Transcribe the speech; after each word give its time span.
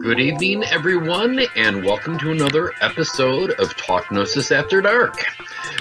Good 0.00 0.20
evening, 0.20 0.64
everyone, 0.64 1.40
and 1.54 1.84
welcome 1.84 2.18
to 2.18 2.30
another 2.32 2.72
episode 2.80 3.52
of 3.52 3.76
Talk 3.76 4.10
Gnosis 4.10 4.50
After 4.50 4.80
Dark. 4.80 5.24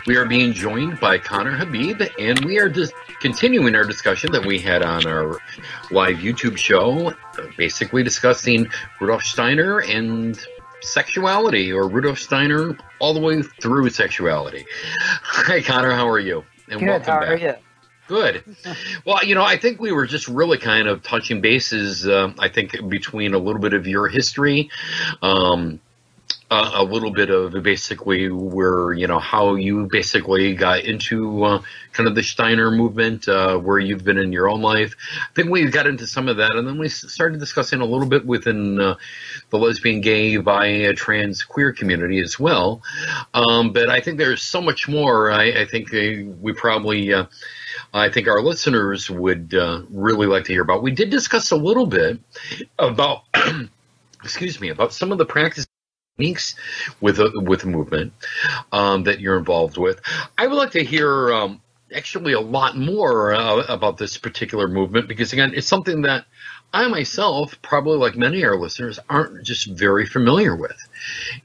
We 0.05 0.15
are 0.17 0.25
being 0.25 0.53
joined 0.53 0.99
by 0.99 1.17
Conner 1.17 1.51
Habib, 1.51 2.01
and 2.19 2.43
we 2.45 2.59
are 2.59 2.69
just 2.69 2.93
continuing 3.21 3.75
our 3.75 3.83
discussion 3.83 4.31
that 4.33 4.45
we 4.45 4.59
had 4.59 4.83
on 4.83 5.07
our 5.07 5.37
live 5.91 6.17
YouTube 6.17 6.57
show, 6.57 7.13
basically 7.57 8.03
discussing 8.03 8.67
Rudolf 8.99 9.23
Steiner 9.23 9.79
and 9.79 10.39
sexuality, 10.81 11.71
or 11.71 11.87
Rudolf 11.87 12.19
Steiner 12.19 12.77
all 12.99 13.13
the 13.13 13.21
way 13.21 13.41
through 13.41 13.89
sexuality. 13.89 14.65
Hi, 15.23 15.61
Conner, 15.61 15.91
how 15.91 16.07
are 16.07 16.19
you? 16.19 16.43
And 16.69 16.79
Good, 16.79 16.87
welcome 16.87 17.13
how 17.13 17.19
back. 17.21 17.29
are 17.29 17.37
you? 17.37 17.53
Good. 18.11 18.43
Well, 19.05 19.23
you 19.23 19.33
know, 19.35 19.43
I 19.43 19.57
think 19.57 19.79
we 19.79 19.91
were 19.91 20.05
just 20.05 20.27
really 20.27 20.57
kind 20.57 20.87
of 20.87 21.01
touching 21.01 21.41
bases. 21.41 22.07
Uh, 22.07 22.33
I 22.37 22.49
think 22.49 22.87
between 22.87 23.33
a 23.33 23.37
little 23.39 23.61
bit 23.61 23.73
of 23.73 23.87
your 23.87 24.07
history, 24.07 24.69
um, 25.23 25.79
uh, 26.51 26.71
a 26.73 26.83
little 26.83 27.11
bit 27.11 27.29
of 27.29 27.63
basically 27.63 28.29
where 28.29 28.91
you 28.91 29.07
know 29.07 29.19
how 29.19 29.55
you 29.55 29.87
basically 29.89 30.53
got 30.53 30.83
into 30.83 31.45
uh, 31.45 31.61
kind 31.93 32.09
of 32.09 32.13
the 32.13 32.21
Steiner 32.21 32.69
movement, 32.69 33.29
uh, 33.29 33.57
where 33.57 33.79
you've 33.79 34.03
been 34.03 34.17
in 34.17 34.33
your 34.33 34.49
own 34.49 34.61
life. 34.61 34.93
I 35.23 35.33
think 35.33 35.49
we 35.49 35.65
got 35.69 35.87
into 35.87 36.05
some 36.05 36.27
of 36.27 36.37
that, 36.37 36.51
and 36.51 36.67
then 36.67 36.77
we 36.77 36.89
started 36.89 37.39
discussing 37.39 37.79
a 37.79 37.85
little 37.85 38.05
bit 38.05 38.25
within 38.25 38.81
uh, 38.81 38.95
the 39.49 39.57
lesbian, 39.57 40.01
gay, 40.01 40.35
bi, 40.37 40.91
trans, 40.91 41.41
queer 41.41 41.71
community 41.71 42.19
as 42.19 42.37
well. 42.37 42.81
Um, 43.33 43.71
but 43.71 43.89
I 43.89 44.01
think 44.01 44.17
there's 44.17 44.41
so 44.41 44.61
much 44.61 44.89
more. 44.89 45.31
I, 45.31 45.61
I 45.61 45.65
think 45.65 45.93
uh, 45.93 46.33
we 46.41 46.51
probably 46.51 47.13
uh, 47.13 47.27
I 47.93 48.09
think 48.09 48.27
our 48.27 48.41
listeners 48.41 49.09
would 49.09 49.53
really 49.53 50.27
like 50.27 50.43
to 50.45 50.51
hear 50.51 50.63
about. 50.63 50.83
We 50.83 50.91
did 50.91 51.11
discuss 51.11 51.51
a 51.51 51.55
little 51.55 51.85
bit 51.85 52.19
about, 52.77 53.23
excuse 54.23 54.59
me, 54.59 54.67
about 54.67 54.91
some 54.91 55.13
of 55.13 55.17
the 55.17 55.25
practice 55.25 55.65
techniques 56.17 56.55
with 56.99 57.19
a, 57.19 57.31
with 57.35 57.61
the 57.61 57.67
movement 57.67 58.13
um, 58.71 59.03
that 59.03 59.19
you're 59.19 59.37
involved 59.37 59.77
with. 59.77 60.01
I 60.37 60.47
would 60.47 60.55
like 60.55 60.71
to 60.71 60.83
hear 60.83 61.33
um, 61.33 61.61
actually 61.93 62.33
a 62.33 62.39
lot 62.39 62.77
more 62.77 63.33
uh, 63.33 63.63
about 63.67 63.97
this 63.97 64.17
particular 64.17 64.67
movement 64.67 65.07
because 65.07 65.33
again, 65.33 65.53
it's 65.55 65.67
something 65.67 66.03
that 66.03 66.25
I 66.73 66.87
myself, 66.87 67.61
probably 67.61 67.97
like 67.97 68.15
many 68.15 68.43
of 68.43 68.49
our 68.51 68.57
listeners, 68.57 68.97
aren't 69.09 69.43
just 69.45 69.67
very 69.67 70.05
familiar 70.05 70.55
with. 70.55 70.77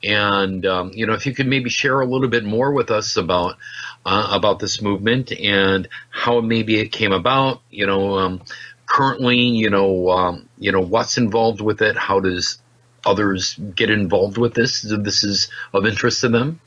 And 0.04 0.64
um, 0.66 0.92
you 0.94 1.06
know, 1.06 1.14
if 1.14 1.26
you 1.26 1.34
could 1.34 1.48
maybe 1.48 1.70
share 1.70 2.00
a 2.00 2.06
little 2.06 2.28
bit 2.28 2.44
more 2.44 2.72
with 2.72 2.90
us 2.90 3.16
about 3.16 3.56
uh, 4.04 4.28
about 4.30 4.60
this 4.60 4.80
movement 4.80 5.32
and 5.32 5.88
how 6.10 6.40
maybe 6.40 6.78
it 6.78 6.92
came 6.92 7.12
about. 7.12 7.60
You 7.70 7.86
know, 7.86 8.18
um, 8.18 8.42
currently, 8.86 9.38
you 9.38 9.68
know, 9.70 10.10
um, 10.10 10.48
you 10.58 10.70
know 10.70 10.80
what's 10.80 11.18
involved 11.18 11.60
with 11.60 11.82
it. 11.82 11.96
How 11.96 12.20
does 12.20 12.58
others 13.06 13.58
get 13.74 13.90
involved 13.90 14.36
with 14.36 14.54
this? 14.54 14.82
This 14.82 15.24
is 15.24 15.48
of 15.72 15.86
interest 15.86 16.20
to 16.22 16.28
them. 16.28 16.60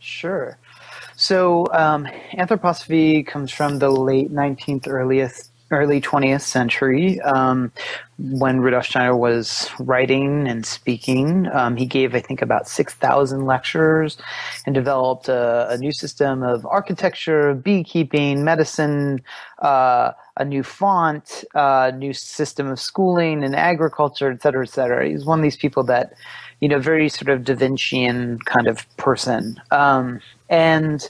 Sure. 0.00 0.58
So 1.16 1.66
um, 1.72 2.06
anthroposophy 2.32 3.26
comes 3.26 3.50
from 3.50 3.78
the 3.78 3.90
late 3.90 4.30
19th, 4.32 4.86
earliest 4.88 5.50
early 5.70 6.00
20th 6.00 6.40
century 6.40 7.20
um, 7.20 7.70
when 8.18 8.60
Rudolf 8.60 8.86
Steiner 8.86 9.16
was 9.16 9.70
writing 9.78 10.48
and 10.48 10.64
speaking. 10.64 11.46
Um, 11.52 11.76
he 11.76 11.86
gave, 11.86 12.14
I 12.14 12.20
think, 12.20 12.42
about 12.42 12.68
6,000 12.68 13.44
lectures 13.44 14.16
and 14.66 14.74
developed 14.74 15.28
a, 15.28 15.68
a, 15.70 15.76
new 15.76 15.92
system 15.92 16.42
of 16.42 16.64
architecture, 16.66 17.54
beekeeping, 17.54 18.44
medicine, 18.44 19.20
uh, 19.60 20.12
a 20.36 20.44
new 20.44 20.62
font, 20.62 21.44
a 21.54 21.58
uh, 21.58 21.90
new 21.96 22.12
system 22.12 22.68
of 22.68 22.80
schooling 22.80 23.44
and 23.44 23.54
agriculture, 23.54 24.30
et 24.30 24.42
cetera, 24.42 24.64
et 24.64 24.70
cetera. 24.70 25.08
He's 25.08 25.24
one 25.24 25.38
of 25.38 25.42
these 25.42 25.56
people 25.56 25.84
that, 25.84 26.14
you 26.60 26.68
know, 26.68 26.78
very 26.78 27.08
sort 27.08 27.28
of 27.28 27.44
Da 27.44 27.54
Vincian 27.54 28.38
kind 28.44 28.68
of 28.68 28.84
person. 28.96 29.60
Um, 29.70 30.20
and 30.48 31.08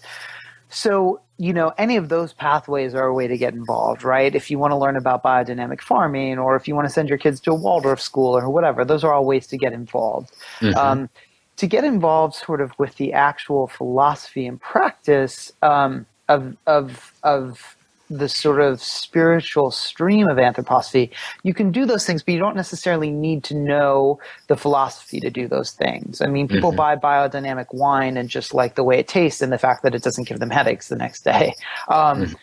so 0.69 1.21
you 1.39 1.53
know, 1.53 1.73
any 1.79 1.97
of 1.97 2.09
those 2.09 2.33
pathways 2.33 2.95
are 2.95 3.07
a 3.07 3.15
way 3.15 3.29
to 3.29 3.39
get 3.39 3.55
involved, 3.55 4.03
right? 4.03 4.35
If 4.35 4.51
you 4.51 4.59
want 4.59 4.73
to 4.73 4.77
learn 4.77 4.97
about 4.97 5.23
biodynamic 5.23 5.81
farming 5.81 6.39
or 6.39 6.57
if 6.57 6.67
you 6.67 6.75
want 6.75 6.89
to 6.89 6.93
send 6.93 7.09
your 7.09 7.17
kids 7.17 7.39
to 7.41 7.53
a 7.53 7.55
Waldorf 7.55 8.01
school 8.01 8.37
or 8.37 8.51
whatever, 8.51 8.85
those 8.85 9.05
are 9.05 9.13
all 9.13 9.25
ways 9.25 9.47
to 9.49 9.57
get 9.57 9.73
involved. 9.73 10.33
Mm-hmm. 10.59 10.77
Um, 10.77 11.09
to 11.57 11.67
get 11.67 11.85
involved 11.85 12.35
sort 12.35 12.61
of 12.61 12.73
with 12.79 12.97
the 12.97 13.13
actual 13.13 13.69
philosophy 13.69 14.47
and 14.47 14.61
practice 14.61 15.53
um, 15.63 16.07
of, 16.29 16.57
of, 16.67 17.13
of 17.23 17.77
the 18.11 18.29
sort 18.29 18.61
of 18.61 18.83
spiritual 18.83 19.71
stream 19.71 20.29
of 20.29 20.37
anthroposophy, 20.37 21.11
you 21.43 21.55
can 21.55 21.71
do 21.71 21.85
those 21.85 22.07
things, 22.07 22.23
but 22.23 22.35
you 22.35 22.41
don't 22.41 22.57
necessarily 22.57 23.11
need 23.11 23.45
to 23.45 23.55
know 23.55 24.19
the 24.47 24.57
philosophy 24.57 25.21
to 25.21 25.31
do 25.31 25.49
those 25.49 25.73
things. 25.73 26.21
I 26.21 26.27
mean, 26.27 26.49
people 26.49 26.71
mm-hmm. 26.71 26.77
buy 26.77 26.97
biodynamic 26.97 27.67
wine 27.73 28.17
and 28.17 28.29
just 28.29 28.55
like 28.55 28.75
the 28.75 28.85
way 28.85 28.99
it 28.99 29.09
tastes 29.09 29.43
and 29.43 29.53
the 29.53 29.59
fact 29.59 29.83
that 29.83 29.95
it 29.95 30.03
doesn't 30.03 30.29
give 30.29 30.39
them 30.39 30.51
headaches 30.51 30.89
the 30.89 30.97
next 30.97 31.23
day. 31.25 31.55
Um, 31.89 32.25
mm-hmm 32.25 32.35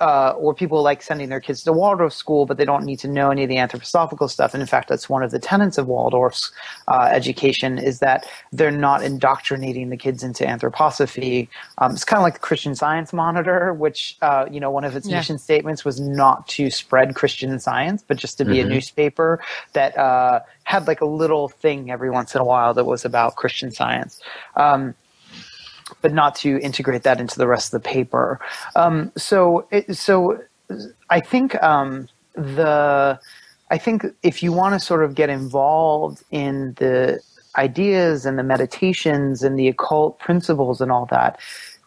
uh, 0.00 0.30
or 0.36 0.54
people 0.54 0.82
like 0.82 1.02
sending 1.02 1.28
their 1.28 1.40
kids 1.40 1.62
to 1.64 1.72
Waldorf 1.72 2.12
school, 2.12 2.46
but 2.46 2.56
they 2.56 2.64
don't 2.64 2.84
need 2.84 2.98
to 3.00 3.08
know 3.08 3.30
any 3.30 3.42
of 3.42 3.48
the 3.48 3.56
anthroposophical 3.56 4.30
stuff. 4.30 4.54
And 4.54 4.60
in 4.60 4.66
fact, 4.66 4.88
that's 4.88 5.08
one 5.08 5.22
of 5.22 5.30
the 5.30 5.38
tenets 5.38 5.78
of 5.78 5.86
Waldorf's 5.86 6.52
uh, 6.86 7.08
education 7.12 7.78
is 7.78 7.98
that 7.98 8.26
they're 8.52 8.70
not 8.70 9.02
indoctrinating 9.02 9.90
the 9.90 9.96
kids 9.96 10.22
into 10.22 10.44
anthroposophy. 10.44 11.48
Um, 11.78 11.92
it's 11.92 12.04
kind 12.04 12.18
of 12.18 12.22
like 12.22 12.34
the 12.34 12.40
Christian 12.40 12.74
Science 12.74 13.12
Monitor, 13.12 13.74
which 13.74 14.16
uh, 14.22 14.46
you 14.50 14.60
know 14.60 14.70
one 14.70 14.84
of 14.84 14.94
its 14.94 15.08
yeah. 15.08 15.16
mission 15.16 15.38
statements 15.38 15.84
was 15.84 16.00
not 16.00 16.46
to 16.48 16.70
spread 16.70 17.14
Christian 17.14 17.58
Science, 17.58 18.04
but 18.06 18.16
just 18.16 18.38
to 18.38 18.44
be 18.44 18.58
mm-hmm. 18.58 18.70
a 18.70 18.74
newspaper 18.74 19.40
that 19.72 19.96
uh, 19.98 20.40
had 20.64 20.86
like 20.86 21.00
a 21.00 21.06
little 21.06 21.48
thing 21.48 21.90
every 21.90 22.10
once 22.10 22.34
in 22.34 22.40
a 22.40 22.44
while 22.44 22.74
that 22.74 22.84
was 22.84 23.04
about 23.04 23.36
Christian 23.36 23.70
Science. 23.70 24.20
Um, 24.56 24.94
but 26.02 26.12
not 26.12 26.34
to 26.36 26.58
integrate 26.60 27.02
that 27.02 27.20
into 27.20 27.38
the 27.38 27.46
rest 27.46 27.72
of 27.72 27.82
the 27.82 27.88
paper. 27.88 28.40
Um, 28.76 29.12
so, 29.16 29.66
it, 29.70 29.96
so 29.96 30.40
I 31.10 31.20
think 31.20 31.60
um, 31.62 32.08
the 32.34 33.18
I 33.70 33.78
think 33.78 34.06
if 34.22 34.42
you 34.42 34.52
want 34.52 34.74
to 34.74 34.80
sort 34.80 35.04
of 35.04 35.14
get 35.14 35.28
involved 35.28 36.22
in 36.30 36.74
the 36.74 37.20
ideas 37.56 38.24
and 38.24 38.38
the 38.38 38.42
meditations 38.42 39.42
and 39.42 39.58
the 39.58 39.68
occult 39.68 40.18
principles 40.18 40.80
and 40.80 40.90
all 40.90 41.06
that, 41.06 41.38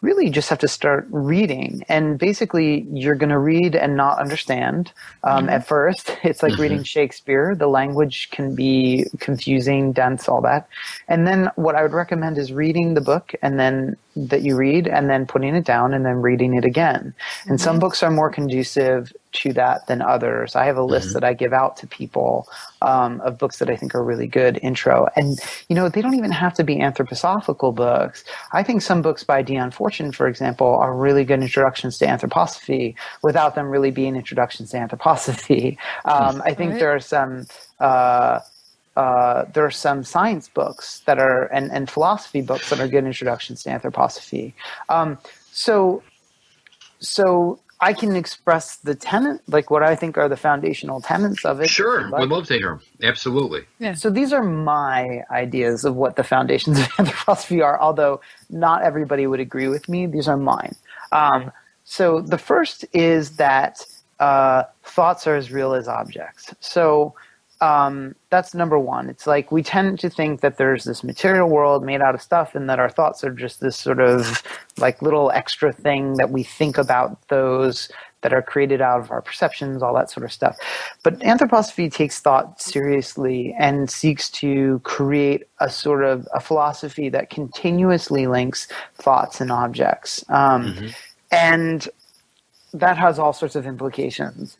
really 0.02 0.28
just 0.28 0.50
have 0.50 0.58
to 0.58 0.68
start 0.68 1.06
reading. 1.10 1.82
And 1.88 2.18
basically, 2.18 2.86
you're 2.92 3.14
going 3.14 3.30
to 3.30 3.38
read 3.38 3.74
and 3.74 3.96
not 3.96 4.18
understand 4.18 4.92
um, 5.24 5.44
mm-hmm. 5.44 5.48
at 5.50 5.66
first. 5.66 6.16
It's 6.32 6.42
like 6.42 6.52
mm-hmm. 6.52 6.62
reading 6.62 6.82
Shakespeare. 6.82 7.54
The 7.54 7.66
language 7.66 8.30
can 8.30 8.54
be 8.54 9.06
confusing, 9.18 9.92
dense, 9.92 10.28
all 10.28 10.40
that. 10.42 10.68
And 11.08 11.26
then 11.26 11.50
what 11.56 11.74
I 11.74 11.82
would 11.82 11.92
recommend 11.92 12.38
is 12.38 12.52
reading 12.52 12.94
the 12.94 13.00
book 13.00 13.34
and 13.42 13.58
then 13.58 13.96
that 14.16 14.42
you 14.42 14.56
read 14.56 14.86
and 14.86 15.08
then 15.08 15.26
putting 15.26 15.54
it 15.54 15.64
down 15.64 15.94
and 15.94 16.04
then 16.04 16.20
reading 16.20 16.54
it 16.54 16.64
again. 16.64 17.14
And 17.46 17.56
mm-hmm. 17.56 17.56
some 17.56 17.78
books 17.78 18.02
are 18.02 18.10
more 18.10 18.30
conducive 18.30 19.12
to 19.32 19.52
that 19.54 19.86
than 19.86 20.02
others. 20.02 20.54
I 20.54 20.66
have 20.66 20.76
a 20.76 20.82
list 20.82 21.08
mm-hmm. 21.08 21.14
that 21.14 21.24
I 21.24 21.32
give 21.32 21.52
out 21.52 21.76
to 21.78 21.86
people 21.86 22.46
um, 22.82 23.20
of 23.22 23.38
books 23.38 23.58
that 23.58 23.70
I 23.70 23.76
think 23.76 23.94
are 23.94 24.04
really 24.04 24.26
good 24.26 24.58
intro. 24.62 25.08
And, 25.16 25.38
you 25.68 25.76
know, 25.76 25.88
they 25.88 26.02
don't 26.02 26.14
even 26.14 26.30
have 26.30 26.54
to 26.54 26.64
be 26.64 26.76
anthroposophical 26.76 27.74
books. 27.74 28.24
I 28.52 28.62
think 28.62 28.82
some 28.82 29.00
books 29.00 29.24
by 29.24 29.40
Dion 29.42 29.70
Fortune, 29.70 30.12
for 30.12 30.28
example, 30.28 30.76
are 30.76 30.94
really 30.94 31.24
good 31.24 31.40
introductions 31.40 31.96
to 31.98 32.06
anthroposophy 32.06 32.94
without 33.22 33.54
them 33.54 33.68
really 33.68 33.90
being 33.90 34.16
introductions 34.16 34.70
to 34.70 34.76
anthroposophy. 34.76 35.76
Um, 36.04 36.42
I 36.44 36.54
think 36.54 36.72
right. 36.72 36.80
there 36.80 36.94
are 36.94 37.00
some. 37.00 37.46
Uh, 37.78 38.40
uh, 38.96 39.44
there 39.54 39.64
are 39.64 39.70
some 39.70 40.04
science 40.04 40.48
books 40.48 41.00
that 41.06 41.18
are 41.18 41.44
and, 41.46 41.70
and 41.72 41.88
philosophy 41.88 42.42
books 42.42 42.70
that 42.70 42.80
are 42.80 42.88
good 42.88 43.04
introductions 43.04 43.62
to 43.62 43.70
anthroposophy. 43.70 44.52
Um, 44.88 45.18
so, 45.50 46.02
so 47.00 47.58
I 47.80 47.94
can 47.94 48.14
express 48.14 48.76
the 48.76 48.94
tenant, 48.94 49.42
like 49.48 49.70
what 49.70 49.82
I 49.82 49.96
think 49.96 50.16
are 50.16 50.28
the 50.28 50.36
foundational 50.36 51.00
tenets 51.00 51.44
of 51.44 51.60
it. 51.60 51.68
Sure, 51.68 52.08
would 52.12 52.28
love 52.28 52.46
to 52.46 52.54
hear 52.54 52.68
them. 52.68 52.80
Absolutely. 53.02 53.64
Yeah. 53.78 53.94
So 53.94 54.08
these 54.08 54.32
are 54.32 54.42
my 54.42 55.24
ideas 55.30 55.84
of 55.84 55.96
what 55.96 56.16
the 56.16 56.22
foundations 56.22 56.78
of 56.78 56.86
anthroposophy 56.92 57.64
are. 57.64 57.80
Although 57.80 58.20
not 58.50 58.82
everybody 58.82 59.26
would 59.26 59.40
agree 59.40 59.68
with 59.68 59.88
me, 59.88 60.06
these 60.06 60.28
are 60.28 60.36
mine. 60.36 60.76
Um, 61.10 61.50
so 61.84 62.20
the 62.20 62.38
first 62.38 62.84
is 62.92 63.36
that 63.36 63.84
uh, 64.20 64.62
thoughts 64.84 65.26
are 65.26 65.34
as 65.34 65.50
real 65.50 65.74
as 65.74 65.88
objects. 65.88 66.54
So 66.60 67.14
um, 67.62 68.16
that's 68.28 68.54
number 68.54 68.76
one. 68.76 69.08
It's 69.08 69.26
like 69.26 69.52
we 69.52 69.62
tend 69.62 70.00
to 70.00 70.10
think 70.10 70.40
that 70.40 70.56
there's 70.58 70.82
this 70.82 71.04
material 71.04 71.48
world 71.48 71.84
made 71.84 72.02
out 72.02 72.14
of 72.14 72.20
stuff, 72.20 72.56
and 72.56 72.68
that 72.68 72.80
our 72.80 72.90
thoughts 72.90 73.22
are 73.22 73.30
just 73.30 73.60
this 73.60 73.76
sort 73.76 74.00
of 74.00 74.42
like 74.78 75.00
little 75.00 75.30
extra 75.30 75.72
thing 75.72 76.14
that 76.14 76.30
we 76.30 76.42
think 76.42 76.76
about 76.76 77.28
those 77.28 77.88
that 78.22 78.32
are 78.32 78.42
created 78.42 78.80
out 78.80 79.00
of 79.00 79.10
our 79.12 79.22
perceptions, 79.22 79.80
all 79.80 79.94
that 79.94 80.10
sort 80.10 80.24
of 80.24 80.32
stuff. 80.32 80.56
But 81.04 81.20
anthroposophy 81.20 81.92
takes 81.92 82.18
thought 82.18 82.60
seriously 82.60 83.54
and 83.56 83.88
seeks 83.88 84.28
to 84.30 84.80
create 84.82 85.44
a 85.60 85.70
sort 85.70 86.04
of 86.04 86.26
a 86.34 86.40
philosophy 86.40 87.08
that 87.10 87.30
continuously 87.30 88.26
links 88.26 88.66
thoughts 88.94 89.40
and 89.40 89.52
objects. 89.52 90.24
Um, 90.28 90.66
mm-hmm. 90.66 90.86
And 91.30 91.88
that 92.74 92.96
has 92.96 93.20
all 93.20 93.32
sorts 93.32 93.54
of 93.54 93.66
implications. 93.66 94.56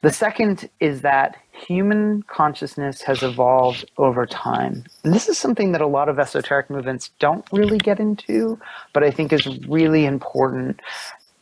The 0.00 0.12
second 0.12 0.68
is 0.80 1.02
that 1.02 1.36
human 1.52 2.22
consciousness 2.24 3.02
has 3.02 3.22
evolved 3.22 3.84
over 3.98 4.26
time. 4.26 4.84
And 5.04 5.14
this 5.14 5.28
is 5.28 5.38
something 5.38 5.72
that 5.72 5.80
a 5.80 5.86
lot 5.86 6.08
of 6.08 6.18
esoteric 6.18 6.70
movements 6.70 7.10
don't 7.18 7.46
really 7.52 7.78
get 7.78 8.00
into, 8.00 8.58
but 8.92 9.04
I 9.04 9.10
think 9.10 9.32
is 9.32 9.46
really 9.68 10.04
important. 10.06 10.80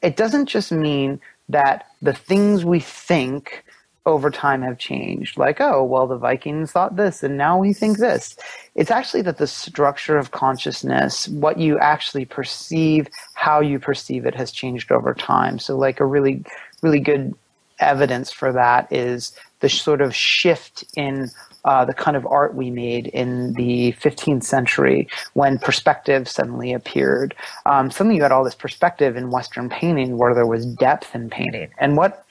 It 0.03 0.17
doesn't 0.17 0.47
just 0.47 0.73
mean 0.73 1.21
that 1.49 1.87
the 2.03 2.13
things 2.13 2.65
we 2.65 2.81
think 2.81 3.65
over 4.07 4.31
time 4.31 4.63
have 4.63 4.79
changed. 4.79 5.39
Like, 5.39 5.61
oh, 5.61 5.85
well, 5.85 6.07
the 6.07 6.17
Vikings 6.17 6.73
thought 6.73 6.97
this 6.97 7.23
and 7.23 7.37
now 7.37 7.59
we 7.59 7.73
think 7.73 7.99
this. 7.99 8.37
It's 8.75 8.91
actually 8.91 9.23
that 9.23 9.39
the 9.39 9.47
structure 9.47 10.17
of 10.19 10.31
consciousness, 10.31 11.29
what 11.29 11.59
you 11.59 11.79
actually 11.79 12.25
perceive, 12.25 13.09
how 13.35 13.61
you 13.61 13.79
perceive 13.79 14.27
it 14.27 14.35
has 14.35 14.51
changed 14.51 14.91
over 14.91 15.15
time. 15.15 15.59
So, 15.59 15.77
like, 15.77 16.01
a 16.01 16.07
really, 16.07 16.45
really 16.83 17.01
good 17.01 17.35
evidence 17.81 18.31
for 18.33 18.53
that 18.53 18.91
is 18.93 19.33
the 19.61 19.69
sort 19.69 20.01
of 20.01 20.15
shift 20.15 20.85
in 20.97 21.31
uh, 21.65 21.85
the 21.85 21.95
kind 21.95 22.17
of 22.17 22.27
art 22.27 22.55
we 22.55 22.71
made 22.71 23.09
in 23.09 23.53
the 23.55 23.93
15th 24.01 24.45
century 24.45 25.09
when 25.35 25.59
perspective 25.59 26.29
suddenly 26.29 26.73
appeared. 26.73 27.35
Um, 27.67 27.91
suddenly 27.91 28.17
you 28.17 28.23
had 28.23 28.33
all 28.33 28.45
this 28.45 28.55
perspective 28.55 29.17
in 29.17 29.31
Western 29.31 29.69
painting 29.69 30.17
where 30.17 30.35
there 30.35 30.47
was 30.47 30.65
depth 30.67 31.15
in 31.15 31.29
painting. 31.29 31.71
And 31.79 31.97
what 31.97 32.25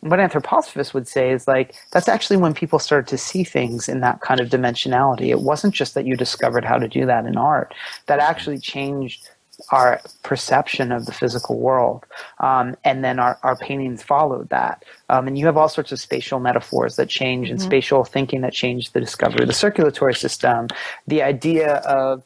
what 0.00 0.20
anthroposophists 0.20 0.92
would 0.92 1.08
say 1.08 1.30
is 1.30 1.48
like 1.48 1.74
that's 1.92 2.08
actually 2.08 2.36
when 2.36 2.52
people 2.52 2.78
started 2.78 3.08
to 3.08 3.16
see 3.16 3.42
things 3.42 3.88
in 3.88 4.00
that 4.00 4.20
kind 4.20 4.38
of 4.38 4.50
dimensionality. 4.50 5.28
It 5.28 5.40
wasn't 5.40 5.74
just 5.74 5.94
that 5.94 6.04
you 6.04 6.14
discovered 6.14 6.62
how 6.62 6.76
to 6.76 6.88
do 6.88 7.06
that 7.06 7.24
in 7.24 7.38
art; 7.38 7.74
that 8.04 8.20
actually 8.20 8.58
changed 8.58 9.30
our 9.70 10.00
perception 10.22 10.92
of 10.92 11.06
the 11.06 11.12
physical 11.12 11.58
world. 11.58 12.04
Um, 12.40 12.76
and 12.84 13.04
then 13.04 13.18
our, 13.18 13.38
our 13.42 13.56
paintings 13.56 14.02
followed 14.02 14.48
that. 14.50 14.84
Um, 15.08 15.26
and 15.26 15.38
you 15.38 15.46
have 15.46 15.56
all 15.56 15.68
sorts 15.68 15.92
of 15.92 16.00
spatial 16.00 16.40
metaphors 16.40 16.96
that 16.96 17.08
change 17.08 17.46
mm-hmm. 17.46 17.52
and 17.52 17.62
spatial 17.62 18.04
thinking 18.04 18.42
that 18.42 18.52
change 18.52 18.92
the 18.92 19.00
discovery 19.00 19.42
of 19.42 19.48
the 19.48 19.54
circulatory 19.54 20.14
system. 20.14 20.68
The 21.06 21.22
idea 21.22 21.76
of 21.76 22.22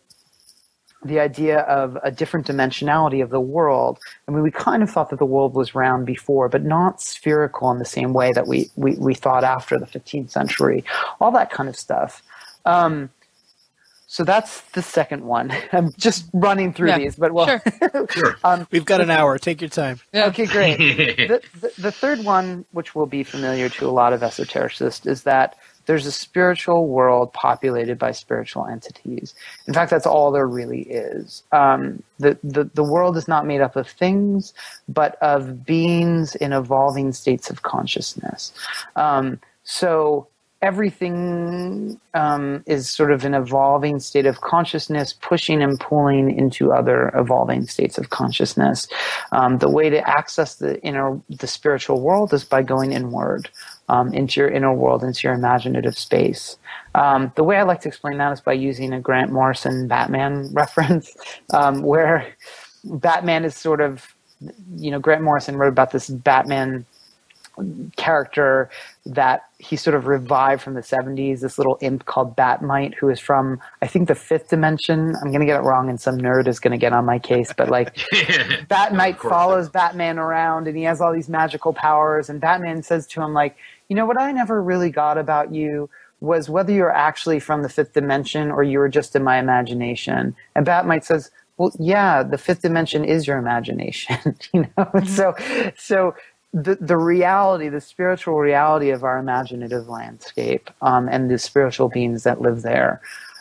the 1.04 1.20
idea 1.20 1.60
of 1.60 1.96
a 2.02 2.10
different 2.10 2.46
dimensionality 2.46 3.22
of 3.22 3.30
the 3.30 3.40
world. 3.40 3.98
I 4.26 4.32
mean, 4.32 4.42
we 4.42 4.50
kind 4.50 4.82
of 4.82 4.90
thought 4.90 5.10
that 5.10 5.20
the 5.20 5.26
world 5.26 5.54
was 5.54 5.74
round 5.74 6.06
before, 6.06 6.48
but 6.48 6.64
not 6.64 7.00
spherical 7.00 7.70
in 7.70 7.78
the 7.78 7.84
same 7.84 8.12
way 8.12 8.32
that 8.32 8.48
we, 8.48 8.70
we, 8.74 8.96
we 8.96 9.14
thought 9.14 9.44
after 9.44 9.78
the 9.78 9.86
15th 9.86 10.30
century. 10.30 10.84
All 11.20 11.30
that 11.32 11.50
kind 11.50 11.68
of 11.68 11.76
stuff. 11.76 12.22
Um, 12.64 13.10
so 14.10 14.24
that's 14.24 14.62
the 14.72 14.80
second 14.80 15.22
one. 15.22 15.52
I'm 15.72 15.92
just 15.98 16.30
running 16.32 16.72
through 16.72 16.88
yeah, 16.88 16.98
these, 16.98 17.16
but 17.16 17.32
well, 17.32 17.60
sure. 18.10 18.36
um, 18.44 18.66
we've 18.70 18.86
got 18.86 19.02
an 19.02 19.10
hour. 19.10 19.38
Take 19.38 19.60
your 19.60 19.68
time. 19.68 20.00
Yeah. 20.14 20.26
Okay, 20.28 20.46
great. 20.46 20.76
the, 20.78 21.42
the, 21.60 21.72
the, 21.76 21.92
third 21.92 22.24
one, 22.24 22.64
which 22.72 22.94
will 22.94 23.06
be 23.06 23.22
familiar 23.22 23.68
to 23.68 23.86
a 23.86 23.92
lot 23.92 24.14
of 24.14 24.22
esotericists, 24.22 25.06
is 25.06 25.24
that 25.24 25.58
there's 25.84 26.06
a 26.06 26.12
spiritual 26.12 26.88
world 26.88 27.34
populated 27.34 27.98
by 27.98 28.12
spiritual 28.12 28.66
entities. 28.66 29.34
In 29.66 29.74
fact, 29.74 29.90
that's 29.90 30.06
all 30.06 30.32
there 30.32 30.48
really 30.48 30.82
is. 30.82 31.42
Um, 31.52 32.02
the, 32.18 32.38
the, 32.42 32.64
the 32.64 32.84
world 32.84 33.18
is 33.18 33.28
not 33.28 33.46
made 33.46 33.60
up 33.60 33.76
of 33.76 33.88
things, 33.88 34.54
but 34.88 35.16
of 35.20 35.66
beings 35.66 36.34
in 36.34 36.54
evolving 36.54 37.12
states 37.12 37.50
of 37.50 37.62
consciousness. 37.62 38.54
Um, 38.96 39.38
so 39.64 40.28
everything 40.60 42.00
um, 42.14 42.64
is 42.66 42.90
sort 42.90 43.12
of 43.12 43.24
an 43.24 43.34
evolving 43.34 44.00
state 44.00 44.26
of 44.26 44.40
consciousness, 44.40 45.12
pushing 45.12 45.62
and 45.62 45.78
pulling 45.78 46.36
into 46.36 46.72
other 46.72 47.12
evolving 47.14 47.66
states 47.66 47.96
of 47.96 48.10
consciousness. 48.10 48.88
Um, 49.30 49.58
the 49.58 49.70
way 49.70 49.88
to 49.88 50.08
access 50.08 50.56
the 50.56 50.80
inner, 50.82 51.20
the 51.30 51.46
spiritual 51.46 52.00
world 52.00 52.32
is 52.32 52.44
by 52.44 52.62
going 52.62 52.92
inward. 52.92 53.48
Um, 53.90 54.12
into 54.12 54.40
your 54.40 54.50
inner 54.50 54.74
world, 54.74 55.02
into 55.02 55.26
your 55.26 55.32
imaginative 55.32 55.96
space. 55.98 56.58
Um, 56.94 57.32
the 57.36 57.42
way 57.42 57.56
I 57.56 57.62
like 57.62 57.80
to 57.80 57.88
explain 57.88 58.18
that 58.18 58.32
is 58.32 58.40
by 58.42 58.52
using 58.52 58.92
a 58.92 59.00
Grant 59.00 59.32
Morrison 59.32 59.88
Batman 59.88 60.50
reference, 60.52 61.16
um, 61.54 61.80
where 61.80 62.34
Batman 62.84 63.46
is 63.46 63.56
sort 63.56 63.80
of, 63.80 64.14
you 64.76 64.90
know, 64.90 64.98
Grant 64.98 65.22
Morrison 65.22 65.56
wrote 65.56 65.70
about 65.70 65.90
this 65.92 66.10
Batman 66.10 66.84
character 67.96 68.70
that 69.06 69.42
he 69.58 69.76
sort 69.76 69.96
of 69.96 70.06
revived 70.06 70.62
from 70.62 70.74
the 70.74 70.80
70s, 70.80 71.40
this 71.40 71.58
little 71.58 71.78
imp 71.80 72.04
called 72.04 72.36
Bat-Mite, 72.36 72.94
who 72.94 73.08
is 73.08 73.18
from, 73.18 73.60
I 73.82 73.86
think, 73.86 74.08
the 74.08 74.14
fifth 74.14 74.48
dimension. 74.48 75.14
I'm 75.16 75.28
going 75.28 75.40
to 75.40 75.46
get 75.46 75.60
it 75.60 75.64
wrong, 75.64 75.88
and 75.88 76.00
some 76.00 76.18
nerd 76.18 76.46
is 76.46 76.60
going 76.60 76.72
to 76.72 76.78
get 76.78 76.92
on 76.92 77.04
my 77.04 77.18
case, 77.18 77.52
but 77.56 77.68
like, 77.68 77.96
Bat-Mite 78.68 79.20
follows 79.20 79.68
Batman 79.68 80.18
around, 80.18 80.68
and 80.68 80.76
he 80.76 80.84
has 80.84 81.00
all 81.00 81.12
these 81.12 81.28
magical 81.28 81.72
powers, 81.72 82.28
and 82.28 82.40
Batman 82.40 82.82
says 82.82 83.06
to 83.08 83.22
him, 83.22 83.32
like, 83.32 83.56
you 83.88 83.96
know, 83.96 84.06
what 84.06 84.20
I 84.20 84.32
never 84.32 84.62
really 84.62 84.90
got 84.90 85.18
about 85.18 85.52
you 85.54 85.88
was 86.20 86.48
whether 86.50 86.72
you're 86.72 86.92
actually 86.92 87.40
from 87.40 87.62
the 87.62 87.68
fifth 87.68 87.92
dimension 87.92 88.50
or 88.50 88.62
you 88.62 88.78
were 88.78 88.88
just 88.88 89.14
in 89.14 89.22
my 89.22 89.38
imagination. 89.38 90.34
And 90.54 90.66
Bat-Mite 90.66 91.04
says, 91.04 91.30
well, 91.56 91.72
yeah, 91.78 92.22
the 92.22 92.38
fifth 92.38 92.62
dimension 92.62 93.04
is 93.04 93.26
your 93.26 93.38
imagination, 93.38 94.16
you 94.52 94.62
know? 94.62 94.84
Mm-hmm. 94.84 95.06
So, 95.06 95.34
so 95.76 96.14
the, 96.64 96.78
the 96.80 96.96
reality, 96.96 97.68
the 97.68 97.80
spiritual 97.80 98.38
reality 98.38 98.90
of 98.90 99.04
our 99.04 99.18
imaginative 99.18 99.88
landscape 99.88 100.70
um, 100.82 101.08
and 101.08 101.30
the 101.30 101.38
spiritual 101.38 101.88
beings 101.88 102.22
that 102.24 102.40
live 102.40 102.62
there. 102.62 103.00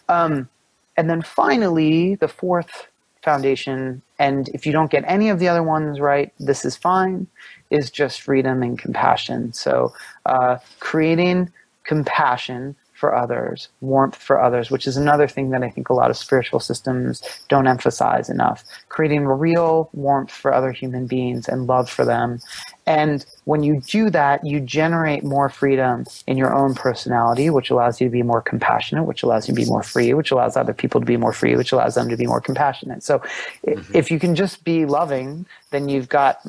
Um, 0.10 0.50
and 0.96 1.10
then 1.10 1.22
finally, 1.22 2.16
the 2.16 2.28
fourth 2.28 2.88
foundation, 3.24 4.02
and 4.20 4.50
if 4.50 4.66
you 4.66 4.72
don't 4.72 4.92
get 4.92 5.04
any 5.08 5.30
of 5.30 5.40
the 5.40 5.48
other 5.48 5.64
ones 5.64 6.00
right, 6.00 6.34
this 6.40 6.66
is 6.66 6.76
fine, 6.76 7.28
is 7.70 7.92
just 7.92 8.22
freedom 8.22 8.64
and 8.64 8.80
compassion. 8.80 9.54
So 9.54 9.94
uh, 10.26 10.58
creating 10.80 11.52
compassion 11.84 12.76
for 12.98 13.14
others, 13.14 13.70
warmth 13.80 14.16
for 14.16 14.42
others, 14.42 14.72
which 14.72 14.88
is 14.88 14.98
another 14.98 15.28
thing 15.28 15.52
that 15.52 15.62
I 15.62 15.70
think 15.70 15.88
a 15.88 15.94
lot 15.94 16.10
of 16.10 16.18
spiritual 16.18 16.60
systems 16.60 17.22
don't 17.48 17.68
emphasize 17.68 18.28
enough. 18.28 18.64
Creating 18.90 19.28
real 19.28 19.92
warmth 19.94 20.32
for 20.32 20.52
other 20.52 20.72
human 20.72 21.06
beings 21.06 21.48
and 21.48 21.68
love 21.68 21.92
for 21.92 22.06
them. 22.06 22.40
And 22.88 23.24
when 23.44 23.62
you 23.62 23.82
do 23.82 24.10
that, 24.10 24.44
you 24.44 24.60
generate 24.60 25.24
more 25.24 25.48
freedom 25.48 26.06
in 26.26 26.38
your 26.38 26.56
own 26.56 26.74
personality, 26.74 27.52
which 27.52 27.70
allows 27.70 28.02
you 28.02 28.08
to 28.08 28.12
be 28.12 28.24
more 28.24 28.42
compassionate, 28.42 29.06
which 29.06 29.22
allows 29.22 29.48
you 29.48 29.54
to 29.54 29.62
be 29.62 29.68
more 29.68 29.84
free, 29.84 30.16
which 30.16 30.32
allows 30.32 30.58
other 30.58 30.74
people 30.74 31.00
to 31.00 31.06
be 31.06 31.18
more 31.18 31.34
free, 31.34 31.56
which 31.56 31.72
allows 31.72 31.94
them 31.94 32.10
to 32.10 32.18
be 32.18 32.26
more 32.26 32.42
compassionate. 32.42 33.04
So 33.04 33.20
mm-hmm. 33.68 33.96
if 33.96 34.10
you 34.10 34.20
can 34.20 34.34
just 34.34 34.64
be 34.64 34.88
loving, 34.88 35.46
then 35.70 35.88
you've 35.88 36.10
got 36.10 36.40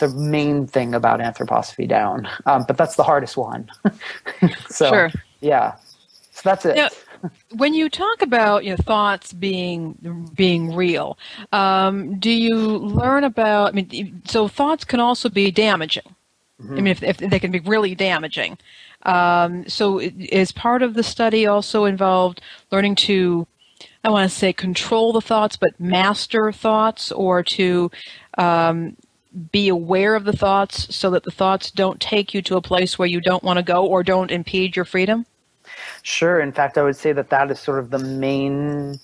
the 0.00 0.08
main 0.08 0.66
thing 0.66 0.96
about 0.96 1.20
anthroposophy 1.20 1.86
down. 1.86 2.28
Um, 2.46 2.64
but 2.66 2.76
that's 2.76 2.96
the 2.96 3.04
hardest 3.04 3.36
one. 3.36 3.70
so, 4.68 4.88
sure 4.88 5.12
yeah. 5.46 5.76
So 6.32 6.42
that's 6.44 6.64
it. 6.66 6.76
Now, 6.76 6.88
when 7.56 7.72
you 7.72 7.88
talk 7.88 8.22
about 8.22 8.64
your 8.64 8.76
know, 8.76 8.82
thoughts 8.84 9.32
being 9.32 10.30
being 10.34 10.74
real, 10.74 11.18
um, 11.52 12.18
do 12.18 12.30
you 12.30 12.56
learn 12.56 13.24
about? 13.24 13.68
I 13.68 13.72
mean, 13.72 14.22
so 14.26 14.48
thoughts 14.48 14.84
can 14.84 15.00
also 15.00 15.28
be 15.28 15.50
damaging. 15.50 16.14
Mm-hmm. 16.60 16.72
I 16.72 16.76
mean, 16.76 16.86
if, 16.86 17.02
if, 17.02 17.18
they 17.18 17.38
can 17.38 17.50
be 17.50 17.60
really 17.60 17.94
damaging. 17.94 18.58
Um, 19.02 19.68
so, 19.68 20.00
is 20.00 20.52
part 20.52 20.82
of 20.82 20.94
the 20.94 21.02
study 21.02 21.46
also 21.46 21.84
involved 21.84 22.40
learning 22.72 22.96
to, 22.96 23.46
I 24.02 24.10
want 24.10 24.30
to 24.30 24.36
say, 24.36 24.52
control 24.52 25.12
the 25.12 25.20
thoughts, 25.20 25.56
but 25.56 25.78
master 25.78 26.50
thoughts, 26.52 27.12
or 27.12 27.42
to 27.42 27.90
um, 28.38 28.96
be 29.52 29.68
aware 29.68 30.14
of 30.14 30.24
the 30.24 30.32
thoughts 30.32 30.94
so 30.94 31.10
that 31.10 31.24
the 31.24 31.30
thoughts 31.30 31.70
don't 31.70 32.00
take 32.00 32.32
you 32.32 32.42
to 32.42 32.56
a 32.56 32.62
place 32.62 32.98
where 32.98 33.08
you 33.08 33.20
don't 33.20 33.42
want 33.42 33.58
to 33.58 33.62
go 33.62 33.86
or 33.86 34.02
don't 34.02 34.30
impede 34.30 34.76
your 34.76 34.84
freedom? 34.84 35.26
Sure. 36.06 36.38
In 36.38 36.52
fact, 36.52 36.78
I 36.78 36.84
would 36.84 36.94
say 36.94 37.12
that 37.12 37.30
that 37.30 37.50
is 37.50 37.58
sort 37.58 37.80
of 37.80 37.90
the 37.90 37.98
main 37.98 39.00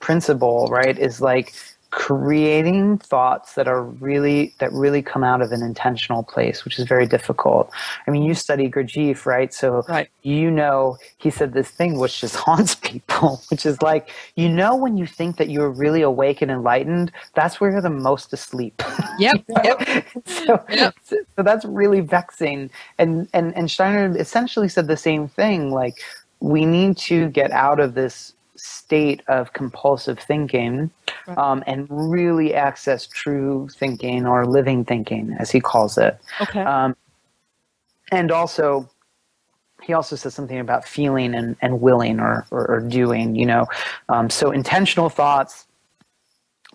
principle, 0.00 0.66
right? 0.66 0.98
Is 0.98 1.18
like 1.18 1.54
creating 1.92 2.98
thoughts 2.98 3.54
that 3.54 3.68
are 3.68 3.82
really 3.84 4.54
that 4.58 4.70
really 4.72 5.00
come 5.00 5.24
out 5.24 5.42
of 5.42 5.52
an 5.52 5.62
intentional 5.62 6.22
place 6.22 6.64
which 6.64 6.78
is 6.78 6.86
very 6.86 7.06
difficult 7.06 7.70
i 8.06 8.10
mean 8.10 8.22
you 8.22 8.32
study 8.32 8.66
gurdjieff 8.66 9.26
right 9.26 9.52
so 9.52 9.82
right. 9.90 10.08
you 10.22 10.50
know 10.50 10.96
he 11.18 11.28
said 11.28 11.52
this 11.52 11.68
thing 11.68 11.98
which 11.98 12.18
just 12.18 12.34
haunts 12.46 12.74
people 12.76 13.42
which 13.50 13.66
is 13.66 13.80
like 13.82 14.10
you 14.36 14.48
know 14.48 14.74
when 14.74 14.96
you 14.96 15.06
think 15.06 15.36
that 15.36 15.50
you're 15.50 15.68
really 15.68 16.00
awake 16.00 16.40
and 16.40 16.50
enlightened 16.50 17.12
that's 17.34 17.60
where 17.60 17.70
you're 17.70 17.82
the 17.82 17.90
most 17.90 18.32
asleep 18.32 18.82
yep, 19.18 19.44
yep. 19.62 20.06
so, 20.24 20.64
yep. 20.70 20.94
so 21.04 21.42
that's 21.42 21.66
really 21.66 22.00
vexing 22.00 22.70
and 22.96 23.28
and 23.34 23.54
and 23.54 23.70
steiner 23.70 24.16
essentially 24.16 24.66
said 24.66 24.86
the 24.86 24.96
same 24.96 25.28
thing 25.28 25.70
like 25.70 26.02
we 26.42 26.66
need 26.66 26.96
to 26.96 27.28
get 27.28 27.52
out 27.52 27.78
of 27.78 27.94
this 27.94 28.34
state 28.56 29.22
of 29.28 29.52
compulsive 29.52 30.18
thinking 30.18 30.90
um, 31.36 31.62
and 31.66 31.86
really 31.88 32.52
access 32.52 33.06
true 33.06 33.68
thinking 33.76 34.26
or 34.26 34.44
living 34.44 34.84
thinking, 34.84 35.36
as 35.38 35.50
he 35.50 35.60
calls 35.60 35.96
it. 35.96 36.18
Okay. 36.40 36.60
Um, 36.60 36.96
and 38.10 38.32
also, 38.32 38.90
he 39.82 39.92
also 39.92 40.16
says 40.16 40.34
something 40.34 40.58
about 40.58 40.86
feeling 40.86 41.34
and, 41.34 41.56
and 41.62 41.80
willing 41.80 42.18
or, 42.18 42.44
or, 42.50 42.66
or 42.68 42.80
doing, 42.80 43.36
you 43.36 43.46
know. 43.46 43.66
Um, 44.08 44.28
so, 44.28 44.50
intentional 44.50 45.08
thoughts, 45.08 45.66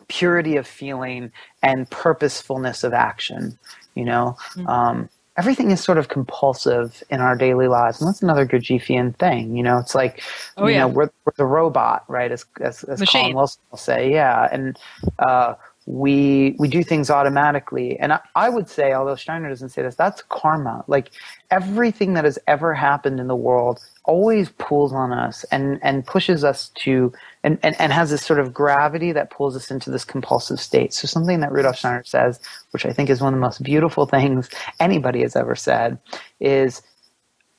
purity 0.08 0.56
of 0.56 0.66
feeling, 0.66 1.32
and 1.62 1.90
purposefulness 1.90 2.84
of 2.84 2.94
action, 2.94 3.60
you 3.96 4.06
know. 4.06 4.38
Mm-hmm. 4.56 5.08
Everything 5.38 5.72
is 5.72 5.84
sort 5.84 5.98
of 5.98 6.08
compulsive 6.08 7.04
in 7.10 7.22
our 7.22 7.36
daily 7.36 7.68
lives, 7.68 8.02
and 8.02 8.08
that's 8.08 8.24
another 8.24 8.46
Gurdjieffian 8.46 9.16
thing. 9.18 9.56
You 9.56 9.64
know, 9.64 9.78
it's 9.78 9.94
like, 9.94 10.24
oh, 10.58 10.68
you 10.68 10.74
yeah. 10.74 10.80
know, 10.82 10.88
we're, 10.88 11.10
we're 11.26 11.34
the 11.38 11.46
robot, 11.46 12.04
right? 12.08 12.32
As 12.32 12.46
as, 12.60 12.84
as 12.86 13.02
Colin 13.04 13.36
Wilson 13.36 13.62
will 13.70 13.78
say, 13.78 14.12
yeah, 14.12 14.50
and 14.52 14.80
uh, 15.20 15.54
we 15.88 16.56
we 16.60 16.68
do 16.70 16.84
things 16.84 17.10
automatically, 17.10 17.98
and 18.00 18.14
I, 18.14 18.22
I 18.36 18.50
would 18.50 18.70
say, 18.70 18.94
although 18.94 19.16
Steiner 19.16 19.50
doesn't 19.50 19.70
say 19.70 19.84
this, 19.84 19.96
that's 19.96 20.24
karma. 20.30 20.86
Like 20.88 21.12
everything 21.52 22.16
that 22.16 22.26
has 22.26 22.40
ever 22.48 22.76
happened 22.76 23.20
in 23.22 23.28
the 23.28 23.38
world 23.38 23.80
always 24.06 24.50
pulls 24.50 24.94
on 24.94 25.14
us 25.14 25.46
and 25.52 25.80
and 25.84 26.06
pushes 26.06 26.44
us 26.44 26.70
to 26.84 27.14
and, 27.44 27.60
and, 27.64 27.76
and 27.80 27.94
has 27.94 28.12
this 28.12 28.26
sort 28.26 28.40
of 28.42 28.54
gravity 28.54 29.14
that 29.14 29.32
pulls 29.32 29.56
us 29.56 29.72
into 29.72 29.92
this 29.92 30.06
compulsive 30.06 30.60
state. 30.60 30.94
So 30.94 31.08
something 31.08 31.40
that 31.42 31.54
Rudolf 31.54 31.78
Steiner 31.80 32.04
says, 32.06 32.42
which 32.72 32.86
I 32.86 32.94
think 32.94 33.10
is 33.10 33.22
one 33.22 33.34
of 33.34 33.40
the 33.40 33.46
most 33.46 33.64
beautiful 33.64 34.06
things 34.08 34.50
anybody 34.82 35.24
has 35.24 35.36
ever 35.38 35.56
said, 35.56 36.00
is 36.42 36.84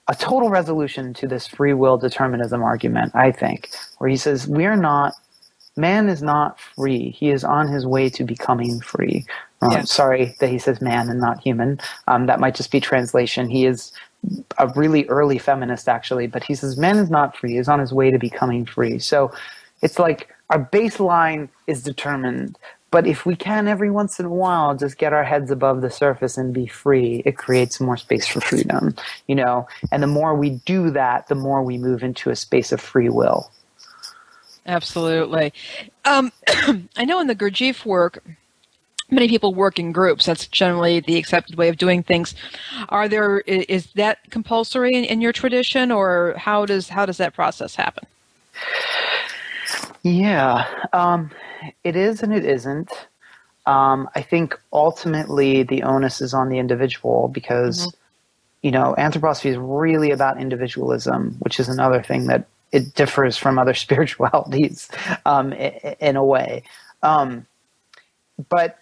a 0.09 0.15
total 0.15 0.51
resolution 0.51 1.15
to 1.15 1.27
this 1.29 1.47
free 1.47 1.75
will 1.75 1.97
determinism 1.99 2.63
argument, 2.63 3.13
I 3.15 3.33
think, 3.33 3.71
where 3.99 4.11
he 4.11 4.17
says, 4.17 4.47
We're 4.47 4.77
not, 4.77 5.15
man 5.79 6.09
is 6.09 6.23
not 6.23 6.61
free. 6.61 7.11
He 7.11 7.31
is 7.31 7.45
on 7.45 7.69
his 7.69 7.87
way 7.87 8.11
to 8.11 8.25
becoming 8.25 8.81
free. 8.81 9.25
Um, 9.63 9.73
yeah. 9.73 9.83
Sorry 9.83 10.35
that 10.41 10.51
he 10.51 10.59
says 10.59 10.81
man 10.81 11.09
and 11.09 11.21
not 11.21 11.41
human. 11.41 11.81
Um, 12.07 12.27
that 12.27 12.41
might 12.41 12.55
just 12.55 12.71
be 12.71 12.81
translation. 12.81 13.49
He 13.49 13.65
is 13.65 13.93
a 14.59 14.69
really 14.75 15.07
early 15.07 15.39
feminist, 15.39 15.89
actually, 15.89 16.27
but 16.27 16.45
he 16.45 16.55
says 16.55 16.77
man 16.77 16.99
is 16.99 17.11
not 17.11 17.37
free. 17.37 17.53
He 17.53 17.59
is 17.59 17.69
on 17.69 17.79
his 17.79 17.93
way 17.93 18.11
to 18.11 18.19
becoming 18.19 18.67
free. 18.67 18.99
So 18.99 19.33
it's 19.83 19.99
like 19.99 20.29
our 20.51 20.65
baseline 20.65 21.49
is 21.67 21.83
determined, 21.83 22.59
but 22.91 23.07
if 23.07 23.27
we 23.27 23.37
can 23.37 23.69
every 23.69 23.91
once 23.91 24.19
in 24.19 24.27
a 24.27 24.31
while 24.31 24.75
just 24.75 24.99
get 24.99 25.13
our 25.13 25.25
heads 25.25 25.51
above 25.51 25.83
the 25.83 25.91
surface 25.91 26.39
and 26.39 26.55
be 26.55 26.67
free, 26.67 27.23
it 27.27 27.37
creates 27.37 27.81
more 27.81 27.97
space 27.97 28.27
for 28.27 28.41
freedom, 28.41 28.95
you 29.27 29.35
know? 29.35 29.69
And 29.93 30.03
the 30.03 30.09
more 30.09 30.35
we 30.35 30.51
do 30.65 30.91
that, 30.91 31.29
the 31.29 31.35
more 31.35 31.63
we 31.63 31.79
move 31.79 32.03
into 32.03 32.31
a 32.31 32.37
space 32.37 32.73
of 32.73 32.81
free 32.81 33.11
will. 33.11 33.51
Absolutely. 34.69 35.53
Um, 36.05 36.31
I 36.97 37.05
know 37.05 37.21
in 37.21 37.27
the 37.27 37.35
Gurdjieff 37.35 37.87
work, 37.87 38.23
many 39.11 39.27
people 39.27 39.55
work 39.55 39.79
in 39.79 39.93
groups. 39.93 40.27
That's 40.27 40.47
generally 40.47 41.01
the 41.01 41.17
accepted 41.17 41.57
way 41.57 41.69
of 41.69 41.79
doing 41.79 42.03
things. 42.03 42.35
Are 42.91 43.09
there 43.09 43.41
is 43.41 43.87
that 43.95 44.19
compulsory 44.31 44.95
in, 44.95 45.05
in 45.05 45.21
your 45.23 45.33
tradition, 45.33 45.91
or 45.91 46.35
how 46.37 46.67
does 46.67 46.91
how 46.91 47.07
does 47.07 47.17
that 47.17 47.35
process 47.35 47.75
happen? 47.75 48.07
Yeah, 50.03 50.67
um, 50.93 51.31
it 51.83 51.97
is 51.97 52.23
and 52.23 52.33
it 52.33 52.45
isn't. 52.45 52.91
Um, 53.67 54.09
I 54.15 54.23
think 54.23 54.59
ultimately 54.73 55.63
the 55.63 55.83
onus 55.83 56.21
is 56.21 56.33
on 56.33 56.49
the 56.49 56.59
individual 56.59 57.29
because, 57.29 57.87
mm-hmm. 57.87 57.97
you 58.63 58.71
know, 58.71 58.95
anthroposophy 58.99 59.51
is 59.51 59.59
really 59.59 60.11
about 60.11 60.41
individualism, 60.41 61.37
which 61.41 61.61
is 61.61 61.69
another 61.69 62.03
thing 62.03 62.29
that 62.29 62.47
it 62.73 62.95
differs 62.95 63.37
from 63.37 63.59
other 63.59 63.75
spiritualities 63.87 64.89
um, 65.27 65.53
in, 65.53 66.17
a 66.17 66.25
way. 66.25 66.63
Um, 67.03 67.47
but 68.49 68.79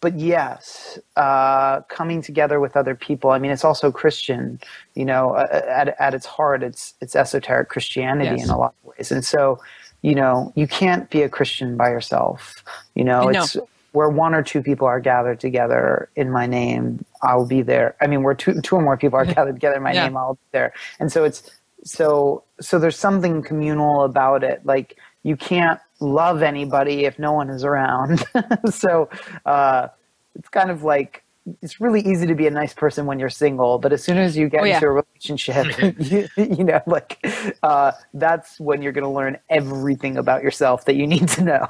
but 0.00 0.18
yes, 0.18 0.98
uh, 1.16 1.80
coming 1.82 2.22
together 2.22 2.60
with 2.60 2.76
other 2.76 2.94
people. 2.94 3.30
I 3.30 3.38
mean, 3.38 3.50
it's 3.50 3.64
also 3.64 3.90
Christian. 3.90 4.60
You 4.94 5.04
know, 5.04 5.36
at 5.36 5.88
at 5.98 6.14
its 6.14 6.26
heart, 6.26 6.62
it's 6.62 6.94
it's 7.00 7.16
esoteric 7.16 7.68
Christianity 7.68 8.36
yes. 8.36 8.44
in 8.44 8.50
a 8.50 8.58
lot 8.58 8.74
of 8.82 8.94
ways, 8.96 9.10
and 9.10 9.24
so 9.24 9.60
you 10.02 10.14
know, 10.14 10.52
you 10.54 10.68
can't 10.68 11.10
be 11.10 11.22
a 11.22 11.28
Christian 11.28 11.76
by 11.76 11.88
yourself. 11.88 12.62
You 12.94 13.02
know, 13.02 13.28
it's 13.28 13.56
where 13.96 14.08
one 14.10 14.34
or 14.34 14.42
two 14.42 14.62
people 14.62 14.86
are 14.86 15.00
gathered 15.00 15.40
together 15.40 16.08
in 16.16 16.30
my 16.30 16.46
name, 16.46 17.04
I'll 17.22 17.46
be 17.46 17.62
there. 17.62 17.96
I 18.00 18.06
mean, 18.06 18.22
where 18.22 18.34
two, 18.34 18.60
two 18.60 18.76
or 18.76 18.82
more 18.82 18.96
people 18.96 19.18
are 19.18 19.24
gathered 19.34 19.54
together 19.54 19.76
in 19.76 19.82
my 19.82 19.94
yeah. 19.94 20.04
name, 20.04 20.16
I'll 20.16 20.34
be 20.34 20.48
there. 20.52 20.74
And 21.00 21.10
so 21.10 21.24
it's 21.24 21.50
so 21.86 22.42
so 22.60 22.78
there's 22.78 22.98
something 22.98 23.42
communal 23.42 24.02
about 24.02 24.42
it. 24.42 24.60
Like 24.64 24.98
you 25.22 25.36
can't 25.36 25.80
love 26.00 26.42
anybody 26.42 27.04
if 27.04 27.18
no 27.18 27.32
one 27.32 27.48
is 27.48 27.64
around. 27.64 28.24
so 28.70 29.08
uh, 29.46 29.88
it's 30.34 30.48
kind 30.48 30.70
of 30.70 30.82
like 30.82 31.22
it's 31.62 31.80
really 31.80 32.00
easy 32.00 32.26
to 32.26 32.34
be 32.34 32.48
a 32.48 32.50
nice 32.50 32.74
person 32.74 33.06
when 33.06 33.20
you're 33.20 33.30
single, 33.30 33.78
but 33.78 33.92
as 33.92 34.02
soon 34.02 34.18
as 34.18 34.36
you 34.36 34.48
get 34.48 34.62
oh, 34.62 34.64
yeah. 34.64 34.74
into 34.74 34.86
a 34.86 34.90
relationship, 34.90 35.66
you, 36.00 36.28
you, 36.36 36.64
know, 36.64 36.80
like 36.88 37.24
uh, 37.62 37.92
that's 38.14 38.58
when 38.58 38.82
you're 38.82 38.90
going 38.90 39.04
to 39.04 39.10
learn 39.10 39.38
everything 39.48 40.16
about 40.16 40.42
yourself 40.42 40.86
that 40.86 40.96
you 40.96 41.06
need 41.06 41.28
to 41.28 41.44
know. 41.44 41.66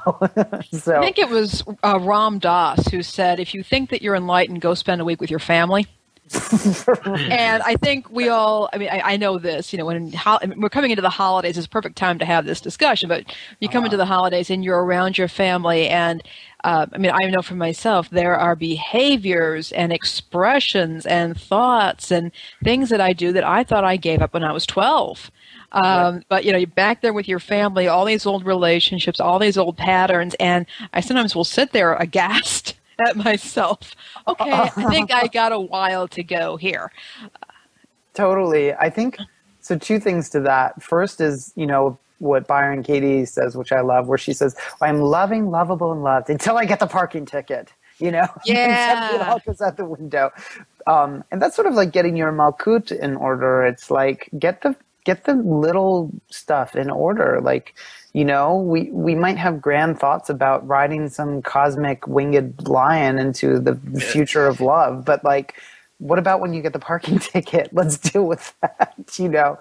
so 0.71 0.97
I 0.97 1.01
think 1.01 1.19
it 1.19 1.29
was 1.29 1.63
uh, 1.83 1.99
Ram 2.01 2.39
Dass 2.39 2.87
who 2.87 3.03
said, 3.03 3.39
"If 3.39 3.53
you 3.53 3.61
think 3.61 3.91
that 3.91 4.01
you're 4.01 4.15
enlightened, 4.15 4.61
go 4.61 4.73
spend 4.73 4.99
a 4.99 5.05
week 5.05 5.21
with 5.21 5.29
your 5.29 5.39
family." 5.39 5.85
and 7.05 7.63
I 7.63 7.75
think 7.81 8.09
we 8.09 8.29
all, 8.29 8.69
I 8.73 8.77
mean, 8.77 8.89
I, 8.89 9.13
I 9.13 9.17
know 9.17 9.37
this, 9.37 9.71
you 9.71 9.79
know, 9.79 9.85
when 9.85 10.11
ho- 10.11 10.39
we're 10.57 10.69
coming 10.69 10.91
into 10.91 11.01
the 11.01 11.09
holidays, 11.09 11.57
it's 11.57 11.67
a 11.67 11.69
perfect 11.69 11.95
time 11.95 12.19
to 12.19 12.25
have 12.25 12.45
this 12.45 12.59
discussion, 12.59 13.07
but 13.07 13.23
you 13.59 13.69
come 13.69 13.79
uh-huh. 13.79 13.85
into 13.85 13.97
the 13.97 14.05
holidays 14.05 14.49
and 14.49 14.63
you're 14.63 14.83
around 14.83 15.17
your 15.17 15.27
family. 15.27 15.87
And 15.87 16.21
uh, 16.63 16.87
I 16.91 16.97
mean, 16.97 17.11
I 17.11 17.29
know 17.29 17.41
for 17.41 17.55
myself, 17.55 18.09
there 18.09 18.35
are 18.35 18.55
behaviors 18.55 19.71
and 19.71 19.93
expressions 19.93 21.05
and 21.05 21.39
thoughts 21.39 22.11
and 22.11 22.31
things 22.63 22.89
that 22.89 22.99
I 22.99 23.13
do 23.13 23.31
that 23.33 23.43
I 23.43 23.63
thought 23.63 23.85
I 23.85 23.95
gave 23.95 24.21
up 24.21 24.33
when 24.33 24.43
I 24.43 24.51
was 24.51 24.65
12. 24.65 25.31
Um, 25.71 25.83
right. 26.15 26.23
But 26.29 26.45
you 26.45 26.51
know, 26.51 26.57
you're 26.57 26.67
back 26.67 27.01
there 27.01 27.13
with 27.13 27.27
your 27.27 27.39
family, 27.39 27.87
all 27.87 28.05
these 28.05 28.25
old 28.25 28.45
relationships, 28.45 29.19
all 29.19 29.39
these 29.39 29.57
old 29.57 29.77
patterns, 29.77 30.33
and 30.39 30.65
I 30.93 31.01
sometimes 31.01 31.35
will 31.35 31.43
sit 31.43 31.71
there 31.71 31.93
aghast 31.93 32.73
at 32.99 33.15
myself. 33.15 33.95
Okay, 34.27 34.51
I 34.51 34.69
think 34.89 35.11
I 35.11 35.27
got 35.27 35.51
a 35.51 35.59
while 35.59 36.07
to 36.09 36.23
go 36.23 36.57
here. 36.57 36.91
Totally. 38.13 38.73
I 38.73 38.89
think 38.89 39.17
so. 39.61 39.77
Two 39.77 39.99
things 39.99 40.29
to 40.31 40.39
that. 40.41 40.81
First 40.81 41.21
is, 41.21 41.53
you 41.55 41.67
know, 41.67 41.99
what 42.19 42.47
Byron 42.47 42.83
Katie 42.83 43.25
says, 43.25 43.55
which 43.55 43.71
I 43.71 43.81
love, 43.81 44.07
where 44.07 44.17
she 44.17 44.33
says, 44.33 44.55
I'm 44.81 45.01
loving, 45.01 45.51
lovable, 45.51 45.91
and 45.91 46.03
loved 46.03 46.29
until 46.29 46.57
I 46.57 46.65
get 46.65 46.79
the 46.79 46.87
parking 46.87 47.25
ticket. 47.25 47.71
You 47.99 48.11
know, 48.11 48.27
yeah, 48.45 49.15
it 49.15 49.21
all 49.21 49.39
goes 49.39 49.61
out 49.61 49.77
the 49.77 49.85
window. 49.85 50.31
Um, 50.85 51.23
and 51.31 51.41
that's 51.41 51.55
sort 51.55 51.67
of 51.67 51.73
like 51.73 51.91
getting 51.91 52.15
your 52.15 52.31
malkut 52.31 52.91
in 52.91 53.15
order. 53.15 53.65
It's 53.65 53.89
like 53.91 54.29
get 54.37 54.61
the 54.61 54.75
get 55.03 55.23
the 55.23 55.35
little 55.35 56.11
stuff 56.29 56.75
in 56.75 56.89
order. 56.89 57.39
Like 57.41 57.75
you 58.17 58.25
know, 58.25 58.57
we, 58.57 58.89
we 58.89 59.13
might 59.13 59.37
have 59.37 59.61
grand 59.61 59.99
thoughts 59.99 60.27
about 60.27 60.67
riding 60.67 61.07
some 61.07 61.39
cosmic 61.43 62.07
winged 62.07 62.67
lion 62.67 63.19
into 63.19 63.59
the 63.59 63.75
future 63.99 64.47
of 64.47 64.59
love, 64.59 65.05
but 65.05 65.23
like, 65.23 65.53
what 65.99 66.17
about 66.17 66.39
when 66.39 66.51
you 66.51 66.63
get 66.63 66.73
the 66.73 66.79
parking 66.79 67.19
ticket? 67.33 67.69
Let's 67.73 67.99
deal 67.99 68.25
with 68.25 68.55
that, 68.61 68.95
you 69.19 69.29
know? 69.29 69.59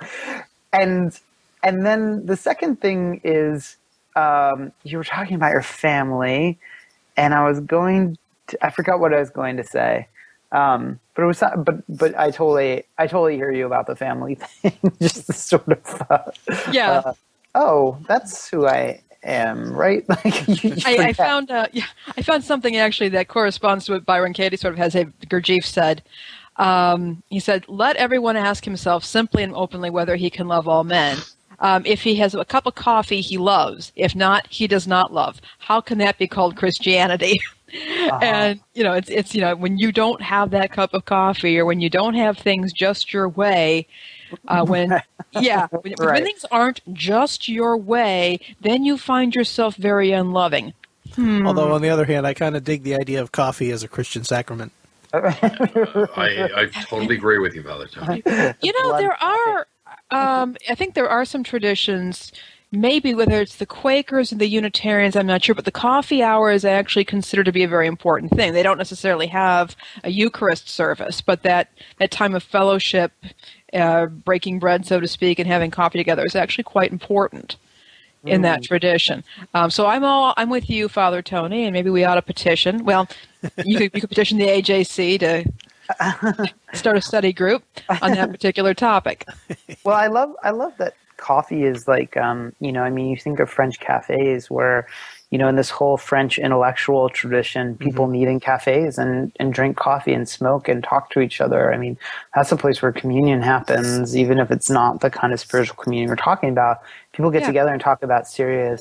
And, 0.72 1.20
and 1.62 1.84
then 1.84 2.24
the 2.24 2.34
second 2.34 2.80
thing 2.80 3.20
is, 3.24 3.76
um, 4.16 4.72
you 4.84 4.96
were 4.96 5.04
talking 5.04 5.36
about 5.36 5.52
your 5.52 5.60
family 5.60 6.58
and 7.14 7.34
I 7.34 7.46
was 7.46 7.60
going 7.60 8.16
to, 8.46 8.64
I 8.64 8.70
forgot 8.70 9.00
what 9.00 9.12
I 9.12 9.18
was 9.18 9.28
going 9.28 9.58
to 9.58 9.64
say. 9.64 10.08
Um, 10.50 10.98
but 11.14 11.24
it 11.24 11.26
was, 11.26 11.42
but, 11.58 11.82
but 11.90 12.18
I 12.18 12.30
totally, 12.30 12.84
I 12.96 13.06
totally 13.06 13.36
hear 13.36 13.50
you 13.50 13.66
about 13.66 13.86
the 13.86 13.96
family 13.96 14.34
thing. 14.40 14.78
Just 14.98 15.26
the 15.26 15.34
sort 15.34 15.68
of, 15.68 16.06
uh, 16.08 16.30
yeah. 16.72 17.02
Uh, 17.04 17.12
oh, 17.56 17.98
that's 18.06 18.48
who 18.48 18.66
I 18.66 19.02
am, 19.24 19.72
right? 19.72 20.04
Like 20.24 20.86
I, 20.86 21.08
I, 21.08 21.12
found, 21.12 21.50
uh, 21.50 21.66
yeah, 21.72 21.86
I 22.16 22.22
found 22.22 22.44
something 22.44 22.76
actually 22.76 23.08
that 23.10 23.28
corresponds 23.28 23.86
to 23.86 23.92
what 23.92 24.06
Byron 24.06 24.32
Katie 24.32 24.56
sort 24.56 24.74
of 24.74 24.78
has. 24.78 24.94
A 24.94 25.06
Gurdjieff 25.26 25.64
said. 25.64 26.02
Um, 26.56 27.22
he 27.28 27.40
said, 27.40 27.64
"Let 27.68 27.96
everyone 27.96 28.36
ask 28.36 28.64
himself 28.64 29.04
simply 29.04 29.42
and 29.42 29.54
openly 29.54 29.90
whether 29.90 30.16
he 30.16 30.30
can 30.30 30.48
love 30.48 30.68
all 30.68 30.84
men." 30.84 31.18
Um, 31.58 31.84
if 31.86 32.02
he 32.02 32.16
has 32.16 32.34
a 32.34 32.44
cup 32.44 32.66
of 32.66 32.74
coffee, 32.74 33.20
he 33.20 33.38
loves. 33.38 33.92
If 33.96 34.14
not, 34.14 34.46
he 34.48 34.66
does 34.66 34.86
not 34.86 35.12
love. 35.12 35.40
How 35.58 35.80
can 35.80 35.98
that 35.98 36.18
be 36.18 36.26
called 36.26 36.56
Christianity? 36.56 37.40
Uh-huh. 37.76 38.18
And 38.22 38.60
you 38.74 38.84
know, 38.84 38.92
it's 38.92 39.10
it's 39.10 39.34
you 39.34 39.40
know, 39.40 39.56
when 39.56 39.76
you 39.76 39.90
don't 39.90 40.22
have 40.22 40.50
that 40.52 40.70
cup 40.70 40.94
of 40.94 41.04
coffee, 41.04 41.58
or 41.58 41.64
when 41.64 41.80
you 41.80 41.90
don't 41.90 42.14
have 42.14 42.38
things 42.38 42.72
just 42.72 43.12
your 43.12 43.28
way, 43.28 43.88
uh, 44.48 44.64
when 44.66 45.00
yeah, 45.32 45.66
when, 45.70 45.94
right. 45.98 46.14
when, 46.14 46.24
things 46.24 46.44
aren't 46.50 46.80
just 46.92 47.48
your 47.48 47.76
way, 47.76 48.40
then 48.60 48.84
you 48.84 48.98
find 48.98 49.34
yourself 49.34 49.76
very 49.76 50.12
unloving. 50.12 50.72
Hmm. 51.14 51.46
Although 51.46 51.72
on 51.72 51.82
the 51.82 51.88
other 51.88 52.04
hand, 52.04 52.26
I 52.26 52.34
kind 52.34 52.56
of 52.56 52.64
dig 52.64 52.82
the 52.82 52.94
idea 52.94 53.22
of 53.22 53.32
coffee 53.32 53.70
as 53.70 53.82
a 53.82 53.88
Christian 53.88 54.24
sacrament. 54.24 54.72
I, 55.14 56.50
I 56.54 56.68
totally 56.88 57.14
agree 57.14 57.38
with 57.38 57.54
you, 57.54 57.62
Father 57.62 57.86
Tony. 57.86 58.22
You 58.60 58.72
know, 58.82 58.98
there 58.98 59.16
are. 59.22 59.66
Um, 60.10 60.56
I 60.68 60.74
think 60.74 60.94
there 60.94 61.08
are 61.08 61.24
some 61.24 61.42
traditions 61.42 62.32
maybe 62.72 63.14
whether 63.14 63.40
it's 63.40 63.56
the 63.56 63.66
Quakers 63.66 64.32
and 64.32 64.40
the 64.40 64.46
Unitarians, 64.46 65.16
I'm 65.16 65.26
not 65.26 65.44
sure, 65.44 65.54
but 65.54 65.64
the 65.64 65.70
coffee 65.70 66.22
hour 66.22 66.50
is 66.50 66.64
actually 66.64 67.04
considered 67.04 67.44
to 67.44 67.52
be 67.52 67.62
a 67.62 67.68
very 67.68 67.86
important 67.86 68.32
thing. 68.32 68.52
They 68.52 68.62
don't 68.62 68.78
necessarily 68.78 69.28
have 69.28 69.76
a 70.04 70.10
Eucharist 70.10 70.68
service, 70.68 71.20
but 71.20 71.42
that, 71.42 71.70
that 71.98 72.10
time 72.10 72.34
of 72.34 72.42
fellowship, 72.42 73.12
uh, 73.72 74.06
breaking 74.06 74.58
bread, 74.58 74.86
so 74.86 75.00
to 75.00 75.08
speak, 75.08 75.38
and 75.38 75.46
having 75.46 75.70
coffee 75.70 75.98
together 75.98 76.24
is 76.24 76.34
actually 76.34 76.64
quite 76.64 76.92
important 76.92 77.56
in 78.24 78.42
that 78.42 78.60
mm. 78.60 78.64
tradition. 78.66 79.24
Um, 79.54 79.70
so 79.70 79.86
I'm 79.86 80.04
all 80.04 80.34
I'm 80.36 80.50
with 80.50 80.68
you, 80.68 80.88
Father 80.88 81.22
Tony, 81.22 81.64
and 81.64 81.72
maybe 81.72 81.90
we 81.90 82.04
ought 82.04 82.16
to 82.16 82.22
petition. 82.22 82.84
Well, 82.84 83.08
you 83.64 83.78
could 83.78 83.90
you 83.94 84.00
could 84.00 84.08
petition 84.08 84.38
the 84.38 84.46
AJC 84.46 85.20
to 85.20 86.54
start 86.76 86.96
a 86.96 87.00
study 87.00 87.32
group 87.32 87.62
on 88.02 88.12
that 88.12 88.30
particular 88.30 88.74
topic. 88.74 89.26
Well, 89.84 89.96
I 89.96 90.08
love 90.08 90.34
I 90.42 90.50
love 90.50 90.74
that 90.78 90.94
coffee 91.16 91.64
is 91.64 91.88
like 91.88 92.16
um, 92.16 92.52
you 92.60 92.72
know 92.72 92.82
I 92.82 92.90
mean 92.90 93.08
you 93.08 93.16
think 93.16 93.40
of 93.40 93.48
French 93.50 93.80
cafes 93.80 94.50
where 94.50 94.86
you 95.36 95.40
know 95.42 95.48
in 95.48 95.56
this 95.56 95.68
whole 95.68 95.98
French 95.98 96.38
intellectual 96.38 97.10
tradition 97.10 97.76
people 97.76 98.04
Mm-hmm. 98.06 98.12
meet 98.12 98.28
in 98.28 98.40
cafes 98.40 98.96
and 98.96 99.30
and 99.38 99.52
drink 99.52 99.76
coffee 99.76 100.14
and 100.14 100.26
smoke 100.26 100.66
and 100.66 100.82
talk 100.82 101.10
to 101.10 101.20
each 101.20 101.42
other. 101.42 101.74
I 101.74 101.76
mean 101.76 101.98
that's 102.34 102.50
a 102.52 102.56
place 102.56 102.80
where 102.80 102.90
communion 102.90 103.42
happens 103.42 104.16
even 104.16 104.38
if 104.38 104.50
it's 104.50 104.70
not 104.70 105.02
the 105.02 105.10
kind 105.10 105.34
of 105.34 105.40
spiritual 105.40 105.76
communion 105.76 106.08
we're 106.08 106.16
talking 106.16 106.48
about. 106.48 106.76
People 107.12 107.30
get 107.30 107.42
Yeah. 107.42 107.48
together 107.48 107.72
and 107.74 107.82
talk 107.82 108.02
about 108.02 108.26
serious 108.26 108.80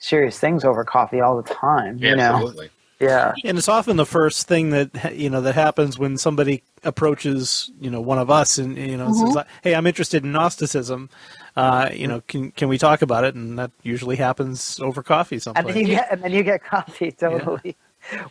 serious 0.00 0.36
things 0.40 0.64
over 0.64 0.82
coffee 0.84 1.20
all 1.20 1.36
the 1.40 1.48
time. 1.48 1.94
You 1.98 2.16
know, 2.16 2.34
Absolutely. 2.34 2.70
Yeah. 3.00 3.34
And 3.44 3.58
it's 3.58 3.68
often 3.68 3.96
the 3.96 4.06
first 4.06 4.48
thing 4.48 4.70
that 4.70 5.14
you 5.16 5.30
know 5.30 5.40
that 5.42 5.54
happens 5.54 5.98
when 5.98 6.18
somebody 6.18 6.62
approaches 6.84 7.70
you 7.80 7.90
know 7.90 8.00
one 8.00 8.18
of 8.18 8.30
us 8.30 8.58
and 8.58 8.76
you 8.78 8.96
know 8.96 9.12
says, 9.12 9.36
"Hey, 9.62 9.74
I'm 9.74 9.86
interested 9.86 10.24
in 10.24 10.32
Gnosticism. 10.32 11.10
Uh, 11.56 11.90
you 11.92 12.08
know, 12.08 12.22
can 12.28 12.52
can 12.52 12.68
we 12.68 12.78
talk 12.78 13.02
about 13.02 13.24
it?" 13.24 13.34
And 13.34 13.58
that 13.58 13.72
usually 13.82 14.16
happens 14.16 14.80
over 14.80 15.02
coffee 15.02 15.40
and 15.56 15.68
then 15.68 15.76
you 15.76 15.86
get 15.86 16.12
and 16.12 16.22
then 16.22 16.32
you 16.32 16.42
get 16.44 16.64
coffee 16.64 17.12
totally 17.12 17.76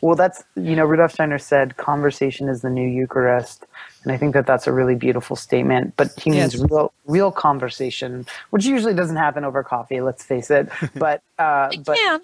well 0.02 0.16
that's 0.16 0.44
you 0.56 0.76
know 0.76 0.86
rudolf 0.86 1.14
steiner 1.14 1.40
said 1.40 1.78
conversation 1.78 2.50
is 2.50 2.62
the 2.62 2.70
new 2.70 2.88
eucharist 2.88 3.66
and 4.04 4.12
i 4.14 4.18
think 4.18 4.34
that 4.34 4.46
that's 4.48 4.68
a 4.68 4.74
really 4.74 4.96
beautiful 4.96 5.36
statement 5.36 5.94
but 5.98 6.12
he 6.20 6.32
means 6.32 6.56
Yes. 6.56 6.58
real 6.58 6.94
real 7.08 7.32
conversation 7.32 8.26
which 8.52 8.66
usually 8.66 8.94
doesn't 8.96 9.18
happen 9.18 9.46
over 9.46 9.64
coffee 9.64 10.02
let's 10.02 10.24
face 10.24 10.52
it 10.52 10.70
but 11.00 11.22
uh 11.40 11.72
It 11.72 11.84
but 11.86 11.98
can. 11.98 12.22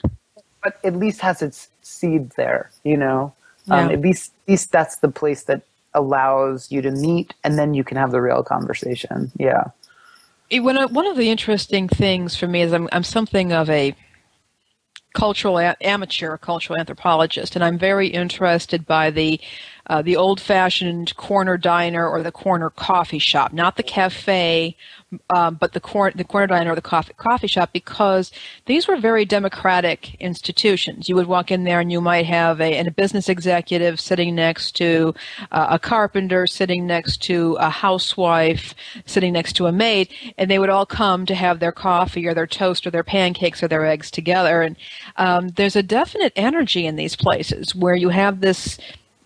But 0.63 0.78
at 0.84 0.96
least 0.96 1.22
has 1.22 1.42
its 1.42 1.70
seed 1.82 2.30
there 2.32 2.70
you 2.84 2.98
know? 2.98 3.34
Um, 3.70 3.89
at 3.92 4.01
least 4.01 4.32
at 4.48 4.51
least 4.51 4.72
that's 4.72 4.98
the 4.98 5.10
place 5.10 5.44
that 5.44 5.62
allows 5.94 6.72
you 6.72 6.82
to 6.82 6.92
meet 6.92 7.34
and 7.44 7.58
then 7.58 7.74
you 7.74 7.84
can 7.84 7.98
have 7.98 8.12
the 8.12 8.22
real 8.22 8.44
conversation. 8.44 9.32
Yeah. 9.38 9.66
It- 10.50 10.62
One 10.62 10.78
of, 10.78 10.92
one 10.92 11.06
of 11.08 11.18
the 11.18 11.30
interesting 11.30 11.88
things 11.88 12.36
for 12.36 12.48
me 12.48 12.62
is 12.62 12.74
I'm, 12.74 12.89
I'm 12.92 13.04
something 13.04 13.51
of 13.54 13.70
a 13.70 13.96
cultural 15.13 15.58
a- 15.60 15.75
amateur 15.82 16.38
cultural 16.38 16.80
anthropologist, 16.80 17.56
and 17.56 17.63
I'm 17.63 17.78
very 17.78 18.08
interested 18.08 18.86
by 18.86 19.10
the 19.12 19.39
uh, 19.89 20.01
the 20.01 20.15
old-fashioned 20.15 21.15
corner 21.17 21.58
diner 21.58 22.08
or 22.08 22.24
the 22.24 22.31
corner 22.31 22.69
coffee 22.69 23.19
shop, 23.19 23.51
not 23.51 23.75
the 23.75 23.84
cafe, 23.84 24.75
um, 25.31 25.55
but 25.55 25.74
the 25.74 25.79
corner 25.79 26.13
the 26.15 26.24
corner 26.24 26.46
diner 26.46 26.72
or 26.72 26.75
the 26.75 26.81
coffee 26.81 27.13
coffee 27.17 27.48
shop, 27.48 27.72
because 27.74 28.31
these 28.67 28.88
were 28.88 28.98
very 28.98 29.25
democratic 29.25 30.13
institutions. 30.22 31.10
You 31.10 31.15
would 31.15 31.25
walk 31.25 31.50
in 31.50 31.63
there 31.63 31.79
and 31.79 31.91
you 31.91 32.00
might 32.00 32.27
have 32.27 32.62
a, 32.62 32.77
a 32.77 32.91
business 32.91 33.27
executive 33.27 34.00
sitting 34.00 34.36
next 34.36 34.75
to 34.75 35.15
uh, 35.51 35.67
a 35.72 35.79
carpenter, 35.79 36.46
sitting 36.46 36.86
next 36.86 37.24
to 37.24 37.58
a 37.60 37.69
housewife, 37.69 38.75
sitting 39.05 39.34
next 39.34 39.53
to 39.53 39.65
a 39.65 39.72
maid, 39.72 40.10
and 40.38 40.50
they 40.50 40.60
would 40.60 40.69
all 40.69 40.86
come 40.86 41.25
to 41.25 41.34
have 41.34 41.60
their 41.60 41.72
coffee 41.72 42.27
or 42.27 42.36
their 42.36 42.48
toast 42.48 42.86
or 42.86 42.91
their 42.91 43.03
pancakes 43.03 43.63
or 43.63 43.67
their 43.67 43.86
eggs 43.88 44.12
together. 44.12 44.62
And 44.62 44.75
um, 45.15 45.50
there's 45.50 45.75
a 45.75 45.81
definite 45.81 46.34
energy 46.36 46.86
in 46.86 46.96
these 46.96 47.15
places 47.15 47.74
where 47.74 47.96
you 47.96 48.10
have 48.10 48.41
this 48.41 48.77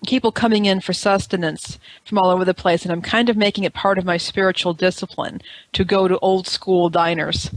people 0.03 0.31
coming 0.31 0.65
in 0.65 0.81
for 0.81 0.93
sustenance 0.93 1.79
from 2.05 2.17
all 2.17 2.29
over 2.29 2.45
the 2.45 2.53
place, 2.53 2.83
and 2.83 2.91
I'm 2.91 3.01
kind 3.01 3.29
of 3.29 3.37
making 3.37 3.63
it 3.63 3.73
part 3.73 3.97
of 3.97 4.05
my 4.05 4.17
spiritual 4.17 4.73
discipline 4.73 5.41
to 5.73 5.83
go 5.83 6.07
to 6.07 6.17
old 6.19 6.47
school 6.47 6.89
diners. 6.89 7.49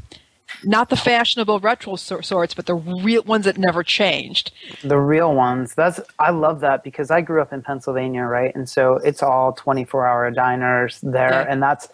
Not 0.65 0.89
the 0.89 0.97
fashionable 0.97 1.61
retro 1.61 1.97
sorts, 1.97 2.55
but 2.55 2.67
the 2.67 2.75
real 2.75 3.23
ones 3.25 3.45
that 3.45 3.59
never 3.59 3.83
changed. 3.83 4.53
the 4.85 4.99
real 4.99 5.35
ones 5.35 5.75
that's 5.75 6.01
i 6.19 6.31
love 6.31 6.61
that 6.61 6.83
because 6.85 7.11
i 7.11 7.21
grew 7.21 7.41
up 7.43 7.53
in 7.53 7.61
pennsylvania 7.63 8.23
right 8.23 8.55
and 8.55 8.69
so 8.69 8.97
it's 9.05 9.23
all 9.23 9.53
24 9.53 10.07
hour 10.07 10.31
diners 10.31 10.99
there 11.03 11.31
Yeah. 11.31 11.47
and 11.49 11.63
that's 11.63 11.89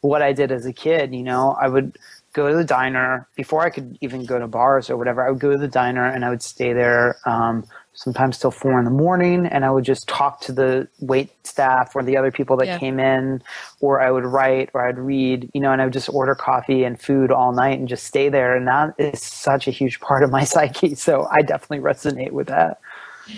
what 0.00 0.20
i 0.22 0.32
did 0.32 0.52
as 0.52 0.64
a 0.66 0.72
kid 0.72 1.14
you 1.14 1.22
know 1.22 1.56
i 1.60 1.66
would 1.68 1.96
go 2.32 2.48
to 2.48 2.54
the 2.56 2.64
diner 2.64 3.26
before 3.36 3.62
i 3.62 3.70
could 3.70 3.96
even 4.00 4.24
go 4.24 4.38
to 4.38 4.46
bars 4.46 4.90
or 4.90 4.96
whatever 4.96 5.26
i 5.26 5.30
would 5.30 5.40
go 5.40 5.50
to 5.50 5.58
the 5.58 5.68
diner 5.68 6.04
and 6.04 6.24
i 6.24 6.30
would 6.30 6.42
stay 6.42 6.72
there 6.72 7.16
um, 7.26 7.64
sometimes 7.94 8.38
till 8.38 8.50
four 8.50 8.78
in 8.78 8.84
the 8.84 8.90
morning 8.90 9.46
and 9.46 9.64
i 9.64 9.70
would 9.70 9.84
just 9.84 10.08
talk 10.08 10.40
to 10.40 10.52
the 10.52 10.86
wait 11.00 11.30
staff 11.46 11.94
or 11.94 12.02
the 12.02 12.16
other 12.16 12.30
people 12.30 12.56
that 12.56 12.66
Yeah. 12.66 12.78
came 12.78 13.00
in 13.00 13.42
or 13.80 14.00
i 14.00 14.10
would 14.10 14.24
write 14.24 14.70
or 14.74 14.86
i'd 14.86 14.98
read 14.98 15.50
you 15.54 15.60
know 15.60 15.72
and 15.72 15.80
i 15.80 15.84
would 15.84 15.92
just 15.92 16.08
order 16.08 16.34
coffee 16.34 16.84
and 16.84 17.00
food 17.00 17.30
all 17.30 17.52
night 17.52 17.78
and 17.78 17.88
just 17.88 18.04
stay 18.04 18.28
there 18.28 18.56
and 18.56 18.66
that 18.66 18.94
is 18.98 19.22
such 19.22 19.66
a 19.68 19.70
huge 19.70 20.00
part 20.00 20.22
of 20.22 20.30
my 20.30 20.44
psyche 20.52 20.94
so 20.94 21.26
i 21.30 21.42
definitely 21.42 21.80
resonate 21.80 22.32
with 22.32 22.48
that. 22.48 22.80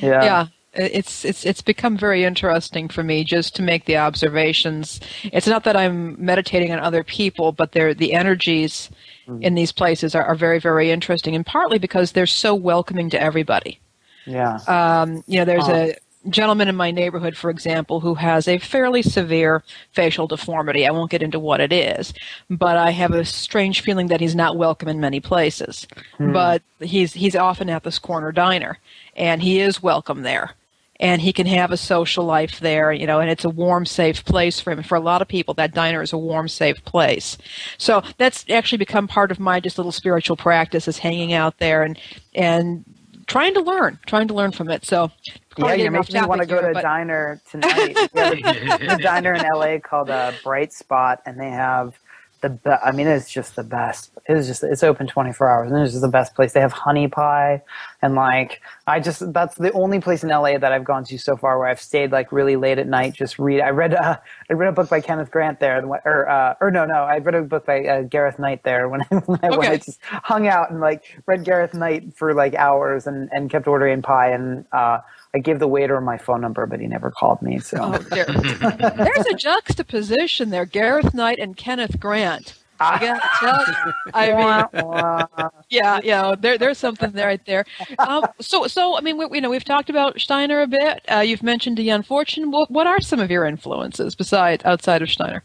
Yeah. 0.01 0.25
Yeah 0.25 0.47
it's 0.79 1.25
it's 1.25 1.45
it's 1.45 1.63
become 1.63 1.97
very 1.97 2.25
interesting 2.25 2.89
for 2.89 3.03
me 3.03 3.25
just 3.25 3.57
to 3.57 3.63
make 3.63 3.87
the 3.87 3.97
observations. 3.97 5.01
It's 5.25 5.47
not 5.47 5.65
that 5.65 5.77
i'm 5.77 6.23
meditating 6.23 6.73
on 6.73 6.81
other 6.81 7.03
people 7.03 7.53
but 7.53 7.73
they're 7.73 7.95
the 7.95 8.13
energies 8.13 8.91
mm. 9.27 9.43
in 9.43 9.55
these 9.55 9.73
places 9.73 10.15
are, 10.15 10.25
are 10.25 10.35
very 10.35 10.59
very 10.59 10.91
interesting 10.91 11.35
and 11.35 11.47
partly 11.47 11.79
because 11.79 12.13
they're 12.13 12.27
so 12.27 12.55
welcoming 12.55 13.11
to 13.11 13.21
everybody 13.21 13.81
yeah 14.27 14.59
um, 14.69 15.23
you 15.27 15.39
know 15.39 15.45
there's 15.45 15.69
Oh. 15.69 15.75
a 15.75 15.97
gentleman 16.29 16.67
in 16.69 16.75
my 16.75 16.91
neighborhood 16.91 17.37
for 17.37 17.51
example 17.51 18.01
who 18.01 18.15
has 18.15 18.49
a 18.49 18.59
fairly 18.59 19.01
severe 19.01 19.63
facial 19.93 20.27
deformity 20.27 20.85
i 20.87 20.91
won't 20.91 21.11
get 21.11 21.23
into 21.23 21.39
what 21.39 21.61
it 21.61 21.73
is 21.73 22.13
but 22.51 22.77
i 22.77 22.91
have 22.91 23.13
a 23.13 23.25
strange 23.25 23.81
feeling 23.81 24.09
that 24.09 24.21
he's 24.21 24.35
not 24.35 24.57
welcome 24.57 24.89
in 24.89 24.99
many 24.99 25.21
places 25.21 25.87
but 26.19 26.63
he's 26.81 27.13
he's 27.13 27.37
often 27.37 27.71
at 27.71 27.85
this 27.85 28.01
corner 28.01 28.33
diner 28.33 28.79
and 29.15 29.41
he 29.43 29.61
is 29.61 29.83
welcome 29.83 30.23
there 30.23 30.51
and 30.99 31.21
he 31.23 31.33
can 31.33 31.47
have 31.47 31.73
a 31.73 31.77
social 31.77 32.25
life 32.25 32.59
there, 32.61 32.91
you 32.91 33.07
know, 33.07 33.21
and 33.21 33.29
it's 33.31 33.45
a 33.45 33.51
warm, 33.51 33.85
safe 33.85 34.25
place 34.25 34.61
for 34.61 34.71
him. 34.71 34.83
For 34.83 34.95
a 34.95 35.01
lot 35.01 35.21
of 35.21 35.29
people, 35.29 35.53
that 35.55 35.75
diner 35.75 36.01
is 36.01 36.15
a 36.15 36.17
warm, 36.17 36.49
safe 36.49 36.83
place. 36.87 37.37
So 37.77 38.03
that's 38.17 38.47
actually 38.49 38.79
become 38.79 39.07
part 39.07 39.31
of 39.31 39.39
my 39.39 39.61
just 39.61 39.77
little 39.77 39.93
spiritual 39.93 40.39
practice 40.39 40.89
is 40.89 40.97
hanging 40.97 41.35
out 41.35 41.59
there 41.59 41.83
and 41.83 41.99
and 42.35 42.83
trying 43.27 43.55
to 43.55 43.61
learn, 43.61 43.99
trying 44.07 44.29
to 44.29 44.35
learn 44.35 44.53
from 44.53 44.71
it. 44.71 44.85
So 44.85 45.11
Yeah, 45.59 45.73
you 45.73 45.77
getting 45.77 45.93
make 45.93 46.13
me 46.13 46.21
want 46.27 46.41
to 46.41 46.47
go 46.47 46.61
to 46.61 46.71
a 46.71 46.75
but- 46.75 46.83
diner 46.83 47.41
tonight. 47.51 47.97
A, 48.15 48.95
a 48.95 48.99
diner 48.99 49.35
in 49.35 49.43
LA 49.43 49.79
called 49.79 50.11
uh, 50.11 50.33
Bright 50.45 50.73
Spot, 50.73 51.21
and 51.27 51.39
they 51.41 51.51
have 51.51 51.99
the 52.43 52.51
be- 52.51 52.71
I 52.71 52.93
mean, 52.93 53.07
it's 53.07 53.31
just 53.31 53.57
the 53.57 53.65
best. 53.65 54.11
It's 54.27 54.47
just 54.47 54.63
it's 54.63 54.83
open 54.83 55.07
24 55.07 55.49
hours, 55.49 55.73
and 55.73 55.83
it's 55.83 55.93
just 55.93 56.03
the 56.03 56.09
best 56.09 56.35
place. 56.35 56.53
They 56.53 56.61
have 56.61 56.73
honey 56.73 57.09
pie, 57.09 57.63
and 58.03 58.15
like 58.15 58.61
I 58.87 59.01
just 59.01 59.33
that's 59.33 59.57
the 59.57 59.73
only 59.73 60.01
place 60.01 60.23
in 60.23 60.31
LA 60.31 60.59
that 60.59 60.73
I've 60.73 60.85
gone 60.85 61.05
to 61.05 61.19
so 61.19 61.37
far 61.37 61.59
where 61.59 61.69
I've 61.69 61.81
stayed 61.81 62.13
like 62.13 62.33
really 62.33 62.57
late 62.57 62.79
at 62.79 62.87
night 62.87 63.15
just 63.15 63.39
read. 63.39 63.61
I 63.61 63.71
read 63.71 63.95
uh, 63.95 64.17
I 64.51 64.53
read 64.53 64.69
a 64.69 64.73
book 64.73 64.89
by 64.89 65.01
Kenneth 65.01 65.31
Grant 65.31 65.61
there, 65.61 65.85
or 66.05 66.29
uh, 66.29 66.55
or 66.61 66.71
no 66.71 66.85
no 66.85 67.05
I 67.05 67.19
read 67.19 67.35
a 67.35 67.43
book 67.43 67.67
by 67.67 67.85
uh, 67.85 68.03
Gareth 68.03 68.39
Knight 68.39 68.63
there 68.65 68.89
when 68.89 69.03
I 69.03 69.07
when 69.27 69.41
I, 69.43 69.57
when 69.57 69.69
I 69.71 69.77
just 69.77 69.99
hung 70.03 70.47
out 70.49 70.71
and 70.71 70.81
like 70.81 71.05
read 71.27 71.45
Gareth 71.45 71.75
Knight 71.75 72.17
for 72.17 72.35
like 72.35 72.55
hours 72.55 73.07
and 73.07 73.29
and 73.33 73.51
kept 73.51 73.67
ordering 73.67 74.03
pie 74.03 74.31
and. 74.31 74.65
uh 74.73 74.99
I 75.35 75.39
gave 75.39 75.59
the 75.59 75.69
waiter 75.69 76.01
my 76.01 76.17
phone 76.17 76.41
number, 76.41 76.65
but 76.65 76.81
he 76.81 76.87
never 76.87 77.11
called 77.11 77.43
me. 77.43 77.59
So 77.59 77.77
Oh, 77.83 77.99
there. 77.99 78.25
There's 78.97 79.27
a 79.27 79.35
juxtaposition 79.35 80.49
there, 80.49 80.65
Gareth 80.65 81.13
Knight 81.13 81.39
and 81.39 81.55
Kenneth 81.55 82.01
Grant. 82.01 82.55
I 82.81 82.99
gotta 82.99 83.31
tell 83.41 83.65
you. 83.67 83.93
I 84.15 85.43
mean, 85.43 85.63
yeah, 85.71 86.01
yeah. 86.03 86.35
There, 86.39 86.59
there's 86.59 86.79
something 86.79 87.13
there 87.13 87.27
right 87.27 87.45
there. 87.47 87.65
Um, 87.99 88.27
so, 88.41 88.67
so 88.67 88.97
I 88.97 89.01
mean, 89.01 89.17
we, 89.19 89.27
you 89.33 89.41
know, 89.41 89.51
we've 89.51 89.65
talked 89.65 89.91
about 89.91 90.21
Steiner 90.21 90.61
a 90.61 90.67
bit. 90.67 91.05
Uh, 91.11 91.21
you've 91.21 91.43
mentioned 91.43 91.77
Dion 91.77 92.03
Fortune. 92.03 92.51
What, 92.51 92.71
what 92.71 92.87
are 92.87 93.01
some 93.01 93.21
of 93.21 93.31
your 93.31 93.45
influences 93.45 94.15
besides 94.15 94.65
outside 94.65 95.03
of 95.03 95.11
Steiner? 95.11 95.43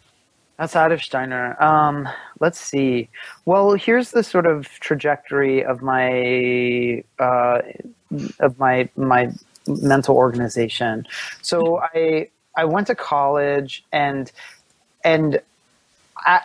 outside 0.62 0.92
of 0.92 1.04
Steiner, 1.04 1.62
um, 1.62 2.08
let's 2.40 2.60
see. 2.60 3.10
Well, 3.46 3.74
here's 3.74 4.12
the 4.12 4.24
sort 4.24 4.46
of 4.46 4.68
trajectory 4.80 5.66
of 5.66 5.82
my 5.82 7.04
uh, 7.20 7.62
of 8.40 8.60
my 8.60 8.88
my 8.96 9.32
mental 9.68 10.16
organization. 10.16 11.08
So 11.42 11.82
I 11.82 12.30
I 12.56 12.66
went 12.66 12.88
to 12.88 12.96
college 12.96 13.84
and 13.92 14.32
and 15.04 15.42
I, 16.26 16.42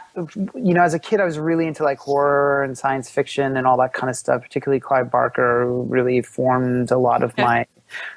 you 0.55 0.75
know, 0.75 0.83
as 0.83 0.95
a 0.95 0.99
kid, 0.99 1.21
I 1.21 1.25
was 1.25 1.39
really 1.39 1.67
into 1.67 1.85
like 1.85 1.99
horror 1.99 2.63
and 2.63 2.77
science 2.77 3.11
fiction 3.11 3.57
and 3.57 3.67
all 3.67 3.77
that 3.79 3.93
kind 3.93 4.11
of 4.11 4.17
stuff. 4.17 4.43
Particularly 4.43 4.81
Clive 4.81 5.11
Barker 5.11 5.71
really 5.71 6.23
formed 6.23 6.91
a 6.91 6.99
lot 6.99 7.23
of 7.23 7.37
my 7.37 7.67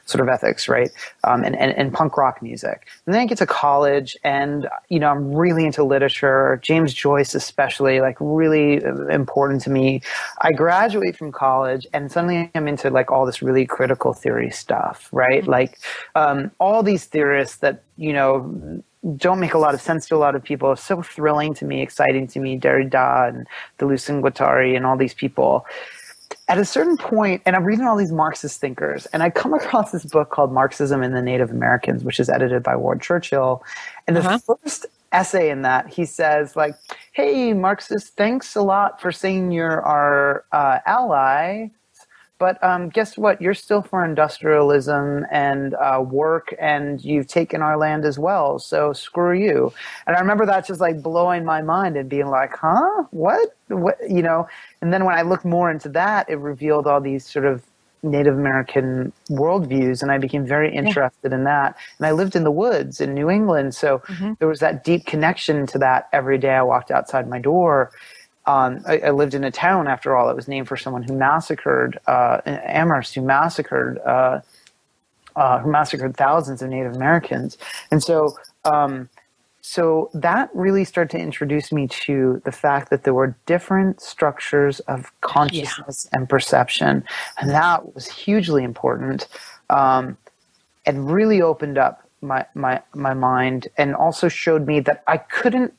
sort 0.05 0.21
of 0.21 0.29
ethics, 0.29 0.67
right? 0.67 0.89
Um, 1.23 1.43
and, 1.43 1.55
and 1.55 1.71
and 1.71 1.93
punk 1.93 2.17
rock 2.17 2.41
music. 2.41 2.87
And 3.05 3.13
then 3.13 3.21
I 3.21 3.25
get 3.25 3.37
to 3.39 3.45
college, 3.45 4.17
and 4.23 4.67
you 4.89 4.99
know, 4.99 5.09
I'm 5.09 5.33
really 5.33 5.65
into 5.65 5.83
literature. 5.83 6.59
James 6.63 6.93
Joyce, 6.93 7.35
especially, 7.35 8.01
like 8.01 8.17
really 8.19 8.81
important 9.09 9.61
to 9.63 9.69
me. 9.69 10.01
I 10.41 10.51
graduate 10.51 11.17
from 11.17 11.31
college, 11.31 11.85
and 11.93 12.11
suddenly 12.11 12.51
I'm 12.55 12.67
into 12.67 12.89
like 12.89 13.11
all 13.11 13.25
this 13.25 13.41
really 13.41 13.65
critical 13.65 14.13
theory 14.13 14.49
stuff, 14.49 15.09
right? 15.11 15.45
Like 15.45 15.79
um, 16.15 16.51
all 16.59 16.83
these 16.83 17.05
theorists 17.05 17.57
that 17.57 17.83
you 17.97 18.13
know 18.13 18.83
don't 19.17 19.39
make 19.39 19.53
a 19.53 19.57
lot 19.59 19.73
of 19.73 19.81
sense 19.81 20.07
to 20.09 20.15
a 20.15 20.17
lot 20.17 20.35
of 20.35 20.43
people. 20.43 20.75
So 20.75 21.01
thrilling 21.01 21.53
to 21.55 21.65
me, 21.65 21.81
exciting 21.81 22.27
to 22.27 22.39
me, 22.39 22.59
Derrida 22.59 23.29
and 23.29 23.47
Deleuze 23.79 24.09
and 24.09 24.23
Guattari 24.23 24.75
and 24.75 24.85
all 24.85 24.97
these 24.97 25.13
people. 25.13 25.65
at 26.47 26.57
a 26.59 26.65
certain 26.65 26.97
point, 26.97 27.41
and 27.45 27.55
I'm 27.55 27.63
reading 27.63 27.85
all 27.85 27.97
these 27.97 28.11
Marxist 28.11 28.59
thinkers, 28.61 29.05
and 29.07 29.23
I 29.23 29.29
come 29.29 29.53
across 29.61 29.91
this 29.91 30.05
book 30.05 30.31
called 30.31 30.51
Marxism 30.53 31.01
and 31.03 31.15
the 31.15 31.21
Native 31.21 31.51
Americans, 31.51 32.03
which 32.03 32.19
is 32.19 32.29
edited 32.29 32.63
by 32.63 32.75
Ward 32.75 33.01
Churchill. 33.01 33.63
And 34.07 34.15
the 34.15 34.21
Uh-huh. 34.21 34.39
first 34.63 34.85
essay 35.11 35.49
in 35.49 35.61
that, 35.63 35.89
he 35.89 36.05
says, 36.05 36.55
like, 36.55 36.75
hey, 37.13 37.53
Marxist, 37.53 38.15
thanks 38.17 38.55
a 38.55 38.61
lot 38.61 39.01
for 39.01 39.11
saying 39.11 39.51
you're 39.51 39.81
our 39.83 40.45
uh, 40.51 40.79
ally. 40.85 41.69
But 42.39 42.63
um, 42.63 42.89
guess 42.89 43.17
what? 43.17 43.41
You're 43.41 43.53
still 43.53 43.81
for 43.81 44.03
industrialism 44.03 45.25
and 45.29 45.75
uh, 45.75 46.01
work, 46.01 46.55
and 46.59 47.03
you've 47.03 47.27
taken 47.27 47.61
our 47.61 47.77
land 47.77 48.05
as 48.05 48.17
well. 48.17 48.59
So 48.59 48.93
screw 48.93 49.37
you. 49.37 49.73
And 50.07 50.15
I 50.15 50.19
remember 50.21 50.45
that 50.45 50.65
just 50.65 50.79
like 50.79 51.03
blowing 51.03 51.43
my 51.45 51.61
mind 51.61 51.97
and 51.97 52.09
being 52.09 52.27
like, 52.27 52.55
huh? 52.55 53.03
What? 53.11 53.55
What? 53.67 53.97
You 54.09 54.21
know? 54.21 54.47
And 54.81 54.93
then 54.93 55.03
when 55.05 55.15
I 55.15 55.21
looked 55.23 55.45
more 55.45 55.69
into 55.69 55.89
that, 55.89 56.29
it 56.29 56.37
revealed 56.37 56.87
all 56.87 57.01
these 57.01 57.29
sort 57.29 57.45
of 57.45 57.61
Native 58.01 58.35
American 58.35 59.11
worldviews, 59.29 60.01
and 60.01 60.09
I 60.09 60.17
became 60.17 60.45
very 60.45 60.73
interested 60.73 61.33
in 61.33 61.43
that. 61.43 61.75
And 61.97 62.07
I 62.07 62.11
lived 62.11 62.35
in 62.35 62.45
the 62.45 62.51
woods 62.51 63.01
in 63.01 63.13
New 63.13 63.29
England, 63.29 63.75
so 63.75 64.01
there 64.39 64.47
was 64.47 64.61
that 64.61 64.85
deep 64.85 65.05
connection 65.05 65.67
to 65.67 65.77
that 65.79 66.07
every 66.13 66.37
day 66.37 66.51
I 66.51 66.61
walked 66.61 66.91
outside 66.91 67.27
my 67.27 67.39
door. 67.39 67.91
Um, 68.45 68.81
I, 68.87 68.99
I 68.99 69.09
lived 69.11 69.33
in 69.33 69.43
a 69.43 69.51
town, 69.51 69.87
after 69.87 70.15
all, 70.15 70.27
that 70.27 70.35
was 70.35 70.47
named 70.47 70.67
for 70.67 70.77
someone 70.77 71.03
who 71.03 71.13
massacred 71.13 71.99
uh, 72.07 72.41
Amherst, 72.45 73.13
who 73.15 73.21
massacred 73.21 73.99
uh, 73.99 74.41
uh, 75.35 75.59
who 75.59 75.71
massacred 75.71 76.17
thousands 76.17 76.61
of 76.61 76.69
Native 76.69 76.95
Americans, 76.95 77.57
and 77.91 78.01
so 78.01 78.35
um, 78.65 79.09
so 79.61 80.09
that 80.13 80.49
really 80.53 80.83
started 80.83 81.15
to 81.15 81.23
introduce 81.23 81.71
me 81.71 81.87
to 81.87 82.41
the 82.43 82.51
fact 82.51 82.89
that 82.89 83.03
there 83.03 83.13
were 83.13 83.35
different 83.45 84.01
structures 84.01 84.79
of 84.81 85.11
consciousness 85.21 86.09
and 86.11 86.27
perception, 86.27 87.03
and 87.39 87.51
that 87.51 87.93
was 87.93 88.07
hugely 88.07 88.63
important, 88.63 89.27
um, 89.69 90.17
and 90.85 91.11
really 91.11 91.41
opened 91.41 91.77
up 91.77 92.09
my 92.21 92.45
my 92.55 92.81
my 92.95 93.13
mind, 93.13 93.67
and 93.77 93.95
also 93.95 94.27
showed 94.27 94.65
me 94.65 94.79
that 94.79 95.03
I 95.07 95.17
couldn't 95.17 95.73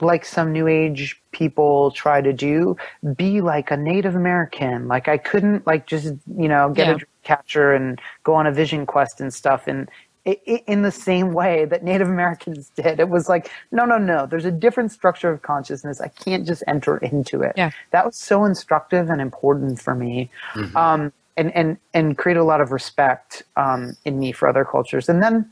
like 0.00 0.24
some 0.24 0.52
new 0.52 0.68
age 0.68 1.20
people 1.32 1.90
try 1.90 2.20
to 2.20 2.32
do 2.32 2.76
be 3.16 3.40
like 3.40 3.70
a 3.70 3.76
native 3.76 4.14
american. 4.14 4.88
Like 4.88 5.08
i 5.08 5.18
couldn't 5.18 5.66
like 5.66 5.86
just 5.86 6.06
you 6.36 6.48
know 6.48 6.70
get 6.70 6.86
Yeah. 6.86 6.92
a 6.94 6.96
dream 6.96 7.06
catcher 7.22 7.72
and 7.72 8.00
go 8.24 8.34
on 8.34 8.46
a 8.46 8.52
vision 8.52 8.86
quest 8.86 9.20
and 9.20 9.32
stuff. 9.32 9.66
And 9.66 9.88
i 10.26 10.36
i 10.48 10.62
in 10.66 10.82
the 10.82 10.90
same 10.90 11.32
way 11.32 11.64
that 11.66 11.84
native 11.84 12.08
americans 12.08 12.70
did 12.76 12.98
it 13.00 13.08
was 13.08 13.28
like 13.28 13.50
no 13.72 13.84
no 13.84 13.98
no 13.98 14.26
there's 14.26 14.44
a 14.44 14.50
different 14.50 14.90
structure 14.92 15.30
of 15.30 15.42
consciousness. 15.42 16.00
I 16.00 16.08
can't 16.08 16.46
just 16.46 16.62
enter 16.66 16.96
into 16.98 17.42
it. 17.42 17.52
Yeah. 17.56 17.70
that 17.90 18.04
was 18.06 18.16
so 18.16 18.44
instructive 18.44 19.10
and 19.10 19.20
important 19.20 19.80
for 19.80 19.94
me. 19.94 20.30
Um, 20.74 21.12
and 21.36 21.54
and 21.54 21.76
and 21.94 22.18
created 22.18 22.40
a 22.40 22.44
lot 22.44 22.60
of 22.60 22.72
respect 22.72 23.44
um, 23.56 23.96
in 24.04 24.18
me 24.18 24.32
for 24.32 24.48
other 24.48 24.64
cultures. 24.64 25.08
And 25.08 25.22
then 25.22 25.48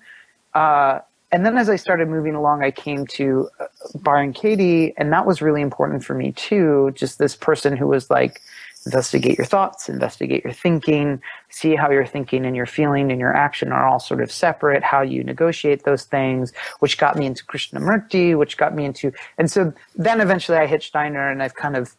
uh, 0.54 0.98
and 1.36 1.44
then 1.44 1.58
as 1.58 1.68
I 1.68 1.76
started 1.76 2.08
moving 2.08 2.34
along, 2.34 2.64
I 2.64 2.70
came 2.70 3.06
to 3.08 3.50
uh, 3.60 3.66
Byron 3.96 4.32
Katie, 4.32 4.94
and 4.96 5.12
that 5.12 5.26
was 5.26 5.42
really 5.42 5.60
important 5.60 6.02
for 6.02 6.14
me 6.14 6.32
too. 6.32 6.92
Just 6.94 7.18
this 7.18 7.36
person 7.36 7.76
who 7.76 7.86
was 7.86 8.08
like, 8.08 8.40
investigate 8.86 9.36
your 9.36 9.44
thoughts, 9.44 9.90
investigate 9.90 10.44
your 10.44 10.54
thinking, 10.54 11.20
see 11.50 11.74
how 11.74 11.90
your 11.90 12.06
thinking 12.06 12.46
and 12.46 12.56
your 12.56 12.64
feeling 12.64 13.10
and 13.12 13.20
your 13.20 13.36
action 13.36 13.70
are 13.70 13.86
all 13.86 14.00
sort 14.00 14.22
of 14.22 14.32
separate, 14.32 14.82
how 14.82 15.02
you 15.02 15.22
negotiate 15.22 15.84
those 15.84 16.04
things, 16.04 16.54
which 16.78 16.96
got 16.96 17.16
me 17.16 17.26
into 17.26 17.44
Krishnamurti, 17.44 18.38
which 18.38 18.56
got 18.56 18.74
me 18.74 18.86
into, 18.86 19.12
and 19.36 19.50
so 19.50 19.74
then 19.94 20.22
eventually 20.22 20.56
I 20.56 20.66
hit 20.66 20.82
Steiner, 20.82 21.30
and 21.30 21.42
I've 21.42 21.54
kind 21.54 21.76
of 21.76 21.94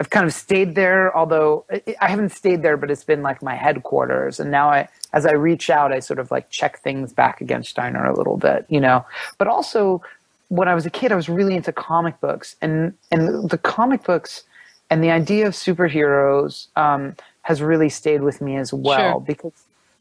I've 0.00 0.10
kind 0.10 0.26
of 0.26 0.32
stayed 0.34 0.74
there, 0.74 1.16
although 1.16 1.64
I- 1.70 2.06
haven't 2.08 2.30
stayed 2.30 2.62
there, 2.62 2.76
but 2.76 2.90
it's 2.90 3.04
been 3.04 3.22
like 3.22 3.42
my 3.42 3.54
headquarters. 3.54 4.40
And 4.40 4.50
now 4.50 4.68
I, 4.68 4.88
as 5.12 5.24
I 5.24 5.32
reach 5.32 5.70
out, 5.70 5.92
I 5.92 6.00
sort 6.00 6.18
of 6.18 6.30
like 6.32 6.50
check 6.50 6.80
things 6.80 7.12
back 7.12 7.40
against 7.40 7.70
Steiner 7.70 8.04
a 8.04 8.16
little 8.16 8.36
bit, 8.36 8.66
you 8.68 8.80
know. 8.80 9.04
But 9.38 9.46
also, 9.46 10.02
when 10.48 10.66
I 10.68 10.74
was 10.74 10.84
a 10.84 10.90
kid, 10.90 11.12
I 11.12 11.14
was 11.16 11.28
really 11.28 11.54
into 11.54 11.72
comic 11.72 12.20
books, 12.20 12.56
and 12.60 12.92
and 13.12 13.48
the 13.48 13.58
comic 13.58 14.02
books 14.04 14.42
and 14.90 15.02
the 15.02 15.10
idea 15.10 15.46
of 15.46 15.54
superheroes 15.54 16.66
um, 16.76 17.14
has 17.42 17.62
really 17.62 17.88
stayed 17.88 18.22
with 18.22 18.40
me 18.40 18.56
as 18.56 18.72
well 18.72 19.12
Sure. 19.12 19.20
because 19.20 19.52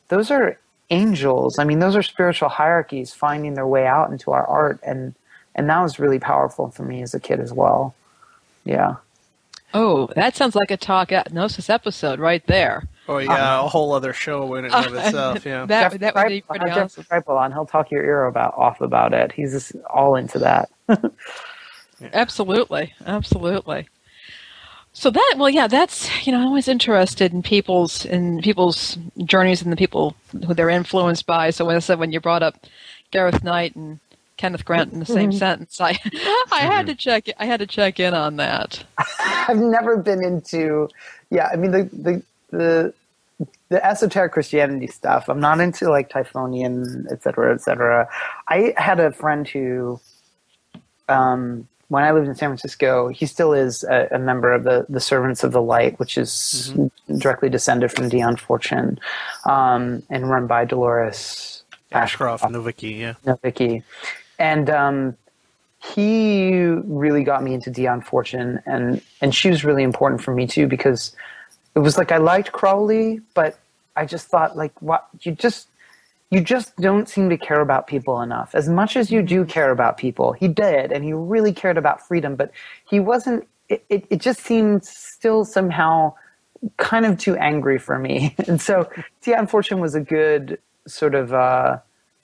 those 0.09 0.29
are 0.31 0.57
angels. 0.89 1.57
I 1.59 1.63
mean, 1.63 1.79
those 1.79 1.95
are 1.95 2.03
spiritual 2.03 2.49
hierarchies 2.49 3.13
finding 3.13 3.53
their 3.53 3.67
way 3.67 3.85
out 3.87 4.11
into 4.11 4.31
our 4.31 4.45
art, 4.47 4.79
and 4.83 5.13
and 5.55 5.69
that 5.69 5.81
was 5.81 5.99
really 5.99 6.19
powerful 6.19 6.69
for 6.71 6.81
me 6.83 7.03
as 7.03 7.13
a 7.13 7.19
kid 7.19 7.39
as 7.39 7.53
well. 7.53 7.93
Yeah. 8.65 8.95
Oh, 9.73 10.07
that 10.15 10.35
sounds 10.35 10.55
like 10.55 10.71
a 10.71 10.77
talk 10.77 11.11
at 11.11 11.33
gnosis 11.33 11.69
episode 11.69 12.19
right 12.19 12.45
there. 12.47 12.87
Oh 13.07 13.17
yeah, 13.17 13.59
um, 13.59 13.65
a 13.65 13.69
whole 13.69 13.91
other 13.91 14.13
show 14.13 14.55
in 14.55 14.65
and 14.65 14.73
of 14.73 14.93
itself. 14.95 15.45
Yeah. 15.45 15.65
That 15.65 15.91
Jeff 15.91 15.99
that 15.99 16.15
would 16.15 16.27
be 16.27 16.41
pretty 16.41 16.65
uh, 16.65 16.69
have 16.69 16.83
awesome. 16.85 17.03
Jeff 17.03 17.25
Kreipel 17.25 17.37
on. 17.37 17.51
He'll 17.51 17.65
talk 17.65 17.91
your 17.91 18.03
ear 18.03 18.25
about 18.25 18.53
off 18.55 18.81
about 18.81 19.13
it. 19.13 19.31
He's 19.31 19.51
just 19.51 19.73
all 19.93 20.15
into 20.15 20.39
that. 20.39 20.69
Absolutely, 22.11 22.93
absolutely. 23.05 23.87
So 24.93 25.09
that 25.09 25.35
well, 25.37 25.49
yeah, 25.49 25.67
that's 25.67 26.25
you 26.25 26.31
know, 26.31 26.39
I'm 26.39 26.47
always 26.47 26.67
interested 26.67 27.33
in 27.33 27.41
people's 27.41 28.05
in 28.05 28.41
people's 28.41 28.97
journeys 29.23 29.61
and 29.61 29.71
the 29.71 29.77
people 29.77 30.15
who 30.45 30.53
they're 30.53 30.69
influenced 30.69 31.25
by. 31.25 31.49
So 31.49 31.65
when 31.65 31.75
I 31.75 31.79
said 31.79 31.99
when 31.99 32.11
you 32.11 32.19
brought 32.19 32.43
up 32.43 32.55
Gareth 33.11 33.43
Knight 33.43 33.75
and 33.75 33.99
Kenneth 34.37 34.65
Grant 34.65 34.93
in 34.93 34.99
the 34.99 35.05
same 35.05 35.31
sentence, 35.31 35.79
I 35.81 35.91
I 36.51 36.61
had 36.61 36.87
to 36.87 36.95
check 36.95 37.27
I 37.37 37.45
had 37.45 37.59
to 37.59 37.67
check 37.67 37.99
in 37.99 38.13
on 38.13 38.37
that. 38.37 38.83
I've 39.19 39.57
never 39.57 39.97
been 39.97 40.23
into. 40.23 40.89
Yeah, 41.29 41.49
I 41.51 41.55
mean 41.57 41.71
the 41.71 41.83
the 41.93 42.23
the 42.51 42.93
the 43.69 43.85
esoteric 43.85 44.31
Christianity 44.33 44.87
stuff. 44.87 45.29
I'm 45.29 45.39
not 45.39 45.59
into 45.59 45.89
like 45.89 46.09
Typhonian, 46.09 47.05
et 47.11 47.23
cetera, 47.23 47.53
et 47.53 47.61
cetera. 47.61 48.07
I 48.47 48.73
had 48.77 48.99
a 48.99 49.11
friend 49.11 49.47
who, 49.47 49.99
um, 51.09 51.67
when 51.87 52.03
I 52.03 52.11
lived 52.11 52.27
in 52.27 52.35
San 52.35 52.49
Francisco, 52.49 53.09
he 53.09 53.25
still 53.25 53.53
is 53.53 53.83
a, 53.83 54.07
a 54.11 54.19
member 54.19 54.51
of 54.51 54.63
the 54.63 54.85
the 54.89 54.99
Servants 54.99 55.43
of 55.43 55.51
the 55.51 55.61
Light, 55.61 55.99
which 55.99 56.17
is 56.17 56.73
directly 57.17 57.49
descended 57.49 57.91
from 57.91 58.09
Dion 58.09 58.37
Fortune, 58.37 58.99
um, 59.45 60.03
and 60.09 60.29
run 60.29 60.47
by 60.47 60.65
Dolores 60.65 61.63
Ashcroft 61.91 62.43
and 62.43 62.55
the 62.55 62.61
Yeah. 62.79 63.13
Nowicki. 63.25 63.83
And 64.43 64.69
um, 64.69 65.17
he 65.81 66.53
really 66.53 67.23
got 67.23 67.41
me 67.41 67.53
into 67.53 67.71
Dion 67.71 68.01
Fortune, 68.01 68.61
and 68.65 69.01
and 69.21 69.33
she 69.33 69.49
was 69.49 69.63
really 69.63 69.83
important 69.83 70.21
for 70.21 70.33
me 70.33 70.45
too 70.47 70.67
because 70.67 71.15
it 71.75 71.79
was 71.79 71.97
like 71.97 72.11
I 72.11 72.17
liked 72.17 72.51
Crowley, 72.51 73.21
but 73.35 73.57
I 73.95 74.05
just 74.05 74.27
thought 74.27 74.57
like, 74.57 74.73
what 74.81 75.07
you 75.21 75.31
just 75.31 75.69
you 76.29 76.41
just 76.41 76.75
don't 76.75 77.07
seem 77.07 77.29
to 77.29 77.37
care 77.37 77.61
about 77.61 77.87
people 77.87 78.21
enough. 78.21 78.53
As 78.53 78.67
much 78.67 78.97
as 78.97 79.09
you 79.09 79.21
do 79.21 79.45
care 79.45 79.71
about 79.71 79.95
people, 79.97 80.33
he 80.33 80.49
did, 80.49 80.91
and 80.91 81.05
he 81.05 81.13
really 81.13 81.53
cared 81.53 81.77
about 81.77 82.05
freedom, 82.05 82.35
but 82.35 82.51
he 82.89 82.99
wasn't. 82.99 83.47
It, 83.69 83.85
it, 83.87 84.05
it 84.09 84.19
just 84.19 84.41
seemed 84.41 84.83
still 84.83 85.45
somehow 85.45 86.15
kind 86.75 87.05
of 87.05 87.17
too 87.17 87.37
angry 87.37 87.79
for 87.79 87.97
me, 87.97 88.35
and 88.49 88.61
so 88.61 88.89
Dion 89.21 89.47
Fortune 89.47 89.79
was 89.79 89.95
a 89.95 90.01
good 90.01 90.59
sort 90.85 91.15
of. 91.15 91.31
Uh, 91.33 91.77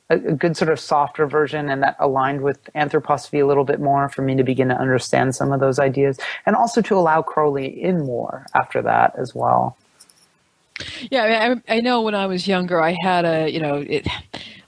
a, 0.10 0.16
a 0.16 0.34
good 0.34 0.58
sort 0.58 0.72
of 0.72 0.80
softer 0.80 1.28
version 1.28 1.70
and 1.70 1.84
that 1.84 1.96
aligned 2.00 2.42
with 2.42 2.64
anthroposophy 2.76 3.42
a 3.42 3.46
little 3.46 3.64
bit 3.64 3.80
more 3.80 4.10
for 4.10 4.22
me 4.22 4.36
to 4.36 4.44
begin 4.44 4.70
to 4.70 4.76
understand 4.76 5.36
some 5.36 5.52
of 5.52 5.60
those 5.60 5.80
ideas 5.80 6.20
and 6.46 6.56
also 6.56 6.82
to 6.82 6.96
allow 6.96 7.22
Crowley 7.22 7.68
in 7.68 8.06
more 8.06 8.46
after 8.54 8.82
that 8.82 9.14
as 9.18 9.36
well. 9.36 9.78
Yeah, 11.12 11.58
I, 11.68 11.76
I, 11.76 11.82
know 11.82 12.02
when 12.02 12.16
I 12.16 12.28
was 12.28 12.48
younger, 12.48 12.82
I 12.82 12.96
had 13.02 13.26
a 13.26 13.50
you 13.50 13.60
know 13.60 13.76
it, 13.76 14.08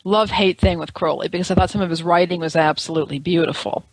love 0.03 0.29
hate 0.29 0.59
thing 0.59 0.77
with 0.77 0.93
Crowley 0.93 1.29
because 1.29 1.49
I 1.49 1.55
thought 1.55 1.69
some 1.69 1.81
of 1.81 1.89
his 1.89 2.03
writing 2.03 2.41
was 2.41 2.55
absolutely 2.55 3.19
beautiful. 3.19 3.85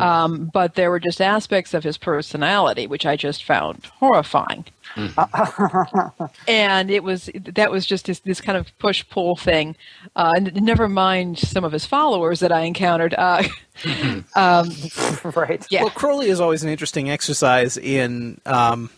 Um, 0.00 0.50
but 0.52 0.74
there 0.74 0.90
were 0.90 1.00
just 1.00 1.20
aspects 1.20 1.72
of 1.74 1.82
his 1.82 1.96
personality 1.96 2.86
which 2.86 3.06
I 3.06 3.16
just 3.16 3.44
found 3.44 3.86
horrifying. 3.98 4.66
and 6.48 6.90
it 6.90 7.02
was 7.02 7.30
that 7.34 7.70
was 7.70 7.86
just 7.86 8.06
this, 8.06 8.20
this 8.20 8.40
kind 8.40 8.56
of 8.56 8.76
push 8.78 9.04
pull 9.08 9.36
thing. 9.36 9.76
Uh, 10.14 10.32
and 10.36 10.54
never 10.62 10.88
mind 10.88 11.38
some 11.38 11.64
of 11.64 11.72
his 11.72 11.86
followers 11.86 12.40
that 12.40 12.52
I 12.52 12.60
encountered. 12.62 13.14
Uh, 13.14 13.42
um, 14.36 14.70
right. 15.34 15.64
yeah, 15.70 15.82
Well, 15.82 15.90
Crowley 15.90 16.28
is 16.28 16.40
always 16.40 16.62
an 16.62 16.70
interesting 16.70 17.10
exercise 17.10 17.76
in 17.76 18.40
um, 18.46 18.90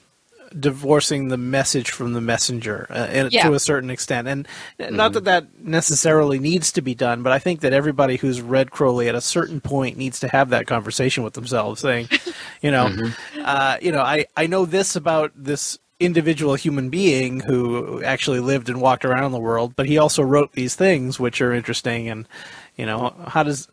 divorcing 0.59 1.29
the 1.29 1.37
message 1.37 1.91
from 1.91 2.13
the 2.13 2.21
messenger 2.21 2.87
uh, 2.91 2.95
and 3.11 3.33
Yeah. 3.33 3.49
to 3.49 3.55
a 3.55 3.61
certain 3.61 3.91
extent. 3.91 4.29
And 4.29 4.47
not 4.79 5.13
that 5.15 5.25
that 5.25 5.47
necessarily 5.63 6.39
needs 6.39 6.73
to 6.73 6.83
be 6.83 6.95
done, 6.95 7.23
but 7.23 7.33
I 7.33 7.39
think 7.39 7.61
that 7.61 7.73
everybody 7.73 8.17
who's 8.17 8.41
read 8.41 8.71
Crowley 8.71 9.09
at 9.09 9.15
a 9.15 9.21
certain 9.21 9.61
point 9.61 9.97
needs 9.97 10.21
to 10.21 10.29
have 10.29 10.51
that 10.51 10.67
conversation 10.67 11.25
with 11.25 11.35
themselves, 11.35 11.81
saying, 11.81 12.09
you 12.63 12.71
know, 12.71 12.95
uh, 13.43 13.77
you 13.83 13.93
know, 13.93 14.01
I, 14.03 14.27
I 14.37 14.47
know 14.47 14.65
this 14.65 14.97
about 14.97 15.33
this 15.35 15.79
individual 16.01 16.55
human 16.55 16.91
being 16.91 17.41
who 17.41 18.03
actually 18.05 18.39
lived 18.41 18.69
and 18.69 18.81
walked 18.81 19.05
around 19.05 19.33
the 19.33 19.41
world, 19.41 19.75
but 19.75 19.87
he 19.87 19.99
also 19.99 20.23
wrote 20.23 20.53
these 20.53 20.77
things 20.77 21.19
which 21.19 21.41
are 21.41 21.53
interesting 21.53 22.09
and 22.09 22.29
you 22.77 22.87
know, 22.87 23.13
how 23.27 23.43
does 23.43 23.69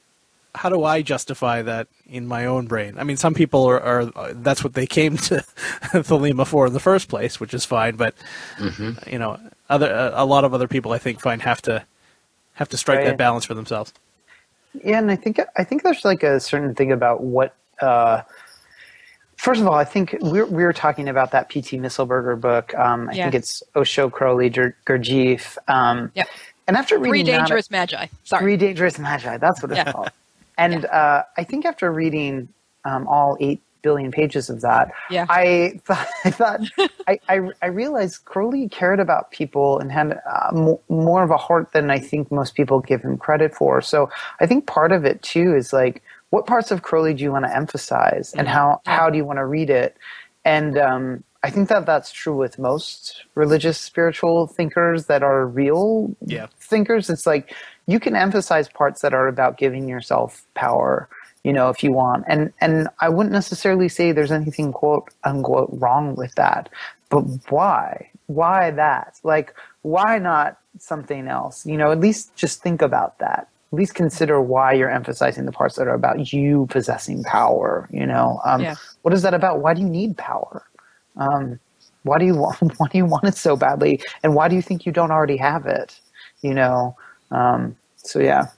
how 0.55 0.69
do 0.69 0.83
I 0.83 1.01
justify 1.01 1.61
that 1.61 1.87
in 2.07 2.27
my 2.27 2.45
own 2.45 2.67
brain? 2.67 2.97
I 2.97 3.03
mean, 3.03 3.17
some 3.17 3.33
people 3.33 3.65
are, 3.65 3.79
are 3.79 4.05
that's 4.33 4.63
what 4.63 4.73
they 4.73 4.87
came 4.87 5.17
to 5.17 5.35
Thelema 5.91 6.47
for 6.47 6.67
in 6.67 6.73
the 6.73 6.79
first 6.79 7.09
place, 7.09 7.39
which 7.39 7.53
is 7.53 7.65
fine. 7.65 7.95
But 7.95 8.15
mm-hmm. 8.57 9.09
you 9.09 9.19
know, 9.19 9.39
other 9.69 10.11
a 10.13 10.25
lot 10.25 10.43
of 10.43 10.53
other 10.53 10.67
people 10.67 10.91
I 10.93 10.97
think 10.97 11.19
find 11.19 11.41
have 11.41 11.61
to 11.63 11.85
have 12.53 12.69
to 12.69 12.77
strike 12.77 12.99
right. 12.99 13.05
that 13.05 13.17
balance 13.17 13.45
for 13.45 13.53
themselves. 13.53 13.93
Yeah, 14.83 14.99
and 14.99 15.11
I 15.11 15.15
think 15.15 15.39
I 15.57 15.63
think 15.63 15.83
there's 15.83 16.03
like 16.05 16.23
a 16.23 16.39
certain 16.39 16.73
thing 16.75 16.91
about 16.91 17.21
what. 17.21 17.55
Uh, 17.81 18.21
first 19.35 19.61
of 19.61 19.67
all, 19.67 19.75
I 19.75 19.83
think 19.83 20.15
we're 20.21 20.45
we're 20.45 20.73
talking 20.73 21.07
about 21.07 21.31
that 21.31 21.49
P.T. 21.49 21.77
Mistlberger 21.77 22.39
book. 22.39 22.73
Um, 22.75 23.09
I 23.09 23.13
yeah. 23.13 23.23
think 23.25 23.35
it's 23.35 23.61
Osho, 23.75 24.09
Crowley, 24.09 24.49
Gurdjieff. 24.49 25.57
Um, 25.67 26.11
yeah. 26.15 26.25
And 26.67 26.77
after 26.77 26.97
reading 26.97 27.11
Three 27.11 27.23
Dangerous 27.23 27.67
that, 27.67 27.91
Magi. 27.91 28.07
Sorry. 28.23 28.41
Three 28.41 28.57
Dangerous 28.57 28.97
Magi. 28.97 29.37
That's 29.37 29.61
what 29.61 29.71
it's 29.71 29.77
yeah. 29.77 29.91
called. 29.91 30.11
And 30.57 30.83
yeah. 30.83 30.87
uh, 30.87 31.23
I 31.37 31.43
think 31.43 31.65
after 31.65 31.91
reading 31.91 32.49
um, 32.83 33.07
all 33.07 33.37
eight 33.39 33.61
billion 33.81 34.11
pages 34.11 34.49
of 34.49 34.61
that, 34.61 34.91
yeah. 35.09 35.25
I 35.29 35.79
thought, 35.85 36.07
I, 36.25 36.31
thought 36.31 36.61
I, 37.07 37.19
I, 37.29 37.49
I, 37.61 37.67
realized 37.67 38.25
Crowley 38.25 38.67
cared 38.67 38.99
about 38.99 39.31
people 39.31 39.79
and 39.79 39.91
had 39.91 40.19
uh, 40.27 40.75
more 40.89 41.23
of 41.23 41.29
a 41.29 41.37
heart 41.37 41.71
than 41.71 41.91
I 41.91 41.99
think 41.99 42.31
most 42.31 42.55
people 42.55 42.79
give 42.79 43.03
him 43.03 43.17
credit 43.17 43.53
for. 43.53 43.81
So 43.81 44.09
I 44.39 44.47
think 44.47 44.65
part 44.65 44.91
of 44.91 45.05
it 45.05 45.21
too 45.21 45.55
is 45.55 45.71
like, 45.71 46.01
what 46.31 46.47
parts 46.47 46.71
of 46.71 46.81
Crowley 46.81 47.13
do 47.13 47.23
you 47.23 47.31
want 47.31 47.45
to 47.45 47.55
emphasize, 47.55 48.33
and 48.33 48.47
mm-hmm. 48.47 48.57
how 48.57 48.81
how 48.85 49.09
do 49.09 49.17
you 49.17 49.23
want 49.23 49.37
to 49.37 49.45
read 49.45 49.69
it? 49.69 49.95
And 50.43 50.77
um, 50.77 51.23
I 51.45 51.51
think 51.51 51.69
that 51.69 51.85
that's 51.85 52.11
true 52.11 52.35
with 52.35 52.57
most 52.57 53.23
religious 53.35 53.77
spiritual 53.77 54.47
thinkers 54.47 55.05
that 55.05 55.21
are 55.21 55.45
real 55.45 56.15
yeah. 56.25 56.47
thinkers. 56.59 57.07
It's 57.07 57.27
like 57.27 57.53
you 57.85 57.99
can 57.99 58.15
emphasize 58.15 58.67
parts 58.67 59.01
that 59.01 59.13
are 59.13 59.27
about 59.27 59.59
giving 59.59 59.87
yourself 59.87 60.43
power, 60.55 61.07
you 61.43 61.53
know, 61.53 61.69
if 61.69 61.83
you 61.83 61.91
want. 61.91 62.25
And 62.27 62.51
and 62.61 62.87
I 62.99 63.09
wouldn't 63.09 63.31
necessarily 63.31 63.89
say 63.89 64.11
there's 64.11 64.31
anything 64.31 64.73
quote 64.73 65.13
unquote 65.23 65.69
wrong 65.73 66.15
with 66.15 66.33
that. 66.33 66.67
But 67.09 67.21
why? 67.51 68.09
Why 68.25 68.71
that? 68.71 69.19
Like 69.23 69.53
why 69.83 70.17
not 70.17 70.57
something 70.79 71.27
else? 71.27 71.63
You 71.63 71.77
know, 71.77 71.91
at 71.91 71.99
least 71.99 72.35
just 72.35 72.63
think 72.63 72.81
about 72.81 73.19
that. 73.19 73.49
At 73.71 73.77
least 73.77 73.93
consider 73.93 74.41
why 74.41 74.73
you're 74.73 74.89
emphasizing 74.89 75.45
the 75.45 75.51
parts 75.51 75.75
that 75.75 75.87
are 75.87 75.93
about 75.93 76.33
you 76.33 76.65
possessing 76.71 77.23
power. 77.23 77.87
You 77.91 78.07
know, 78.07 78.39
um, 78.43 78.63
yeah. 78.63 78.77
what 79.03 79.13
is 79.13 79.21
that 79.21 79.35
about? 79.35 79.59
Why 79.59 79.75
do 79.75 79.81
you 79.81 79.89
need 79.89 80.17
power? 80.17 80.65
Um, 81.17 81.59
why 82.03 82.19
do 82.19 82.25
you 82.25 82.35
want? 82.35 82.59
Why 82.77 82.87
do 82.87 82.97
you 82.99 83.05
want 83.05 83.25
it 83.25 83.35
so 83.35 83.55
badly? 83.55 83.99
And 84.23 84.35
why 84.35 84.47
do 84.47 84.55
you 84.55 84.61
think 84.61 84.85
you 84.85 84.91
don't 84.91 85.11
already 85.11 85.37
have 85.37 85.65
it? 85.65 85.99
You 86.41 86.53
know, 86.53 86.95
um, 87.31 87.75
so 87.95 88.19
yeah. 88.19 88.49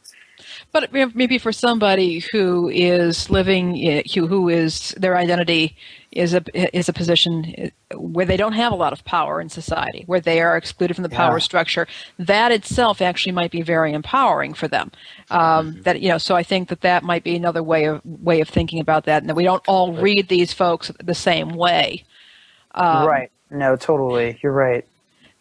But 0.71 0.93
maybe 0.93 1.37
for 1.37 1.51
somebody 1.51 2.19
who 2.31 2.69
is 2.69 3.29
living, 3.29 4.03
who 4.13 4.27
who 4.27 4.49
is 4.49 4.93
their 4.97 5.17
identity 5.17 5.75
is 6.11 6.33
a 6.33 6.43
is 6.77 6.89
a 6.89 6.93
position 6.93 7.71
where 7.95 8.25
they 8.25 8.37
don't 8.37 8.53
have 8.53 8.71
a 8.71 8.75
lot 8.75 8.93
of 8.93 9.03
power 9.05 9.41
in 9.41 9.49
society, 9.49 10.03
where 10.05 10.19
they 10.19 10.41
are 10.41 10.55
excluded 10.55 10.93
from 10.93 11.03
the 11.03 11.09
power 11.09 11.37
yeah. 11.37 11.43
structure. 11.43 11.87
That 12.19 12.51
itself 12.51 13.01
actually 13.01 13.31
might 13.31 13.51
be 13.51 13.61
very 13.61 13.93
empowering 13.93 14.53
for 14.53 14.67
them. 14.67 14.91
Um, 15.31 15.71
mm-hmm. 15.73 15.81
That 15.83 16.01
you 16.01 16.09
know, 16.09 16.17
so 16.17 16.35
I 16.35 16.43
think 16.43 16.69
that 16.69 16.81
that 16.81 17.03
might 17.03 17.23
be 17.23 17.35
another 17.35 17.63
way 17.63 17.85
of 17.85 18.01
way 18.05 18.41
of 18.41 18.49
thinking 18.49 18.79
about 18.79 19.05
that, 19.05 19.23
and 19.23 19.29
that 19.29 19.35
we 19.35 19.43
don't 19.43 19.67
all 19.67 19.93
read 19.93 20.27
these 20.27 20.53
folks 20.53 20.91
the 20.99 21.15
same 21.15 21.49
way. 21.49 22.03
Um, 22.77 23.07
right. 23.07 23.31
No, 23.49 23.75
totally. 23.75 24.39
You're 24.41 24.51
right. 24.51 24.85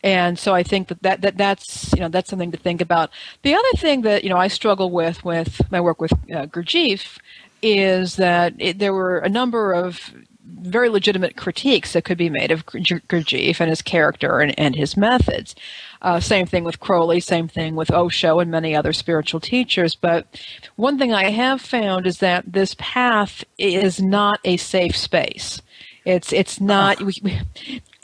And 0.03 0.39
so 0.39 0.55
I 0.55 0.63
think 0.63 0.89
that, 0.89 1.03
that, 1.03 1.21
that 1.23 1.37
that's 1.37 1.93
you 1.93 2.01
know 2.01 2.09
that's 2.09 2.31
something 2.31 2.53
to 2.53 2.57
think 2.57 2.81
about. 2.81 3.11
The 3.43 3.55
other 3.55 3.73
thing 3.77 4.03
that 4.03 4.23
you 4.23 4.31
know 4.31 4.37
I 4.37 4.49
struggle 4.49 4.91
with 4.91 5.25
with 5.25 5.61
my 5.71 5.81
work 5.81 6.01
with 6.01 6.13
uh, 6.13 6.47
Gurdjieff 6.47 7.19
is 7.63 8.17
that 8.17 8.55
it, 8.59 8.79
there 8.79 8.93
were 8.93 9.19
a 9.19 9.29
number 9.29 9.73
of 9.73 10.15
very 10.45 10.89
legitimate 10.89 11.37
critiques 11.37 11.93
that 11.93 12.05
could 12.05 12.19
be 12.19 12.31
made 12.31 12.51
of 12.51 12.67
Gurdjieff 12.67 13.61
and 13.61 13.69
his 13.69 13.83
character 13.83 14.41
and, 14.41 14.57
and 14.59 14.77
his 14.77 14.97
methods. 14.97 15.55
Uh, 16.03 16.21
same 16.21 16.47
thing 16.47 16.63
with 16.63 16.79
Crowley, 16.79 17.21
same 17.21 17.49
thing 17.49 17.75
with 17.75 17.91
Osho 17.91 18.39
and 18.39 18.51
many 18.51 18.77
other 18.77 18.93
spiritual 18.93 19.41
teachers. 19.41 19.95
But 19.97 20.41
one 20.77 20.99
thing 20.99 21.13
I 21.13 21.31
have 21.31 21.61
found 21.61 22.07
is 22.07 22.19
that 22.19 22.53
this 22.53 22.77
path 22.79 23.45
is 23.59 24.01
not 24.01 24.41
a 24.45 24.57
safe 24.57 24.97
space. 24.97 25.61
It's 26.07 26.33
it's 26.33 26.61
not. 26.61 27.03
We, 27.03 27.41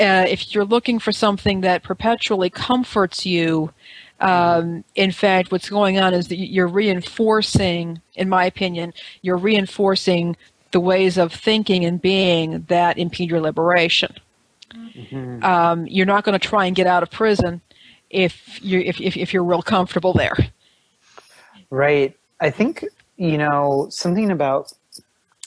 uh, 0.01 0.27
if 0.29 0.53
you're 0.53 0.65
looking 0.65 0.99
for 0.99 1.13
something 1.13 1.61
that 1.61 1.85
perpetually 1.85 2.51
comforts 2.51 3.25
you, 3.25 3.73
um, 4.19 4.83
in 4.97 5.13
fact, 5.13 5.53
what's 5.53 5.71
going 5.71 6.01
on 6.01 6.13
is 6.13 6.27
that 6.29 6.37
you're 6.37 6.67
reinforcing, 6.67 8.01
in 8.17 8.29
my 8.29 8.45
opinion, 8.45 8.93
you're 9.23 9.37
reinforcing 9.37 10.37
the 10.73 10.81
ways 10.81 11.17
of 11.17 11.33
thinking 11.33 11.85
and 11.85 12.03
being 12.03 12.63
that 12.69 12.99
impede 12.99 13.31
your 13.31 13.41
liberation. 13.41 14.13
Mm-hmm. 14.75 15.45
Um, 15.45 15.87
you're 15.87 16.07
not 16.07 16.25
going 16.25 16.39
to 16.39 16.45
try 16.45 16.67
and 16.67 16.75
get 16.75 16.89
out 16.89 17.05
of 17.05 17.11
prison 17.11 17.61
if 18.11 18.59
you 18.61 18.81
if, 18.81 19.01
if 19.01 19.17
if 19.17 19.33
you're 19.33 19.45
real 19.45 19.63
comfortable 19.63 20.13
there. 20.13 20.37
Right. 21.71 22.17
I 22.41 22.51
think 22.51 22.85
you 23.17 23.39
know 23.39 23.87
something 23.91 24.33
about 24.33 24.73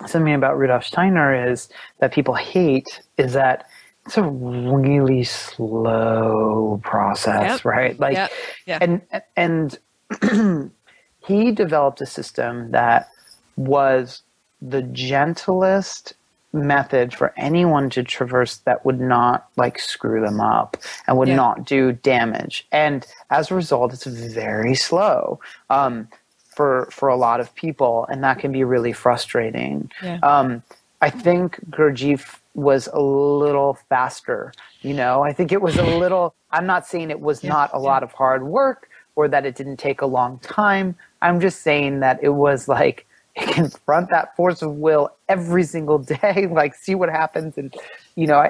something 0.07 0.33
about 0.33 0.57
Rudolf 0.57 0.85
Steiner 0.85 1.51
is 1.51 1.69
that 1.99 2.13
people 2.13 2.33
hate 2.35 3.01
is 3.17 3.33
that 3.33 3.67
it's 4.05 4.17
a 4.17 4.23
really 4.23 5.23
slow 5.23 6.79
process, 6.83 7.57
yep. 7.57 7.65
right? 7.65 7.99
Like, 7.99 8.13
yep. 8.13 8.31
Yep. 8.67 8.81
and 8.81 9.79
and 10.21 10.71
he 11.25 11.51
developed 11.51 12.01
a 12.01 12.05
system 12.05 12.71
that 12.71 13.09
was 13.55 14.21
the 14.61 14.83
gentlest 14.83 16.13
method 16.53 17.13
for 17.13 17.33
anyone 17.35 17.89
to 17.89 18.03
traverse 18.03 18.57
that 18.57 18.85
would 18.85 18.99
not 18.99 19.47
like 19.57 19.77
screw 19.77 20.21
them 20.21 20.39
up 20.39 20.77
and 21.07 21.17
would 21.17 21.27
yeah. 21.27 21.35
not 21.35 21.65
do 21.65 21.91
damage. 21.91 22.67
And 22.71 23.05
as 23.29 23.51
a 23.51 23.55
result, 23.55 23.93
it's 23.93 24.05
very 24.05 24.75
slow. 24.75 25.39
Um, 25.69 26.07
for 26.55 26.87
for 26.91 27.09
a 27.09 27.15
lot 27.17 27.39
of 27.39 27.53
people, 27.55 28.07
and 28.09 28.23
that 28.23 28.39
can 28.39 28.51
be 28.51 28.63
really 28.63 28.93
frustrating. 28.93 29.91
Yeah. 30.01 30.19
Um, 30.23 30.63
I 31.01 31.09
think 31.09 31.59
Gurdjieff 31.69 32.39
was 32.53 32.87
a 32.93 33.01
little 33.01 33.77
faster. 33.89 34.53
You 34.81 34.93
know, 34.93 35.23
I 35.23 35.33
think 35.33 35.51
it 35.51 35.61
was 35.61 35.77
a 35.77 35.83
little. 35.97 36.33
I'm 36.51 36.65
not 36.65 36.87
saying 36.87 37.11
it 37.11 37.19
was 37.19 37.43
yeah. 37.43 37.49
not 37.49 37.71
a 37.73 37.79
lot 37.79 38.01
of 38.01 38.13
hard 38.13 38.43
work 38.47 38.89
or 39.15 39.27
that 39.27 39.45
it 39.45 39.55
didn't 39.55 39.77
take 39.77 40.01
a 40.01 40.05
long 40.05 40.39
time. 40.39 40.95
I'm 41.21 41.39
just 41.39 41.61
saying 41.61 41.99
that 42.01 42.19
it 42.21 42.29
was 42.29 42.67
like 42.67 43.05
confront 43.37 44.09
that 44.09 44.35
force 44.35 44.61
of 44.61 44.71
will 44.75 45.09
every 45.27 45.63
single 45.63 45.99
day, 45.99 46.47
like 46.51 46.75
see 46.75 46.95
what 46.95 47.09
happens, 47.09 47.57
and 47.57 47.75
you 48.15 48.27
know, 48.27 48.49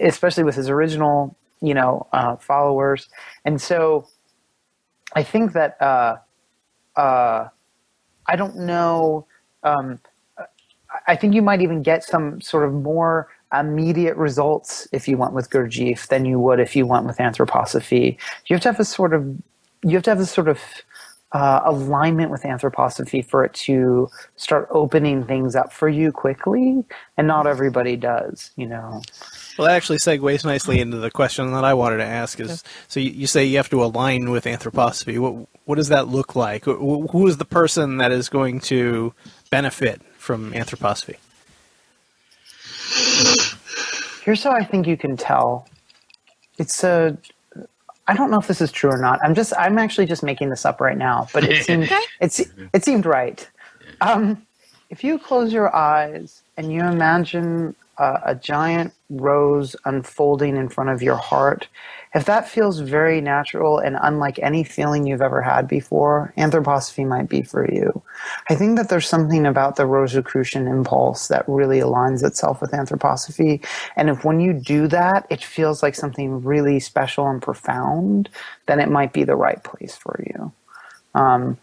especially 0.00 0.44
with 0.44 0.54
his 0.54 0.70
original, 0.70 1.36
you 1.60 1.74
know, 1.74 2.06
uh, 2.12 2.36
followers. 2.36 3.08
And 3.44 3.60
so, 3.60 4.08
I 5.14 5.22
think 5.22 5.52
that. 5.52 5.80
Uh, 5.80 6.16
uh, 6.96 7.48
I 8.26 8.36
don't 8.36 8.56
know. 8.56 9.26
Um, 9.62 9.98
I 11.06 11.16
think 11.16 11.34
you 11.34 11.42
might 11.42 11.62
even 11.62 11.82
get 11.82 12.04
some 12.04 12.40
sort 12.40 12.64
of 12.66 12.72
more 12.74 13.28
immediate 13.52 14.16
results 14.16 14.88
if 14.92 15.06
you 15.08 15.16
went 15.16 15.32
with 15.32 15.50
Gurdjieff 15.50 16.08
than 16.08 16.24
you 16.24 16.38
would 16.38 16.60
if 16.60 16.74
you 16.74 16.86
went 16.86 17.06
with 17.06 17.18
anthroposophy. 17.18 18.16
You 18.46 18.54
have 18.54 18.62
to 18.62 18.68
have 18.68 18.80
a 18.80 18.84
sort 18.84 19.14
of 19.14 19.24
you 19.82 19.90
have 19.90 20.02
to 20.04 20.10
have 20.10 20.20
a 20.20 20.26
sort 20.26 20.48
of 20.48 20.60
uh, 21.32 21.60
alignment 21.64 22.30
with 22.30 22.42
anthroposophy 22.42 23.24
for 23.24 23.44
it 23.44 23.54
to 23.54 24.08
start 24.36 24.68
opening 24.70 25.24
things 25.24 25.56
up 25.56 25.72
for 25.72 25.88
you 25.88 26.12
quickly, 26.12 26.84
and 27.16 27.26
not 27.26 27.46
everybody 27.46 27.96
does. 27.96 28.50
You 28.56 28.66
know. 28.66 29.02
Well, 29.58 29.68
that 29.68 29.74
actually 29.74 29.98
segues 29.98 30.44
nicely 30.44 30.80
into 30.80 30.96
the 30.96 31.10
question 31.10 31.52
that 31.52 31.64
I 31.64 31.74
wanted 31.74 31.98
to 31.98 32.04
ask. 32.04 32.40
Is 32.40 32.64
so 32.88 33.00
you, 33.00 33.10
you 33.10 33.26
say 33.26 33.44
you 33.44 33.58
have 33.58 33.68
to 33.70 33.84
align 33.84 34.30
with 34.30 34.44
anthroposophy. 34.44 35.18
What 35.18 35.46
what 35.64 35.76
does 35.76 35.88
that 35.88 36.08
look 36.08 36.34
like? 36.34 36.64
Who 36.64 37.26
is 37.26 37.36
the 37.36 37.44
person 37.44 37.98
that 37.98 38.12
is 38.12 38.28
going 38.28 38.60
to 38.60 39.12
benefit 39.50 40.00
from 40.16 40.52
anthroposophy? 40.52 41.16
Here's 44.24 44.42
how 44.42 44.52
I 44.52 44.64
think 44.64 44.86
you 44.86 44.96
can 44.96 45.16
tell. 45.16 45.68
It's 46.58 46.82
a. 46.84 47.16
I 48.08 48.14
don't 48.14 48.30
know 48.30 48.38
if 48.38 48.46
this 48.46 48.60
is 48.60 48.72
true 48.72 48.90
or 48.90 48.98
not. 48.98 49.20
I'm 49.22 49.34
just. 49.34 49.52
I'm 49.58 49.78
actually 49.78 50.06
just 50.06 50.22
making 50.22 50.48
this 50.50 50.64
up 50.64 50.80
right 50.80 50.96
now, 50.96 51.28
but 51.32 51.44
it 51.44 51.62
seemed. 51.66 51.90
it's. 52.20 52.40
It 52.72 52.84
seemed 52.84 53.04
right. 53.04 53.46
Um, 54.00 54.46
if 54.90 55.04
you 55.04 55.18
close 55.18 55.52
your 55.52 55.74
eyes 55.74 56.42
and 56.56 56.72
you 56.72 56.82
imagine 56.82 57.74
uh, 57.98 58.18
a 58.24 58.34
giant 58.34 58.92
rose 59.10 59.76
unfolding 59.84 60.56
in 60.56 60.68
front 60.68 60.90
of 60.90 61.02
your 61.02 61.16
heart, 61.16 61.68
if 62.14 62.26
that 62.26 62.48
feels 62.48 62.80
very 62.80 63.20
natural 63.20 63.78
and 63.78 63.96
unlike 64.00 64.38
any 64.40 64.64
feeling 64.64 65.06
you've 65.06 65.22
ever 65.22 65.40
had 65.40 65.66
before, 65.66 66.32
anthroposophy 66.36 67.06
might 67.06 67.28
be 67.28 67.42
for 67.42 67.70
you. 67.72 68.02
I 68.50 68.54
think 68.54 68.76
that 68.76 68.88
there's 68.88 69.08
something 69.08 69.46
about 69.46 69.76
the 69.76 69.86
Rosicrucian 69.86 70.66
impulse 70.66 71.28
that 71.28 71.48
really 71.48 71.80
aligns 71.80 72.24
itself 72.24 72.60
with 72.60 72.72
anthroposophy. 72.72 73.64
And 73.96 74.10
if 74.10 74.24
when 74.24 74.40
you 74.40 74.52
do 74.52 74.88
that, 74.88 75.26
it 75.30 75.42
feels 75.42 75.82
like 75.82 75.94
something 75.94 76.42
really 76.42 76.80
special 76.80 77.28
and 77.28 77.40
profound, 77.40 78.28
then 78.66 78.78
it 78.78 78.90
might 78.90 79.12
be 79.12 79.24
the 79.24 79.36
right 79.36 79.62
place 79.62 79.96
for 79.96 80.22
you. 80.26 80.52
Um, 81.14 81.58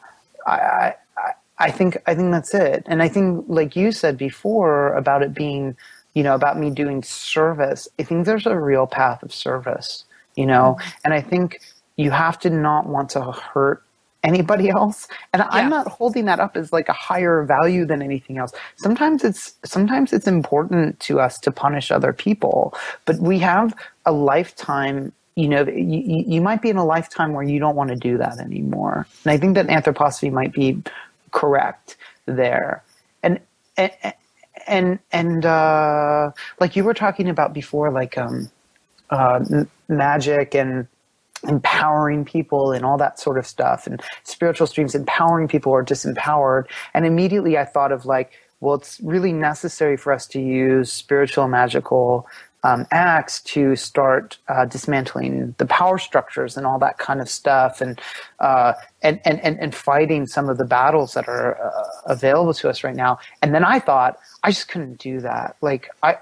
I, 0.47 0.95
I, 1.17 1.33
I 1.59 1.71
think 1.71 1.97
I 2.07 2.15
think 2.15 2.31
that's 2.31 2.53
it. 2.53 2.83
And 2.85 3.03
I 3.03 3.09
think 3.09 3.45
like 3.47 3.75
you 3.75 3.91
said 3.91 4.17
before 4.17 4.93
about 4.93 5.21
it 5.21 5.33
being, 5.33 5.75
you 6.13 6.23
know, 6.23 6.35
about 6.35 6.59
me 6.59 6.69
doing 6.69 7.03
service, 7.03 7.87
I 7.99 8.03
think 8.03 8.25
there's 8.25 8.45
a 8.45 8.59
real 8.59 8.87
path 8.87 9.23
of 9.23 9.33
service, 9.33 10.05
you 10.35 10.45
know. 10.45 10.77
Mm-hmm. 10.79 10.89
And 11.05 11.13
I 11.13 11.21
think 11.21 11.61
you 11.95 12.11
have 12.11 12.39
to 12.39 12.49
not 12.49 12.87
want 12.87 13.09
to 13.11 13.21
hurt 13.21 13.83
anybody 14.23 14.69
else 14.79 15.07
and 15.33 15.41
yeah. 15.41 15.47
i'm 15.51 15.69
not 15.69 15.87
holding 15.87 16.25
that 16.25 16.39
up 16.39 16.57
as 16.57 16.73
like 16.73 16.89
a 16.89 16.93
higher 16.93 17.43
value 17.43 17.85
than 17.85 18.01
anything 18.01 18.37
else 18.37 18.51
sometimes 18.75 19.23
it's 19.23 19.53
sometimes 19.63 20.13
it's 20.13 20.27
important 20.27 20.99
to 20.99 21.19
us 21.19 21.39
to 21.39 21.51
punish 21.51 21.91
other 21.91 22.13
people 22.13 22.73
but 23.05 23.17
we 23.17 23.39
have 23.39 23.73
a 24.05 24.11
lifetime 24.11 25.11
you 25.35 25.47
know 25.47 25.63
you, 25.67 26.23
you 26.27 26.41
might 26.41 26.61
be 26.61 26.69
in 26.69 26.77
a 26.77 26.85
lifetime 26.85 27.33
where 27.33 27.43
you 27.43 27.59
don't 27.59 27.75
want 27.75 27.89
to 27.89 27.95
do 27.95 28.17
that 28.17 28.39
anymore 28.39 29.07
and 29.23 29.31
i 29.31 29.37
think 29.37 29.55
that 29.55 29.67
anthroposophy 29.67 30.31
might 30.31 30.53
be 30.53 30.81
correct 31.31 31.95
there 32.25 32.83
and 33.23 33.39
and 33.77 33.91
and, 34.69 34.99
and 35.11 35.45
uh, 35.45 36.31
like 36.59 36.75
you 36.75 36.83
were 36.83 36.93
talking 36.93 37.27
about 37.29 37.53
before 37.53 37.91
like 37.91 38.17
um, 38.17 38.49
uh, 39.09 39.43
magic 39.87 40.55
and 40.55 40.87
empowering 41.47 42.25
people 42.25 42.71
and 42.71 42.83
all 42.83 42.97
that 42.97 43.19
sort 43.19 43.37
of 43.37 43.47
stuff 43.47 43.87
and 43.87 44.01
spiritual 44.23 44.67
streams 44.67 44.93
empowering 44.93 45.47
people 45.47 45.71
or 45.71 45.83
disempowered. 45.83 46.65
And 46.93 47.05
immediately 47.05 47.57
i 47.57 47.65
thought 47.65 47.91
of 47.91 48.05
like 48.05 48.33
well 48.59 48.75
it's 48.75 48.99
really 49.01 49.31
necessary 49.31 49.95
for 49.95 50.11
us 50.11 50.27
to 50.27 50.41
use 50.41 50.91
spiritual 50.91 51.47
magical 51.47 52.27
um, 52.63 52.85
acts 52.91 53.41
to 53.41 53.75
start 53.75 54.37
uh, 54.47 54.65
dismantling 54.65 55.55
the 55.57 55.65
power 55.65 55.97
structures 55.97 56.57
and 56.57 56.65
all 56.65 56.79
that 56.79 56.97
kind 56.97 57.21
of 57.21 57.29
stuff 57.29 57.81
and, 57.81 57.99
uh, 58.39 58.73
and, 59.01 59.21
and, 59.25 59.39
and, 59.43 59.73
fighting 59.73 60.27
some 60.27 60.49
of 60.49 60.57
the 60.57 60.65
battles 60.65 61.13
that 61.13 61.27
are 61.29 61.57
uh, 61.61 61.83
available 62.05 62.53
to 62.53 62.69
us 62.69 62.83
right 62.83 62.95
now. 62.95 63.17
And 63.41 63.55
then 63.55 63.63
I 63.63 63.79
thought, 63.79 64.19
I 64.43 64.51
just 64.51 64.67
couldn't 64.67 64.99
do 64.99 65.21
that. 65.21 65.55
Like, 65.61 65.89
I, 66.03 66.17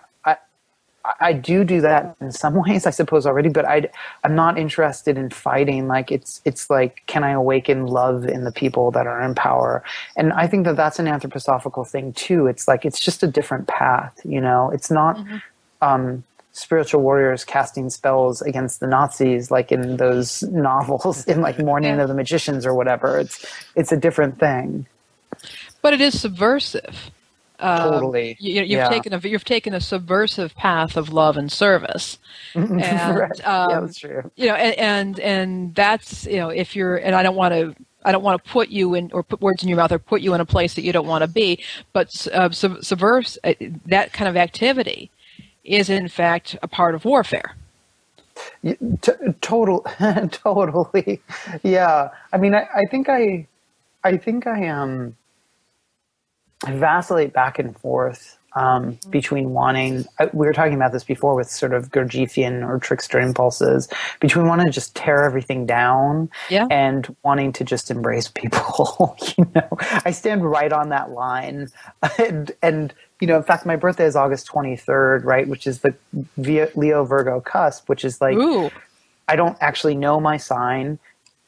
I 1.20 1.34
do 1.34 1.64
do 1.64 1.82
that 1.82 2.16
in 2.20 2.32
some 2.32 2.56
ways, 2.68 2.86
I 2.86 2.90
suppose 2.90 3.26
already, 3.26 3.50
but 3.50 3.66
I, 3.66 3.90
I'm 4.24 4.36
not 4.36 4.58
interested 4.58 5.18
in 5.18 5.30
fighting. 5.30 5.88
Like 5.88 6.12
it's, 6.12 6.42
it's 6.46 6.70
like, 6.70 7.04
can 7.08 7.24
I 7.24 7.32
awaken 7.32 7.88
love 7.88 8.26
in 8.26 8.44
the 8.44 8.52
people 8.52 8.92
that 8.92 9.08
are 9.08 9.22
in 9.22 9.36
power? 9.36 9.84
And 10.16 10.34
I 10.34 10.48
think 10.48 10.66
that 10.66 10.76
that's 10.76 11.00
an 11.00 11.06
anthroposophical 11.06 11.88
thing 11.88 12.14
too. 12.14 12.48
It's 12.48 12.68
like, 12.68 12.86
it's 12.86 13.00
just 13.00 13.24
a 13.24 13.28
different 13.28 13.68
path, 13.68 14.20
you 14.24 14.42
know, 14.42 14.70
it's 14.72 14.92
not, 14.92 15.18
mm-hmm. 15.18 15.38
Um, 15.82 16.24
spiritual 16.52 17.02
warriors 17.02 17.46
casting 17.46 17.90
spells 17.90 18.42
against 18.42 18.80
the 18.80 18.88
Nazis, 18.88 19.52
like 19.52 19.72
in 19.72 19.98
those 19.98 20.44
novels 20.52 21.26
in 21.26 21.42
like 21.42 21.60
Morning 21.60 22.00
of 22.00 22.08
the 22.08 22.14
Magicians 22.14 22.66
or 22.66 22.74
whatever. 22.74 23.20
It's, 23.20 23.46
it's 23.76 23.92
a 23.92 23.98
different 23.98 24.40
thing. 24.40 24.88
But 25.82 25.94
it 25.94 26.02
is 26.02 26.20
subversive. 26.20 27.12
Um, 27.60 27.92
totally. 27.92 28.38
You, 28.40 28.60
have 28.60 28.68
yeah. 28.68 28.90
taken 28.90 29.14
a 29.14 29.20
you've 29.20 29.46
taken 29.46 29.74
a 29.74 29.82
subversive 29.82 30.56
path 30.56 30.96
of 30.96 31.10
love 31.10 31.38
and 31.38 31.52
service, 31.52 32.20
and 32.54 32.80
right. 32.80 33.48
um, 33.48 33.70
yeah, 33.70 33.80
that's 33.80 34.00
true. 34.00 34.32
You 34.36 34.48
know, 34.48 34.54
and, 34.54 34.78
and 34.78 35.20
and 35.20 35.76
that's 35.76 36.26
you 36.28 36.38
know 36.38 36.50
if 36.50 36.76
you're 36.76 36.98
and 36.98 37.16
I 37.16 37.24
don't 37.24 37.36
want 37.36 37.54
to 37.56 37.76
I 38.06 38.12
don't 38.12 38.24
want 38.24 38.44
to 38.44 38.52
put 38.52 38.70
you 38.70 38.94
in 38.94 39.12
or 39.12 39.24
put 39.24 39.42
words 39.42 39.64
in 39.64 39.70
your 39.70 39.78
mouth 39.78 39.92
or 39.92 39.98
put 39.98 40.22
you 40.22 40.36
in 40.36 40.42
a 40.42 40.46
place 40.46 40.76
that 40.76 40.84
you 40.84 40.94
don't 40.94 41.08
want 41.08 41.24
to 41.24 41.28
be. 41.28 41.64
But 41.94 42.28
uh, 42.32 42.52
sub- 42.52 42.78
subverse 42.78 43.38
uh, 43.44 43.54
that 43.88 44.14
kind 44.14 44.30
of 44.30 44.38
activity 44.38 45.10
is 45.68 45.90
in 45.90 46.08
fact 46.08 46.56
a 46.64 46.68
part 46.68 46.96
of 46.96 47.06
warfare. 47.06 47.56
T- 48.64 49.12
total, 49.42 49.86
totally, 50.32 51.22
yeah. 51.64 52.10
I 52.32 52.38
mean, 52.38 52.54
I, 52.54 52.68
I 52.74 52.86
think 52.90 53.10
I, 53.10 53.48
I 54.04 54.18
think 54.18 54.48
I 54.48 54.64
am. 54.66 54.90
Um, 54.90 55.16
I 56.66 56.72
vacillate 56.72 57.34
back 57.34 57.60
and 57.60 57.78
forth 57.78 58.38
um, 58.58 58.98
between 59.10 59.52
wanting. 59.52 60.06
We 60.34 60.48
were 60.48 60.54
talking 60.54 60.74
about 60.74 60.92
this 60.92 61.04
before 61.04 61.36
with 61.36 61.50
sort 61.50 61.74
of 61.74 61.92
Gurdjieffian 61.92 62.68
or 62.68 62.80
trickster 62.80 63.20
impulses 63.20 63.88
between 64.20 64.48
wanting 64.48 64.66
to 64.66 64.72
just 64.72 64.96
tear 64.96 65.24
everything 65.24 65.66
down 65.66 66.30
yeah. 66.50 66.66
and 66.72 67.16
wanting 67.24 67.54
to 67.54 67.64
just 67.64 67.92
embrace 67.92 68.28
people. 68.28 69.16
you 69.38 69.48
know, 69.54 69.70
I 70.04 70.12
stand 70.12 70.44
right 70.44 70.74
on 70.74 70.90
that 70.90 71.12
line, 71.12 71.68
and 72.18 72.52
and 72.62 72.94
you 73.20 73.28
know, 73.28 73.38
in 73.38 73.44
fact, 73.44 73.66
my 73.66 73.76
birthday 73.76 74.06
is 74.06 74.16
August 74.16 74.46
twenty 74.46 74.76
third, 74.76 75.26
right, 75.26 75.48
which 75.48 75.68
is 75.68 75.80
the 75.80 75.96
Leo 76.38 77.04
Virgo 77.04 77.42
cusp, 77.42 77.90
which 77.90 78.06
is 78.06 78.22
like 78.22 78.36
Ooh. 78.36 78.70
I 79.28 79.36
don't 79.36 79.58
actually 79.60 79.96
know 79.96 80.20
my 80.20 80.38
sign, 80.38 81.00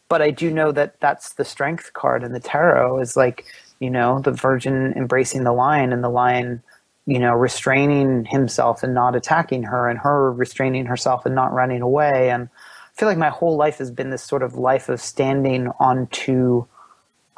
but 0.07 0.21
I 0.21 0.31
do 0.31 0.51
know 0.51 0.71
that 0.71 0.99
that's 0.99 1.33
the 1.33 1.45
strength 1.45 1.93
card 1.93 2.23
in 2.23 2.33
the 2.33 2.39
tarot 2.39 2.99
is 2.99 3.15
like 3.15 3.45
you 3.79 3.89
know, 3.89 4.19
the 4.19 4.31
virgin 4.31 4.93
embracing 4.95 5.43
the 5.43 5.53
lion 5.53 5.93
and 5.93 6.03
the 6.03 6.09
lion, 6.09 6.61
you 7.05 7.17
know, 7.17 7.33
restraining 7.33 8.25
himself 8.25 8.83
and 8.83 8.93
not 8.93 9.15
attacking 9.15 9.63
her 9.63 9.89
and 9.89 9.99
her 9.99 10.31
restraining 10.31 10.85
herself 10.85 11.25
and 11.25 11.33
not 11.33 11.53
running 11.53 11.81
away. 11.81 12.29
And 12.29 12.49
I 12.49 12.99
feel 12.99 13.07
like 13.07 13.17
my 13.17 13.29
whole 13.29 13.55
life 13.55 13.77
has 13.77 13.89
been 13.89 14.09
this 14.09 14.23
sort 14.23 14.43
of 14.43 14.55
life 14.55 14.89
of 14.89 14.99
standing 14.99 15.69
on 15.79 16.07
two, 16.07 16.67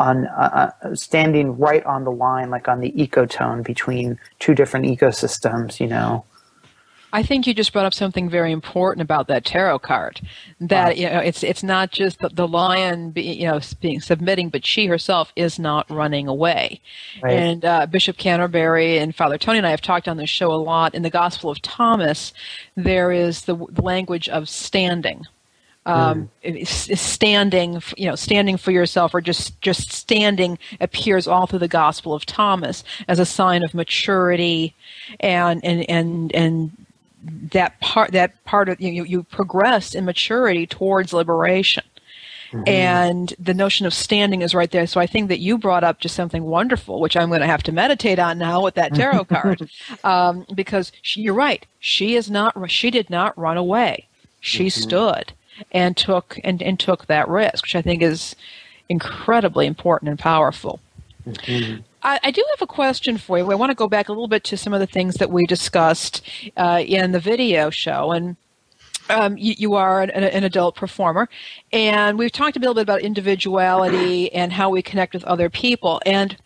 on 0.02 0.28
uh, 0.28 0.72
uh 0.82 0.96
standing 0.96 1.58
right 1.58 1.86
on 1.86 2.04
the 2.04 2.12
line, 2.12 2.50
like 2.50 2.68
on 2.68 2.80
the 2.80 2.92
ecotone 2.92 3.64
between 3.64 4.20
two 4.40 4.54
different 4.56 4.86
ecosystems, 4.86 5.80
you 5.80 5.88
know. 5.88 6.26
I 7.14 7.24
think 7.24 7.46
you 7.46 7.54
just 7.54 7.74
brought 7.74 7.86
up 7.86 7.94
something 7.94 8.30
very 8.30 8.52
important 8.52 9.02
about 9.02 9.28
that 9.28 9.44
tarot 9.44 9.80
card. 9.80 10.22
That 10.62 10.98
you 10.98 11.10
know, 11.10 11.20
it's 11.20 11.44
it's 11.44 11.64
not 11.64 11.92
just 11.92 12.20
the, 12.20 12.30
the 12.30 12.48
lion, 12.48 13.12
be, 13.12 13.24
you 13.24 13.48
know, 13.48 13.60
being 13.82 14.00
submitting, 14.00 14.50
but 14.50 14.66
she 14.66 14.86
herself 14.86 15.34
is 15.36 15.60
not 15.60 15.90
running 15.90 16.28
away. 16.28 16.80
Right. 17.22 17.34
And 17.34 17.66
uh, 17.66 17.86
Bishop 17.88 18.18
Canterbury 18.18 18.98
and 18.98 19.14
Father 19.14 19.38
Tony 19.38 19.58
and 19.58 19.68
I 19.68 19.72
have 19.72 19.82
talked 19.82 20.08
on 20.08 20.18
this 20.18 20.30
show 20.30 20.54
a 20.54 20.56
lot. 20.56 20.96
In 20.96 21.02
the 21.02 21.10
Gospel 21.10 21.50
of 21.50 21.62
Thomas, 21.62 22.34
there 22.76 23.12
is 23.12 23.44
the, 23.44 23.56
the 23.56 23.82
language 23.82 24.30
of 24.30 24.48
standing. 24.48 25.26
Um, 25.84 26.30
mm. 26.44 26.68
standing, 26.96 27.82
you 27.98 28.08
know, 28.08 28.16
standing 28.16 28.58
for 28.58 28.70
yourself, 28.70 29.16
or 29.16 29.22
just 29.22 29.60
just 29.62 29.92
standing 29.92 30.60
appears 30.80 31.28
all 31.28 31.48
through 31.48 31.60
the 31.60 31.68
Gospel 31.68 32.14
of 32.14 32.24
Thomas 32.24 32.84
as 33.08 33.18
a 33.18 33.26
sign 33.26 33.64
of 33.64 33.74
maturity 33.74 34.76
and 35.20 35.64
and 35.66 35.90
and 35.90 36.36
and 36.36 36.72
that 37.24 37.80
part 37.80 38.12
that 38.12 38.44
part 38.46 38.70
of 38.70 38.80
you 38.80 39.04
you 39.04 39.24
progress 39.24 39.96
in 39.96 40.06
maturity 40.06 40.68
towards 40.68 41.14
liberation. 41.14 41.84
Mm-hmm. 42.52 42.68
And 42.68 43.34
the 43.40 43.54
notion 43.54 43.86
of 43.86 43.94
standing 43.94 44.42
is 44.42 44.54
right 44.54 44.70
there. 44.70 44.86
So 44.86 45.00
I 45.00 45.08
think 45.08 45.30
that 45.30 45.40
you 45.40 45.58
brought 45.58 45.86
up 45.86 46.02
just 46.02 46.16
something 46.16 46.44
wonderful, 46.44 47.00
which 47.00 47.16
I'm 47.16 47.30
going 47.30 47.40
to 47.40 47.48
have 47.48 47.64
to 47.64 47.72
meditate 47.72 48.20
on 48.20 48.38
now 48.38 48.62
with 48.62 48.76
that 48.76 48.94
tarot 48.94 49.24
card, 49.26 49.70
um, 50.04 50.46
because 50.54 50.92
she, 51.02 51.22
you're 51.22 51.34
right. 51.34 51.66
She 51.80 52.16
is 52.16 52.30
not. 52.30 52.70
She 52.70 52.92
did 52.92 53.10
not 53.10 53.38
run 53.38 53.56
away. 53.58 54.08
She 54.42 54.68
mm-hmm. 54.68 54.82
stood 54.82 55.34
and 55.72 55.96
took 55.96 56.40
and, 56.44 56.62
and 56.62 56.80
took 56.80 57.08
that 57.08 57.28
risk, 57.28 57.64
which 57.64 57.76
I 57.76 57.82
think 57.82 58.02
is 58.02 58.36
incredibly 58.90 59.68
important 59.68 60.10
and 60.10 60.20
powerful. 60.20 60.80
Mm-hmm. 61.26 61.82
I, 62.04 62.20
I, 62.24 62.32
do 62.32 62.44
have 62.50 62.62
a 62.62 62.68
question 62.68 63.18
for 63.18 63.38
you. 63.38 63.52
I 63.52 63.56
want 63.56 63.70
to 63.70 63.76
go 63.76 63.88
back 63.88 64.10
a 64.10 64.12
little 64.12 64.28
bit 64.28 64.44
to 64.46 64.58
some 64.58 64.74
of 64.74 64.80
the 64.80 64.88
things 64.88 65.16
that 65.16 65.30
we 65.30 65.46
discussed 65.46 66.22
uh, 66.58 66.84
in 66.86 67.12
the 67.12 67.20
video 67.20 67.70
show. 67.70 68.12
And 68.12 68.36
um, 69.10 69.38
you, 69.38 69.54
you, 69.58 69.74
are 69.76 70.02
an, 70.02 70.10
an, 70.10 70.44
adult 70.44 70.76
performer, 70.76 71.28
and 71.74 72.18
we've 72.18 72.32
talked 72.32 72.56
a 72.56 72.60
little 72.60 72.74
bit 72.74 72.82
about 72.82 73.02
individuality 73.02 74.32
and 74.34 74.54
how 74.54 74.70
we 74.70 74.82
connect 74.82 75.14
with 75.14 75.24
other 75.26 75.50
people. 75.50 76.02
And 76.06 76.38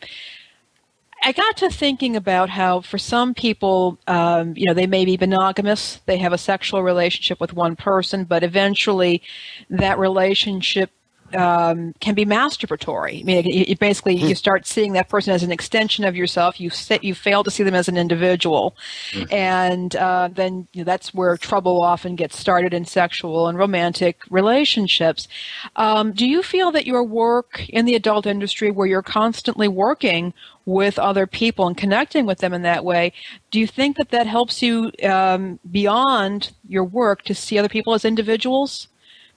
I 1.28 1.32
got 1.32 1.58
to 1.58 1.72
thinking 1.72 2.16
about 2.16 2.52
how, 2.52 2.82
for 2.82 3.00
some 3.00 3.34
people, 3.34 3.98
um, 4.06 4.54
you 4.56 4.68
know, 4.68 4.76
they 4.76 4.86
may 4.86 5.06
be 5.06 5.18
monogamous, 5.18 6.00
they 6.06 6.20
have 6.20 6.34
a 6.34 6.38
sexual 6.38 6.84
relationship 6.84 7.42
with 7.42 7.52
one 7.52 7.76
person, 7.76 8.26
but 8.26 8.44
eventually 8.44 9.24
that 9.72 9.98
relationship 9.98 10.92
um, 11.36 11.93
can 12.00 12.15
be 12.15 12.26
masturbatory. 12.26 13.21
I 13.21 13.24
mean, 13.24 13.45
it, 13.45 13.80
basically 13.80 14.15
you 14.15 14.30
hmm. 14.30 14.34
start 14.34 14.65
seeing 14.65 14.93
that 14.93 15.10
person 15.10 15.34
as 15.34 15.43
an 15.43 15.52
extension 15.52 16.06
of 16.06 16.15
yourself. 16.15 16.60
You 16.60 16.69
sit, 16.69 17.04
you 17.04 17.13
fail 17.13 17.43
to 17.43 17.52
see 17.52 17.63
them 17.63 17.76
as 17.76 17.88
an 17.88 17.98
individual, 17.98 18.76
mm-hmm. 19.12 19.34
and 19.34 19.95
uh, 19.95 20.30
then 20.32 20.67
you 20.74 20.82
know, 20.82 20.86
that's 20.86 21.13
where 21.13 21.38
trouble 21.38 21.82
often 21.84 22.15
gets 22.15 22.39
started 22.39 22.74
in 22.74 22.86
sexual 22.86 23.48
and 23.48 23.58
romantic 23.58 24.21
relationships. 24.30 25.28
Um, 25.76 26.12
do 26.12 26.28
you 26.28 26.41
feel 26.41 26.71
that 26.71 26.86
your 26.86 27.04
work 27.04 27.67
in 27.69 27.86
the 27.86 27.95
adult 27.95 28.26
industry, 28.26 28.71
where 28.71 28.88
you're 28.88 29.02
constantly 29.02 29.67
working 29.67 30.33
with 30.65 30.98
other 30.98 31.27
people 31.27 31.67
and 31.67 31.77
connecting 31.77 32.25
with 32.25 32.40
them 32.40 32.54
in 32.54 32.63
that 32.63 32.83
way, 32.83 33.13
do 33.52 33.60
you 33.60 33.67
think 33.67 33.98
that 33.98 34.10
that 34.10 34.27
helps 34.27 34.62
you 34.63 34.92
um, 35.04 35.60
beyond 35.69 36.52
your 36.67 36.83
work 36.83 37.21
to 37.23 37.36
see 37.36 37.58
other 37.58 37.69
people 37.69 37.94
as 37.94 38.04
individuals? 38.04 38.88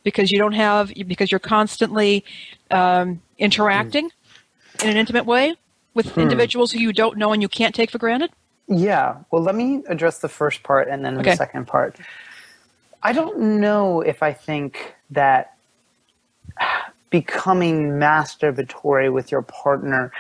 Because 0.09 0.33
you 0.33 0.39
don't 0.39 0.55
have 0.55 0.91
because 1.07 1.31
you're 1.31 1.39
constantly 1.39 2.25
um, 2.71 3.21
interacting 3.37 4.09
mm. 4.09 4.85
in 4.85 4.91
an 4.91 4.97
intimate 4.97 5.27
way 5.27 5.55
with 5.93 6.13
hmm. 6.13 6.21
individuals 6.21 6.73
who 6.73 6.79
you 6.79 6.95
don't 6.95 7.19
know 7.19 7.33
and 7.33 7.43
you 7.43 7.49
can't 7.49 7.75
take 7.75 7.91
for 7.91 7.99
granted? 7.99 8.31
Yeah. 8.69 9.17
Well, 9.31 9.43
let 9.43 9.55
me 9.55 9.83
address 9.87 10.21
the 10.21 10.29
first 10.29 10.63
part 10.63 10.89
and 10.89 11.05
then 11.05 11.19
okay. 11.19 11.31
the 11.31 11.37
second 11.37 11.67
part. 11.67 11.97
I 13.03 13.13
don't 13.13 13.61
know 13.61 14.01
if 14.01 14.23
I 14.23 14.33
think 14.33 14.95
that 15.11 15.59
becoming 17.11 17.93
masturbatory 17.93 19.13
with 19.13 19.31
your 19.31 19.43
partner 19.43 20.13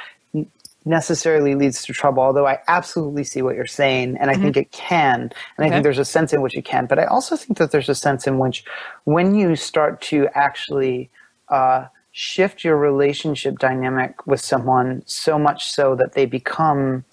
necessarily 0.89 1.55
leads 1.55 1.82
to 1.84 1.93
trouble, 1.93 2.22
although 2.22 2.47
I 2.47 2.59
absolutely 2.66 3.24
see 3.24 3.43
what 3.43 3.55
you're 3.55 3.66
saying, 3.66 4.16
and 4.18 4.30
I 4.30 4.34
think 4.34 4.57
it 4.57 4.72
can, 4.72 5.20
and 5.22 5.66
I 5.66 5.68
think 5.68 5.82
there's 5.82 5.99
a 5.99 6.05
sense 6.05 6.32
in 6.32 6.41
which 6.41 6.57
it 6.57 6.64
can. 6.64 6.86
But 6.86 6.99
I 6.99 7.05
also 7.05 7.36
think 7.36 7.59
that 7.59 7.70
there's 7.70 7.89
a 7.89 7.95
sense 7.95 8.26
in 8.26 8.39
which, 8.39 8.64
when 9.05 9.34
you 9.34 9.55
start 9.55 10.01
to 10.03 10.28
actually 10.34 11.11
uh, 11.49 11.86
shift 12.12 12.64
your 12.64 12.76
relationship 12.76 13.59
dynamic 13.59 14.26
with 14.26 14.41
someone 14.41 15.03
so 15.07 15.39
much 15.39 15.70
so 15.70 15.95
that 15.95 16.14
they 16.14 16.26
become 16.26 17.05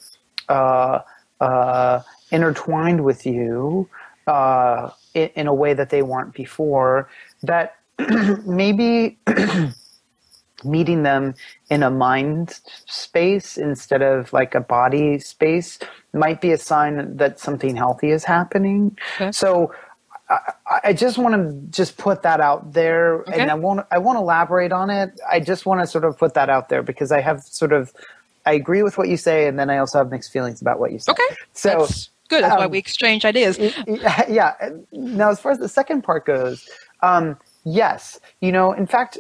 uh, 0.50 1.00
uh, 1.40 2.02
intertwined 2.32 3.04
with 3.04 3.26
you 3.26 3.88
uh, 4.28 4.90
in, 5.14 5.30
in 5.36 5.48
a 5.48 5.54
way 5.54 5.74
that 5.74 5.90
they 5.90 6.02
weren't 6.02 6.34
before, 6.34 7.10
that 7.44 7.78
maybe 8.46 9.18
meeting 10.66 11.04
them 11.04 11.36
in 11.70 11.84
a 11.84 11.90
mind 11.90 12.60
space 12.86 13.58
instead 13.58 14.02
of 14.02 14.32
like 14.34 14.56
a 14.56 14.60
body 14.62 15.20
space 15.20 15.80
might 16.14 16.42
be 16.42 16.52
a 16.52 16.58
sign 16.58 17.18
that 17.18 17.40
something 17.40 17.76
healthy 17.76 18.12
is 18.12 18.24
happening. 18.24 18.98
Okay. 19.16 19.32
So 19.32 19.74
I, 20.30 20.40
I 20.86 20.94
just 20.94 21.18
want 21.18 21.36
to 21.36 21.78
just 21.78 21.98
put 21.98 22.24
that 22.24 22.42
out 22.42 22.74
there, 22.74 23.20
Okay. 23.22 23.40
and 23.40 23.52
I 23.52 23.56
won't 23.56 23.86
I 23.92 23.98
won't 24.00 24.18
elaborate 24.18 24.72
on 24.72 24.90
it. 24.90 25.20
I 25.30 25.40
just 25.40 25.66
want 25.66 25.82
to 25.82 25.88
sort 25.88 26.04
of 26.04 26.18
put 26.18 26.34
that 26.34 26.50
out 26.50 26.70
there 26.70 26.82
because 26.84 27.12
I 27.12 27.22
have 27.22 27.42
sort 27.44 27.74
of 27.74 27.94
I 28.46 28.54
agree 28.54 28.84
with 28.84 28.98
what 28.98 29.08
you 29.08 29.18
say, 29.18 29.48
and 29.48 29.58
then 29.60 29.70
I 29.70 29.78
also 29.78 29.98
have 30.00 30.12
mixed 30.12 30.32
feelings 30.32 30.62
about 30.62 30.80
what 30.80 30.92
you 30.92 31.00
say. 31.00 31.12
Okay. 31.12 31.36
So 31.54 31.80
That's 31.80 32.10
good. 32.30 32.44
That's 32.44 32.58
why 32.58 32.66
um, 32.66 32.72
we 32.72 32.78
exchange 32.78 33.26
ideas. 33.26 33.58
yeah, 33.60 34.26
yeah. 34.30 34.70
Now, 34.92 35.30
as 35.30 35.40
far 35.40 35.52
as 35.52 35.60
the 35.60 35.70
second 35.70 36.04
part 36.04 36.26
goes, 36.26 36.68
um, 37.02 37.38
yes. 37.66 38.20
You 38.40 38.52
know, 38.52 38.72
in 38.72 38.86
fact, 38.86 39.18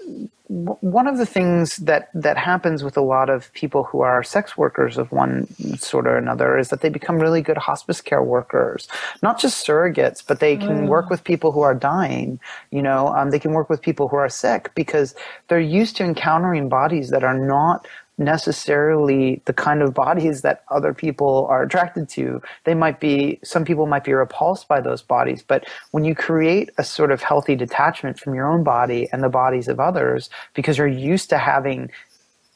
w- 0.47 0.77
one 0.81 1.07
of 1.07 1.17
the 1.17 1.25
things 1.25 1.77
that 1.77 2.09
that 2.13 2.37
happens 2.37 2.83
with 2.83 2.95
a 2.95 3.01
lot 3.01 3.29
of 3.29 3.51
people 3.53 3.83
who 3.83 4.01
are 4.01 4.23
sex 4.23 4.57
workers 4.57 4.97
of 4.97 5.11
one 5.11 5.47
sort 5.77 6.07
or 6.07 6.17
another 6.17 6.57
is 6.57 6.69
that 6.69 6.81
they 6.81 6.89
become 6.89 7.17
really 7.17 7.41
good 7.41 7.57
hospice 7.57 8.01
care 8.01 8.23
workers. 8.23 8.87
Not 9.21 9.39
just 9.39 9.65
surrogates, 9.65 10.23
but 10.25 10.39
they 10.39 10.55
can 10.55 10.87
work 10.87 11.09
with 11.09 11.23
people 11.23 11.51
who 11.51 11.61
are 11.61 11.75
dying. 11.75 12.39
You 12.71 12.81
know, 12.81 13.07
um, 13.09 13.31
they 13.31 13.39
can 13.39 13.51
work 13.51 13.69
with 13.69 13.81
people 13.81 14.07
who 14.07 14.17
are 14.17 14.29
sick 14.29 14.71
because 14.75 15.15
they're 15.47 15.59
used 15.59 15.97
to 15.97 16.03
encountering 16.03 16.69
bodies 16.69 17.09
that 17.09 17.23
are 17.23 17.37
not 17.37 17.87
necessarily 18.17 19.41
the 19.45 19.53
kind 19.53 19.81
of 19.81 19.93
bodies 19.93 20.41
that 20.41 20.63
other 20.69 20.93
people 20.93 21.47
are 21.49 21.63
attracted 21.63 22.09
to. 22.09 22.41
They 22.65 22.75
might 22.75 22.99
be, 22.99 23.39
some 23.43 23.65
people 23.65 23.87
might 23.87 24.03
be 24.05 24.13
repulsed 24.13 24.67
by 24.67 24.81
those 24.81 25.01
bodies, 25.01 25.43
but 25.47 25.65
when 25.91 26.05
you 26.05 26.15
create 26.15 26.69
a 26.77 26.83
sort 26.83 27.11
of 27.11 27.21
healthy 27.23 27.55
detachment 27.55 28.19
from 28.19 28.35
your 28.35 28.51
own 28.51 28.63
body 28.63 29.09
and 29.11 29.23
the 29.23 29.29
bodies 29.29 29.67
of 29.67 29.79
others, 29.79 30.29
because 30.55 30.77
you're 30.77 30.87
used 30.87 31.29
to 31.31 31.37
having 31.39 31.91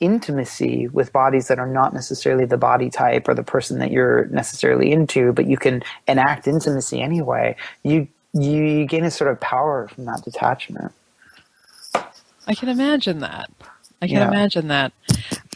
intimacy 0.01 0.88
with 0.89 1.14
bodies 1.14 1.47
that 1.49 1.60
are 1.60 1.68
not 1.68 1.93
necessarily 1.93 2.45
the 2.45 2.57
body 2.57 2.89
type 2.89 3.28
or 3.28 3.34
the 3.36 3.43
person 3.43 3.80
that 3.80 3.91
you're 3.91 4.26
necessarily 4.28 4.91
into, 4.91 5.34
but 5.34 5.47
you 5.47 5.57
can 5.57 5.84
enact 6.07 6.47
intimacy 6.47 7.01
anyway, 7.01 7.55
you, 7.84 8.07
you 8.34 8.86
gain 8.86 9.05
a 9.05 9.12
sort 9.12 9.32
of 9.32 9.39
power 9.41 9.89
from 9.89 10.05
that 10.05 10.22
detachment. 10.24 10.93
I 12.47 12.55
can 12.55 12.70
imagine 12.70 13.20
that. 13.20 13.49
I 14.01 14.07
can 14.07 14.22
Yeah. 14.22 14.24
imagine 14.24 14.70
that. 14.70 14.93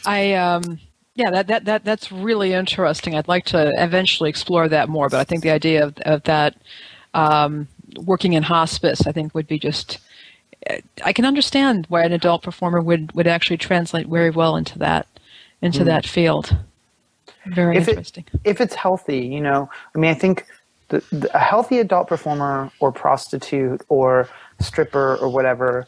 I 0.06 0.34
um 0.34 0.78
yeah, 1.14 1.30
that, 1.30 1.46
that 1.46 1.64
that 1.66 1.84
that's 1.84 2.10
really 2.10 2.52
interesting. 2.52 3.14
I'd 3.14 3.28
like 3.28 3.44
to 3.46 3.72
eventually 3.76 4.28
explore 4.28 4.68
that 4.68 4.88
more, 4.88 5.08
but 5.08 5.20
I 5.20 5.24
think 5.24 5.42
the 5.42 5.50
idea 5.50 5.84
of, 5.84 5.96
of 5.98 6.24
that 6.24 6.56
um, 7.14 7.68
working 7.96 8.32
in 8.32 8.42
hospice, 8.42 9.06
I 9.06 9.12
think, 9.12 9.34
would 9.34 9.46
be 9.46 9.58
just. 9.58 9.98
I 11.04 11.12
can 11.12 11.26
understand 11.26 11.84
why 11.90 12.04
an 12.04 12.12
adult 12.12 12.42
performer 12.42 12.80
would, 12.80 13.12
would 13.12 13.26
actually 13.26 13.58
translate 13.58 14.06
very 14.06 14.30
well 14.30 14.56
into 14.56 14.78
that 14.78 15.06
into 15.62 15.84
that 15.84 16.06
field. 16.06 16.56
Very. 17.46 17.76
If 17.76 17.86
it- 17.86 17.90
interesting. 17.90 18.24
if 18.42 18.60
it's 18.60 18.74
healthy, 18.74 19.26
you 19.26 19.40
know, 19.40 19.70
I 19.94 19.98
mean, 19.98 20.10
I 20.10 20.14
think 20.14 20.46
the, 20.88 21.04
the, 21.12 21.34
a 21.36 21.38
healthy 21.38 21.78
adult 21.78 22.08
performer 22.08 22.72
or 22.80 22.90
prostitute 22.90 23.82
or 23.88 24.28
stripper 24.58 25.16
or 25.16 25.28
whatever 25.28 25.86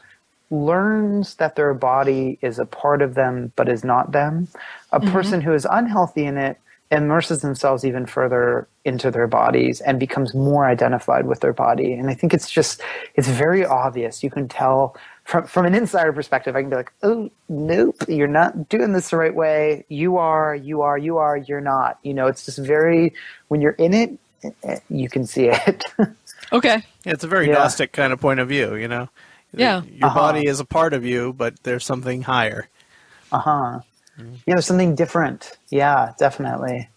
learns 0.50 1.34
that 1.36 1.56
their 1.56 1.74
body 1.74 2.38
is 2.42 2.58
a 2.58 2.66
part 2.66 3.02
of 3.02 3.14
them 3.14 3.52
but 3.56 3.68
is 3.68 3.84
not 3.84 4.12
them. 4.12 4.48
A 4.92 5.00
person 5.00 5.40
who 5.40 5.52
is 5.52 5.66
unhealthy 5.70 6.24
in 6.24 6.36
it 6.38 6.58
immerses 6.92 7.42
themselves 7.42 7.84
even 7.84 8.06
further 8.06 8.68
into 8.84 9.10
their 9.10 9.26
bodies 9.26 9.80
and 9.80 9.98
becomes 9.98 10.34
more 10.34 10.66
identified 10.66 11.26
with 11.26 11.40
their 11.40 11.52
body. 11.52 11.92
And 11.92 12.08
I 12.08 12.14
think 12.14 12.32
it's 12.32 12.48
just, 12.48 12.80
it's 13.16 13.26
very 13.26 13.64
obvious. 13.64 14.22
You 14.22 14.30
can 14.30 14.46
tell 14.46 14.96
from, 15.24 15.46
from 15.48 15.66
an 15.66 15.74
insider 15.74 16.12
perspective, 16.12 16.54
I 16.54 16.60
can 16.60 16.70
be 16.70 16.76
like, 16.76 16.92
oh, 17.02 17.28
nope, 17.48 17.96
you're 18.06 18.28
not 18.28 18.68
doing 18.68 18.92
this 18.92 19.10
the 19.10 19.16
right 19.16 19.34
way. 19.34 19.84
You 19.88 20.16
are, 20.18 20.54
you 20.54 20.82
are, 20.82 20.96
you 20.96 21.18
are, 21.18 21.36
you're 21.36 21.60
not. 21.60 21.98
You 22.04 22.14
know, 22.14 22.28
it's 22.28 22.44
just 22.44 22.58
very, 22.58 23.12
when 23.48 23.60
you're 23.60 23.72
in 23.72 23.92
it, 23.92 24.16
eh, 24.62 24.78
you 24.88 25.08
can 25.08 25.26
see 25.26 25.48
it. 25.48 25.84
Okay. 26.52 26.82
Yeah, 27.04 27.12
it's 27.12 27.24
a 27.24 27.28
very 27.28 27.48
Yeah. 27.48 27.54
Gnostic 27.54 27.92
kind 27.92 28.12
of 28.12 28.20
point 28.20 28.38
of 28.38 28.48
view, 28.48 28.76
you 28.76 28.86
know. 28.86 29.08
Yeah. 29.56 29.82
Your 29.82 30.10
Uh-huh. 30.10 30.10
body 30.10 30.46
is 30.46 30.60
a 30.60 30.66
part 30.66 30.94
of 30.94 31.04
you, 31.04 31.32
but 31.34 31.62
there's 31.64 31.84
something 31.86 32.22
higher. 32.22 32.68
uh 33.32 33.38
huh. 33.40 33.80
You 34.46 34.54
know, 34.54 34.60
something 34.60 34.94
different. 34.96 35.58
Yeah, 35.70 36.12
definitely. 36.18 36.90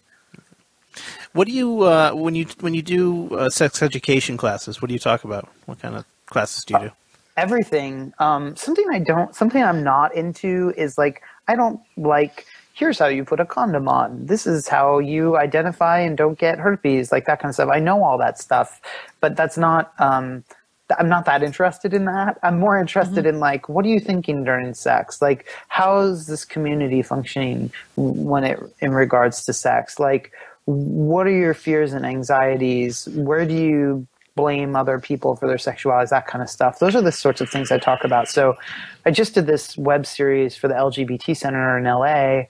What 1.32 1.46
do 1.48 1.52
you 1.54 1.82
uh, 1.82 2.12
when 2.12 2.34
you 2.34 2.46
when 2.60 2.74
you 2.74 2.82
do 2.82 3.30
uh, 3.36 3.50
sex 3.50 3.82
education 3.82 4.36
classes? 4.36 4.82
What 4.82 4.88
do 4.88 4.94
you 4.94 5.00
talk 5.00 5.24
about? 5.24 5.48
What 5.66 5.80
kind 5.80 5.96
of 5.96 6.04
classes 6.26 6.64
do 6.64 6.74
you 6.74 6.80
do? 6.80 6.90
everything. 7.36 8.12
Um, 8.20 8.56
something 8.56 8.86
I 8.92 9.00
don't, 9.00 9.34
something 9.36 9.62
I'm 9.62 9.84
not 9.84 10.14
into 10.14 10.74
is 10.78 10.98
like 10.98 11.22
I 11.48 11.56
don't 11.56 11.80
like. 11.98 12.46
Here's 12.74 12.98
how 12.98 13.06
you 13.08 13.24
put 13.24 13.40
a 13.40 13.46
condom 13.46 13.88
on. 13.88 14.26
This 14.26 14.48
is 14.48 14.68
how 14.68 14.98
you 14.98 15.38
identify 15.38 16.00
and 16.00 16.18
don't 16.18 16.38
get 16.38 16.58
herpes, 16.58 17.12
like 17.12 17.26
that 17.26 17.40
kind 17.40 17.50
of 17.50 17.54
stuff. 17.54 17.70
I 17.72 17.80
know 17.80 18.02
all 18.04 18.18
that 18.18 18.38
stuff, 18.40 18.80
but 19.20 19.36
that's 19.36 19.58
not. 19.58 19.94
Um, 20.00 20.44
th- 20.48 20.56
I'm 20.98 21.08
not 21.08 21.24
that 21.26 21.42
interested 21.42 21.94
in 21.94 22.04
that. 22.06 22.38
I'm 22.42 22.58
more 22.58 22.78
interested 22.78 23.24
mm-hmm. 23.24 23.34
in 23.34 23.40
like, 23.40 23.68
what 23.68 23.84
are 23.84 23.88
you 23.88 24.00
thinking 24.00 24.44
during 24.44 24.74
sex? 24.74 25.20
Like, 25.20 25.48
how 25.68 26.00
is 26.00 26.26
this 26.26 26.44
community 26.44 27.02
functioning 27.02 27.72
when 27.96 28.44
it 28.44 28.60
in 28.80 28.92
regards 28.92 29.44
to 29.44 29.52
sex? 29.52 29.98
Like, 29.98 30.32
what 30.64 31.26
are 31.26 31.36
your 31.36 31.54
fears 31.54 31.92
and 31.92 32.04
anxieties? 32.04 33.08
Where 33.12 33.46
do 33.46 33.54
you 33.54 34.06
blame 34.36 34.76
other 34.76 34.98
people 34.98 35.36
for 35.36 35.46
their 35.46 35.58
sexuality, 35.58 36.08
that 36.10 36.26
kind 36.26 36.42
of 36.42 36.48
stuff. 36.48 36.78
Those 36.78 36.96
are 36.96 37.02
the 37.02 37.12
sorts 37.12 37.40
of 37.40 37.50
things 37.50 37.70
I 37.70 37.78
talk 37.78 38.04
about. 38.04 38.28
So 38.28 38.56
I 39.04 39.10
just 39.10 39.34
did 39.34 39.46
this 39.46 39.76
web 39.76 40.06
series 40.06 40.56
for 40.56 40.68
the 40.68 40.74
LGBT 40.74 41.36
Center 41.36 41.76
in 41.76 41.84
LA. 41.84 42.44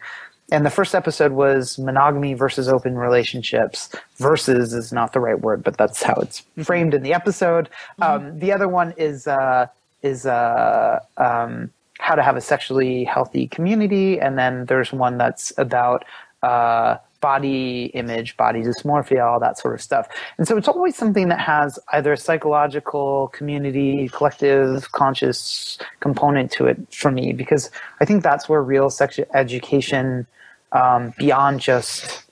And 0.53 0.67
the 0.67 0.71
first 0.71 0.95
episode 0.95 1.33
was 1.33 1.79
monogamy 1.79 2.35
versus 2.35 2.69
open 2.69 2.97
relationships. 2.99 3.89
Versus 4.19 4.73
is 4.73 4.93
not 4.93 5.13
the 5.13 5.21
right 5.21 5.41
word, 5.41 5.63
but 5.63 5.77
that's 5.77 6.03
how 6.03 6.15
it's 6.15 6.43
framed 6.63 6.95
in 6.95 7.03
the 7.03 7.15
episode. 7.15 7.69
Um, 8.03 8.39
the 8.39 8.53
other 8.53 8.69
one 8.69 8.93
is 8.97 9.27
uh, 9.27 9.67
is 10.03 10.27
uh, 10.27 11.01
um, 11.17 11.71
how 11.99 12.15
to 12.15 12.23
have 12.23 12.37
a 12.37 12.41
sexually 12.41 13.05
healthy 13.05 13.47
community, 13.47 14.21
and 14.21 14.39
then 14.39 14.67
there's 14.67 14.93
one 14.93 15.19
that's 15.19 15.53
about 15.59 16.05
uh, 16.43 16.97
body 17.21 17.87
image, 17.95 18.37
body 18.37 18.63
dysmorphia, 18.63 19.25
all 19.25 19.41
that 19.41 19.59
sort 19.59 19.75
of 19.75 19.83
stuff. 19.83 20.09
And 20.39 20.49
so 20.49 20.57
it's 20.57 20.69
always 20.69 20.97
something 20.97 21.29
that 21.29 21.41
has 21.41 21.79
either 21.93 22.13
a 22.13 22.17
psychological, 22.17 23.29
community, 23.29 24.09
collective, 24.09 24.91
conscious 24.93 25.79
component 26.01 26.51
to 26.53 26.67
it 26.67 26.93
for 26.93 27.11
me, 27.11 27.33
because 27.33 27.71
I 28.01 28.05
think 28.05 28.23
that's 28.23 28.49
where 28.49 28.63
real 28.63 28.91
sexual 28.91 29.27
education, 29.35 30.27
um, 30.73 31.13
beyond 31.19 31.61
just 31.61 32.25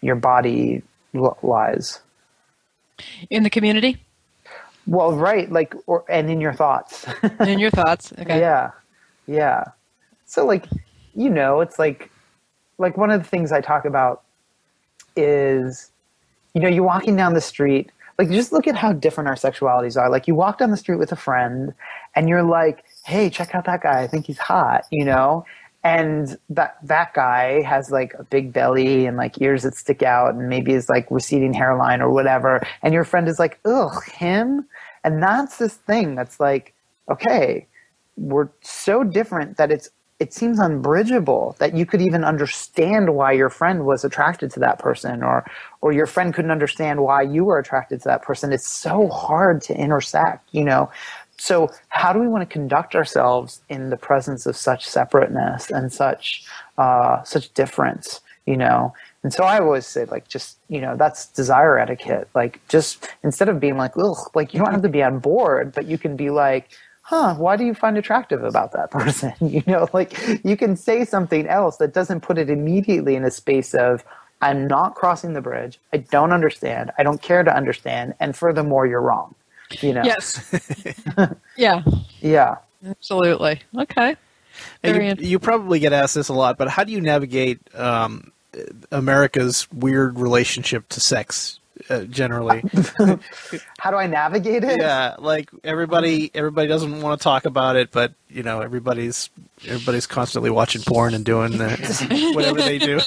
your 0.00 0.16
body, 0.16 0.82
lies. 1.42 2.00
In 3.30 3.42
the 3.42 3.50
community? 3.50 3.98
Well, 4.86 5.12
right, 5.12 5.50
like, 5.50 5.74
or 5.86 6.04
and 6.08 6.30
in 6.30 6.40
your 6.40 6.54
thoughts. 6.54 7.06
In 7.40 7.58
your 7.58 7.70
thoughts? 7.70 8.12
Okay. 8.18 8.38
Yeah, 8.40 8.70
yeah. 9.26 9.64
So 10.24 10.46
like, 10.46 10.66
you 11.14 11.28
know, 11.28 11.60
it's 11.60 11.78
like, 11.78 12.10
like 12.78 12.96
one 12.96 13.10
of 13.10 13.22
the 13.22 13.28
things 13.28 13.52
I 13.52 13.60
talk 13.60 13.84
about 13.84 14.22
is, 15.16 15.90
you 16.54 16.60
know, 16.60 16.68
you're 16.68 16.84
walking 16.84 17.16
down 17.16 17.34
the 17.34 17.40
street. 17.40 17.90
Like, 18.18 18.30
just 18.30 18.52
look 18.52 18.66
at 18.66 18.74
how 18.74 18.92
different 18.92 19.28
our 19.28 19.36
sexualities 19.36 20.00
are. 20.00 20.10
Like, 20.10 20.26
you 20.26 20.34
walk 20.34 20.58
down 20.58 20.70
the 20.70 20.76
street 20.76 20.98
with 20.98 21.12
a 21.12 21.16
friend, 21.16 21.72
and 22.16 22.28
you're 22.28 22.42
like, 22.42 22.84
"Hey, 23.04 23.30
check 23.30 23.54
out 23.54 23.64
that 23.66 23.82
guy. 23.82 24.02
I 24.02 24.06
think 24.08 24.26
he's 24.26 24.38
hot," 24.38 24.84
you 24.90 25.04
know. 25.04 25.44
And 25.84 26.36
that 26.50 26.78
that 26.82 27.14
guy 27.14 27.62
has 27.62 27.90
like 27.92 28.14
a 28.14 28.24
big 28.24 28.52
belly 28.52 29.06
and 29.06 29.16
like 29.16 29.40
ears 29.40 29.62
that 29.62 29.76
stick 29.76 30.02
out, 30.02 30.34
and 30.34 30.48
maybe 30.48 30.72
is 30.72 30.88
like 30.88 31.08
receding 31.10 31.52
hairline 31.52 32.00
or 32.02 32.10
whatever. 32.10 32.60
And 32.82 32.92
your 32.92 33.04
friend 33.04 33.28
is 33.28 33.38
like, 33.38 33.60
"Ugh, 33.64 34.02
him." 34.12 34.66
And 35.04 35.22
that's 35.22 35.58
this 35.58 35.74
thing 35.74 36.16
that's 36.16 36.40
like, 36.40 36.74
okay, 37.10 37.66
we're 38.16 38.48
so 38.62 39.04
different 39.04 39.56
that 39.58 39.70
it's 39.70 39.90
it 40.18 40.34
seems 40.34 40.58
unbridgeable 40.58 41.54
that 41.60 41.76
you 41.76 41.86
could 41.86 42.02
even 42.02 42.24
understand 42.24 43.14
why 43.14 43.30
your 43.30 43.48
friend 43.48 43.86
was 43.86 44.04
attracted 44.04 44.50
to 44.50 44.60
that 44.60 44.78
person 44.78 45.22
or 45.22 45.44
or 45.80 45.92
your 45.92 46.06
friend 46.06 46.34
couldn't 46.34 46.50
understand 46.50 47.00
why 47.00 47.22
you 47.22 47.44
were 47.44 47.58
attracted 47.58 48.00
to 48.00 48.08
that 48.08 48.22
person 48.22 48.52
it's 48.52 48.68
so 48.68 49.08
hard 49.08 49.60
to 49.62 49.74
intersect 49.76 50.48
you 50.52 50.64
know 50.64 50.90
so 51.38 51.70
how 51.88 52.12
do 52.12 52.18
we 52.18 52.28
want 52.28 52.42
to 52.42 52.52
conduct 52.52 52.94
ourselves 52.94 53.62
in 53.68 53.90
the 53.90 53.96
presence 53.96 54.44
of 54.44 54.56
such 54.56 54.86
separateness 54.86 55.70
and 55.70 55.92
such 55.92 56.44
uh, 56.78 57.22
such 57.22 57.52
difference, 57.54 58.20
you 58.46 58.56
know. 58.56 58.92
And 59.22 59.32
so 59.32 59.44
I 59.44 59.58
always 59.60 59.86
say, 59.86 60.04
like, 60.06 60.28
just 60.28 60.58
you 60.68 60.80
know, 60.80 60.96
that's 60.96 61.26
desire 61.26 61.78
etiquette. 61.78 62.28
Like, 62.34 62.60
just 62.68 63.08
instead 63.22 63.48
of 63.48 63.60
being 63.60 63.76
like, 63.76 63.92
ugh, 63.96 64.30
like 64.34 64.52
you 64.52 64.58
don't 64.58 64.72
have 64.72 64.82
to 64.82 64.88
be 64.88 65.02
on 65.02 65.20
board, 65.20 65.72
but 65.72 65.86
you 65.86 65.96
can 65.96 66.16
be 66.16 66.30
like, 66.30 66.70
huh, 67.08 67.34
why 67.36 67.56
do 67.56 67.64
you 67.64 67.72
find 67.72 67.96
attractive 67.96 68.44
about 68.44 68.72
that 68.72 68.90
person? 68.90 69.32
you 69.40 69.62
know, 69.66 69.88
like 69.92 70.44
you 70.44 70.56
can 70.56 70.76
say 70.76 71.04
something 71.04 71.46
else 71.46 71.78
that 71.78 71.94
doesn't 71.94 72.20
put 72.20 72.36
it 72.38 72.50
immediately 72.50 73.16
in 73.16 73.24
a 73.24 73.30
space 73.30 73.74
of, 73.74 74.04
I'm 74.40 74.68
not 74.68 74.94
crossing 74.94 75.32
the 75.32 75.40
bridge. 75.40 75.80
I 75.92 75.96
don't 75.96 76.32
understand. 76.32 76.92
I 76.98 77.02
don't 77.02 77.20
care 77.20 77.42
to 77.42 77.54
understand. 77.54 78.14
And 78.20 78.36
furthermore, 78.36 78.86
you're 78.86 79.00
wrong. 79.00 79.34
You 79.80 79.94
know. 79.94 80.02
Yes. 80.04 80.54
yeah. 81.56 81.82
Yeah. 82.20 82.56
Absolutely. 82.86 83.60
Okay. 83.76 84.16
You, 84.84 85.14
you, 85.18 85.38
probably 85.38 85.80
get 85.80 85.92
asked 85.92 86.14
this 86.14 86.28
a 86.28 86.32
lot, 86.32 86.56
but 86.56 86.68
how 86.68 86.84
do 86.84 86.92
you 86.92 87.00
navigate 87.00 87.60
um, 87.74 88.32
America's 88.92 89.70
weird 89.72 90.18
relationship 90.18 90.88
to 90.90 91.00
sex 91.00 91.58
uh, 91.88 92.04
generally? 92.04 92.62
how 93.78 93.90
do 93.90 93.96
I 93.96 94.06
navigate 94.06 94.64
it? 94.64 94.80
Yeah, 94.80 95.16
like 95.18 95.50
everybody, 95.64 96.30
everybody 96.34 96.68
doesn't 96.68 97.00
want 97.00 97.20
to 97.20 97.22
talk 97.22 97.44
about 97.44 97.76
it, 97.76 97.90
but 97.90 98.12
you 98.28 98.42
know, 98.42 98.60
everybody's 98.60 99.30
everybody's 99.66 100.06
constantly 100.06 100.50
watching 100.50 100.82
porn 100.82 101.14
and 101.14 101.24
doing 101.24 101.60
uh, 101.60 101.76
whatever 102.32 102.60
they 102.60 102.78
do. 102.78 103.00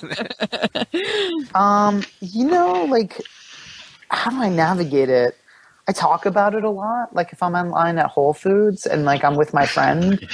um, 1.55 2.03
you 2.19 2.45
know, 2.45 2.85
like 2.85 3.21
how 4.09 4.29
do 4.31 4.37
I 4.37 4.49
navigate 4.49 5.09
it? 5.09 5.37
I 5.87 5.93
talk 5.93 6.25
about 6.25 6.53
it 6.53 6.63
a 6.63 6.69
lot. 6.69 7.13
Like 7.15 7.33
if 7.33 7.41
I'm 7.41 7.55
online 7.55 7.97
at 7.97 8.07
Whole 8.07 8.33
Foods 8.33 8.85
and 8.85 9.03
like 9.03 9.23
I'm 9.23 9.35
with 9.35 9.53
my 9.53 9.65
friend, 9.65 10.25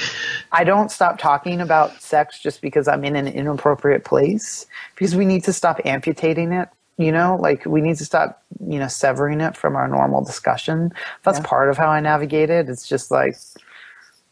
I 0.52 0.62
don't 0.64 0.90
stop 0.90 1.18
talking 1.18 1.60
about 1.60 2.00
sex 2.02 2.40
just 2.40 2.60
because 2.60 2.86
I'm 2.86 3.04
in 3.04 3.16
an 3.16 3.26
inappropriate 3.26 4.04
place 4.04 4.66
because 4.94 5.16
we 5.16 5.24
need 5.24 5.44
to 5.44 5.52
stop 5.52 5.80
amputating 5.84 6.52
it. 6.52 6.68
You 6.98 7.12
know, 7.12 7.38
like 7.40 7.64
we 7.64 7.80
need 7.80 7.96
to 7.96 8.04
stop, 8.04 8.42
you 8.60 8.78
know, 8.78 8.88
severing 8.88 9.40
it 9.40 9.56
from 9.56 9.76
our 9.76 9.88
normal 9.88 10.22
discussion. 10.22 10.92
That's 11.22 11.38
yeah. 11.38 11.46
part 11.46 11.70
of 11.70 11.78
how 11.78 11.88
I 11.88 12.00
navigate 12.00 12.50
it. 12.50 12.68
It's 12.68 12.88
just 12.88 13.10
like, 13.10 13.36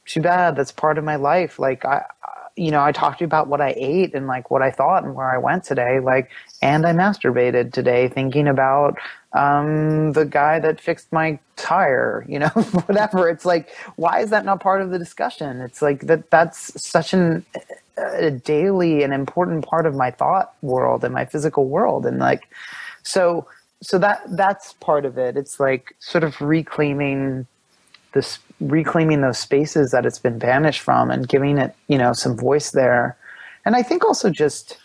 too 0.06 0.20
bad. 0.20 0.56
That's 0.56 0.72
part 0.72 0.98
of 0.98 1.04
my 1.04 1.16
life. 1.16 1.58
Like 1.58 1.84
I, 1.84 2.02
you 2.56 2.70
know, 2.70 2.82
I 2.82 2.90
talked 2.92 3.18
to 3.18 3.22
you 3.22 3.26
about 3.26 3.48
what 3.48 3.60
I 3.60 3.74
ate 3.76 4.14
and 4.14 4.26
like 4.26 4.50
what 4.50 4.62
I 4.62 4.70
thought 4.70 5.04
and 5.04 5.14
where 5.14 5.30
I 5.30 5.38
went 5.38 5.64
today. 5.64 6.00
Like, 6.00 6.30
and 6.62 6.86
I 6.86 6.92
masturbated 6.92 7.72
today 7.72 8.08
thinking 8.08 8.48
about 8.48 8.96
um, 9.34 10.12
the 10.12 10.24
guy 10.24 10.58
that 10.60 10.80
fixed 10.80 11.12
my 11.12 11.38
tire, 11.56 12.24
you 12.28 12.38
know, 12.38 12.48
whatever. 12.48 13.28
It's 13.28 13.44
like, 13.44 13.74
why 13.96 14.20
is 14.20 14.30
that 14.30 14.44
not 14.44 14.60
part 14.60 14.80
of 14.80 14.90
the 14.90 14.98
discussion? 14.98 15.60
It's 15.60 15.82
like 15.82 16.06
that. 16.06 16.30
That's 16.30 16.82
such 16.82 17.12
an 17.12 17.44
a 17.98 18.30
daily 18.30 19.02
and 19.02 19.12
important 19.14 19.64
part 19.64 19.86
of 19.86 19.94
my 19.94 20.10
thought 20.10 20.54
world 20.62 21.04
and 21.04 21.14
my 21.14 21.24
physical 21.26 21.66
world, 21.68 22.06
and 22.06 22.18
like, 22.18 22.48
so 23.02 23.46
so 23.82 23.98
that 23.98 24.22
that's 24.30 24.72
part 24.74 25.04
of 25.04 25.18
it. 25.18 25.36
It's 25.36 25.60
like 25.60 25.94
sort 25.98 26.24
of 26.24 26.40
reclaiming 26.40 27.46
this, 28.16 28.40
reclaiming 28.60 29.20
those 29.20 29.38
spaces 29.38 29.92
that 29.92 30.04
it's 30.04 30.18
been 30.18 30.38
banished 30.38 30.80
from, 30.80 31.10
and 31.10 31.28
giving 31.28 31.58
it, 31.58 31.74
you 31.86 31.98
know, 31.98 32.12
some 32.12 32.36
voice 32.36 32.72
there. 32.72 33.16
And 33.64 33.76
I 33.76 33.82
think 33.82 34.04
also 34.04 34.30
just 34.30 34.78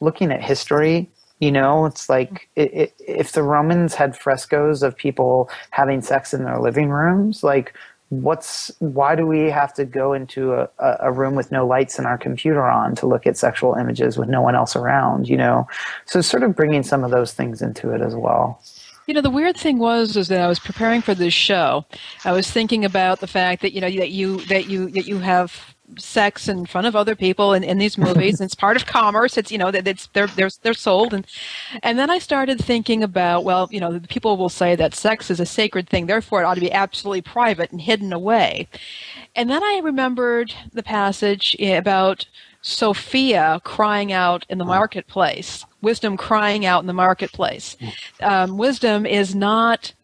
looking 0.00 0.32
at 0.32 0.42
history 0.42 1.08
you 1.40 1.52
know, 1.52 1.86
it's 1.86 2.08
like 2.08 2.48
it, 2.56 2.74
it, 2.74 2.94
if 2.98 3.32
the 3.32 3.42
Romans 3.42 3.94
had 3.94 4.16
frescoes 4.16 4.82
of 4.82 4.96
people 4.96 5.48
having 5.70 6.02
sex 6.02 6.34
in 6.34 6.44
their 6.44 6.58
living 6.58 6.90
rooms, 6.90 7.44
like 7.44 7.74
what's 8.08 8.72
why 8.78 9.14
do 9.14 9.26
we 9.26 9.50
have 9.50 9.72
to 9.74 9.84
go 9.84 10.12
into 10.12 10.54
a, 10.54 10.68
a 10.78 11.12
room 11.12 11.34
with 11.34 11.52
no 11.52 11.66
lights 11.66 11.98
and 11.98 12.06
our 12.06 12.18
computer 12.18 12.66
on 12.66 12.94
to 12.96 13.06
look 13.06 13.26
at 13.26 13.36
sexual 13.36 13.74
images 13.74 14.16
with 14.18 14.28
no 14.28 14.42
one 14.42 14.56
else 14.56 14.74
around? 14.74 15.28
You 15.28 15.36
know, 15.36 15.68
so 16.06 16.20
sort 16.20 16.42
of 16.42 16.56
bringing 16.56 16.82
some 16.82 17.04
of 17.04 17.12
those 17.12 17.32
things 17.32 17.62
into 17.62 17.90
it 17.90 18.00
as 18.00 18.16
well. 18.16 18.60
You 19.08 19.14
know, 19.14 19.22
the 19.22 19.30
weird 19.30 19.56
thing 19.56 19.78
was 19.78 20.18
is 20.18 20.28
that 20.28 20.42
I 20.42 20.46
was 20.48 20.58
preparing 20.58 21.00
for 21.00 21.14
this 21.14 21.32
show. 21.32 21.86
I 22.26 22.32
was 22.32 22.50
thinking 22.50 22.84
about 22.84 23.20
the 23.20 23.26
fact 23.26 23.62
that 23.62 23.72
you 23.72 23.80
know 23.80 23.90
that 23.90 24.10
you 24.10 24.36
that 24.48 24.68
you 24.68 24.90
that 24.90 25.06
you 25.06 25.20
have 25.20 25.74
sex 25.96 26.46
in 26.46 26.66
front 26.66 26.86
of 26.86 26.94
other 26.94 27.16
people 27.16 27.54
in, 27.54 27.64
in 27.64 27.78
these 27.78 27.96
movies. 28.06 28.38
And 28.38 28.46
it's 28.46 28.54
part 28.54 28.76
of 28.76 28.84
commerce. 28.84 29.38
It's 29.38 29.50
you 29.50 29.56
know 29.56 29.70
that 29.70 29.88
it's 29.88 30.08
they're 30.08 30.26
they're 30.26 30.50
they're 30.60 30.74
sold 30.74 31.14
and 31.14 31.26
and 31.82 31.98
then 31.98 32.10
I 32.10 32.18
started 32.18 32.60
thinking 32.60 33.02
about 33.02 33.44
well 33.44 33.66
you 33.70 33.80
know 33.80 33.98
people 34.10 34.36
will 34.36 34.50
say 34.50 34.76
that 34.76 34.94
sex 34.94 35.30
is 35.30 35.40
a 35.40 35.46
sacred 35.46 35.88
thing, 35.88 36.04
therefore 36.04 36.42
it 36.42 36.44
ought 36.44 36.56
to 36.56 36.60
be 36.60 36.70
absolutely 36.70 37.22
private 37.22 37.72
and 37.72 37.80
hidden 37.80 38.12
away. 38.12 38.68
And 39.34 39.48
then 39.48 39.64
I 39.64 39.80
remembered 39.82 40.52
the 40.74 40.82
passage 40.82 41.56
about 41.60 42.26
Sophia 42.68 43.62
crying 43.64 44.12
out 44.12 44.44
in 44.50 44.58
the 44.58 44.64
marketplace, 44.64 45.64
wisdom 45.80 46.18
crying 46.18 46.66
out 46.66 46.82
in 46.82 46.86
the 46.86 46.92
marketplace. 46.92 47.78
Um, 48.20 48.58
wisdom 48.58 49.06
is 49.06 49.34
not 49.34 49.94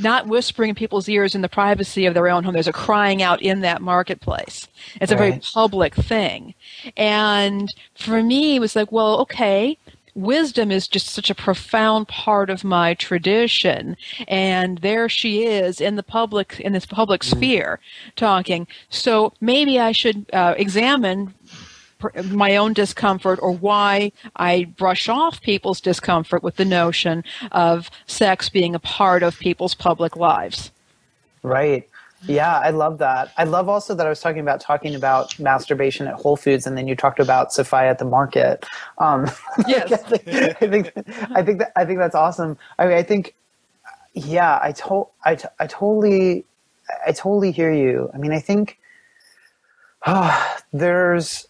not 0.00 0.26
whispering 0.26 0.70
in 0.70 0.74
people's 0.74 1.08
ears 1.08 1.36
in 1.36 1.42
the 1.42 1.48
privacy 1.48 2.06
of 2.06 2.14
their 2.14 2.26
own 2.26 2.42
home. 2.42 2.54
There's 2.54 2.66
a 2.66 2.72
crying 2.72 3.22
out 3.22 3.40
in 3.40 3.60
that 3.60 3.80
marketplace. 3.80 4.66
It's 5.00 5.12
right. 5.12 5.16
a 5.16 5.30
very 5.30 5.40
public 5.54 5.94
thing. 5.94 6.54
And 6.96 7.72
for 7.94 8.20
me, 8.20 8.56
it 8.56 8.58
was 8.58 8.74
like, 8.74 8.90
well, 8.90 9.20
okay, 9.20 9.78
wisdom 10.18 10.70
is 10.70 10.88
just 10.88 11.08
such 11.08 11.30
a 11.30 11.34
profound 11.34 12.08
part 12.08 12.50
of 12.50 12.64
my 12.64 12.94
tradition 12.94 13.96
and 14.26 14.78
there 14.78 15.08
she 15.08 15.44
is 15.44 15.80
in 15.80 15.96
the 15.96 16.02
public 16.02 16.58
in 16.60 16.72
this 16.72 16.86
public 16.86 17.22
mm. 17.22 17.30
sphere 17.30 17.78
talking 18.16 18.66
so 18.90 19.32
maybe 19.40 19.78
i 19.78 19.92
should 19.92 20.26
uh, 20.32 20.54
examine 20.56 21.32
my 22.24 22.56
own 22.56 22.72
discomfort 22.72 23.38
or 23.42 23.52
why 23.52 24.12
I 24.36 24.64
brush 24.76 25.08
off 25.08 25.40
people's 25.40 25.80
discomfort 25.80 26.42
with 26.42 26.56
the 26.56 26.64
notion 26.64 27.24
of 27.50 27.90
sex 28.06 28.48
being 28.48 28.74
a 28.74 28.78
part 28.78 29.22
of 29.22 29.38
people's 29.38 29.74
public 29.74 30.16
lives. 30.16 30.70
Right. 31.42 31.88
Yeah, 32.26 32.58
I 32.58 32.70
love 32.70 32.98
that. 32.98 33.32
I 33.36 33.44
love 33.44 33.68
also 33.68 33.94
that 33.94 34.04
I 34.04 34.08
was 34.08 34.20
talking 34.20 34.40
about 34.40 34.60
talking 34.60 34.94
about 34.94 35.38
masturbation 35.38 36.08
at 36.08 36.14
Whole 36.14 36.36
Foods, 36.36 36.66
and 36.66 36.76
then 36.76 36.88
you 36.88 36.96
talked 36.96 37.20
about 37.20 37.52
Sophia 37.52 37.90
at 37.90 37.98
the 37.98 38.04
market. 38.04 38.66
Um, 38.98 39.30
yes, 39.68 39.92
I, 39.92 39.96
think, 39.96 40.28
I 40.28 40.52
think 40.52 40.92
I 41.30 41.42
think 41.42 41.58
that 41.60 41.72
I 41.76 41.84
think 41.84 41.98
that's 42.00 42.16
awesome. 42.16 42.58
I 42.78 42.86
mean, 42.86 42.96
I 42.96 43.02
think, 43.04 43.34
yeah, 44.14 44.58
I 44.60 44.72
told 44.72 45.08
I, 45.24 45.36
t- 45.36 45.48
I 45.60 45.68
totally 45.68 46.44
I 47.06 47.12
totally 47.12 47.52
hear 47.52 47.72
you. 47.72 48.10
I 48.12 48.18
mean, 48.18 48.32
I 48.32 48.40
think 48.40 48.78
oh, 50.06 50.56
there's 50.72 51.46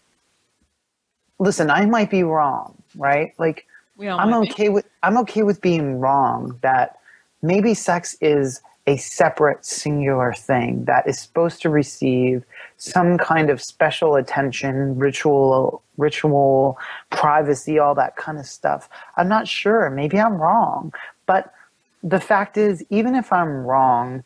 listen, 1.39 1.69
I 1.71 1.85
might 1.85 2.11
be 2.11 2.23
wrong, 2.23 2.75
right? 2.95 3.33
Like 3.39 3.65
I'm 3.99 4.33
okay 4.33 4.65
be. 4.65 4.69
with 4.69 4.85
I'm 5.01 5.17
okay 5.19 5.43
with 5.43 5.61
being 5.61 5.99
wrong 5.99 6.59
that 6.61 6.99
maybe 7.41 7.73
sex 7.73 8.15
is 8.21 8.61
a 8.89 8.97
separate 8.97 9.63
singular 9.63 10.33
thing 10.33 10.83
that 10.85 11.07
is 11.07 11.19
supposed 11.19 11.61
to 11.61 11.69
receive 11.69 12.43
some 12.77 13.19
kind 13.19 13.51
of 13.51 13.61
special 13.61 14.15
attention, 14.15 14.97
ritual 14.97 15.83
ritual, 15.97 16.79
privacy, 17.11 17.77
all 17.77 17.93
that 17.93 18.15
kind 18.15 18.39
of 18.39 18.47
stuff. 18.47 18.89
I'm 19.15 19.27
not 19.27 19.47
sure, 19.47 19.91
maybe 19.91 20.19
I'm 20.19 20.41
wrong, 20.41 20.91
but 21.27 21.53
the 22.01 22.19
fact 22.19 22.57
is 22.57 22.83
even 22.89 23.13
if 23.13 23.31
I'm 23.31 23.63
wrong, 23.63 24.23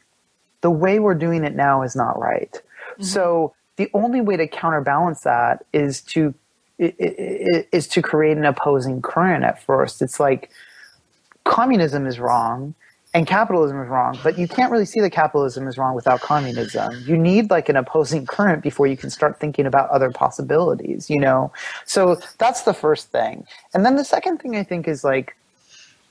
the 0.61 0.71
way 0.71 0.99
we're 0.99 1.15
doing 1.15 1.43
it 1.43 1.55
now 1.55 1.81
is 1.81 1.93
not 1.93 2.17
right. 2.17 2.53
Mm-hmm. 2.53 3.03
So 3.03 3.53
the 3.75 3.89
only 3.93 4.21
way 4.21 4.37
to 4.37 4.47
counterbalance 4.47 5.21
that 5.21 5.65
is 5.73 5.99
to 6.01 6.33
is 6.79 7.87
to 7.87 8.01
create 8.01 8.37
an 8.37 8.45
opposing 8.45 9.01
current 9.01 9.43
at 9.43 9.61
first. 9.61 10.01
It's 10.01 10.19
like 10.19 10.49
communism 11.43 12.07
is 12.07 12.17
wrong 12.17 12.75
and 13.13 13.27
capitalism 13.27 13.79
is 13.81 13.87
wrong, 13.87 14.17
but 14.23 14.39
you 14.39 14.47
can't 14.47 14.71
really 14.71 14.85
see 14.85 14.99
that 14.99 15.11
capitalism 15.11 15.67
is 15.67 15.77
wrong 15.77 15.93
without 15.93 16.19
communism. 16.21 17.03
You 17.05 17.15
need 17.15 17.51
like 17.51 17.69
an 17.69 17.75
opposing 17.75 18.25
current 18.25 18.63
before 18.63 18.87
you 18.87 18.97
can 18.97 19.11
start 19.11 19.39
thinking 19.39 19.67
about 19.67 19.89
other 19.91 20.09
possibilities, 20.09 21.09
you 21.11 21.19
know? 21.19 21.51
So 21.85 22.19
that's 22.39 22.63
the 22.63 22.73
first 22.73 23.11
thing. 23.11 23.45
And 23.73 23.85
then 23.85 23.97
the 23.97 24.03
second 24.03 24.39
thing 24.39 24.55
I 24.55 24.63
think 24.63 24.87
is 24.87 25.03
like 25.03 25.35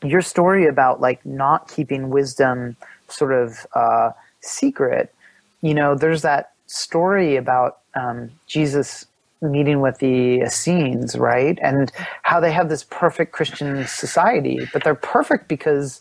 your 0.04 0.22
story 0.22 0.66
about 0.66 1.00
like 1.00 1.24
not 1.26 1.68
keeping 1.68 2.10
wisdom 2.10 2.76
sort 3.08 3.32
of 3.32 3.66
uh, 3.74 4.10
secret. 4.40 5.12
You 5.60 5.74
know, 5.74 5.96
there's 5.96 6.22
that 6.22 6.52
story 6.66 7.34
about 7.34 7.78
um, 7.94 8.30
Jesus 8.46 9.06
meeting 9.40 9.80
with 9.80 9.98
the 9.98 10.42
Essenes, 10.42 11.18
right? 11.18 11.58
And 11.62 11.90
how 12.22 12.38
they 12.38 12.52
have 12.52 12.68
this 12.68 12.84
perfect 12.84 13.32
Christian 13.32 13.84
society, 13.88 14.68
but 14.72 14.84
they're 14.84 14.94
perfect 14.94 15.48
because 15.48 16.00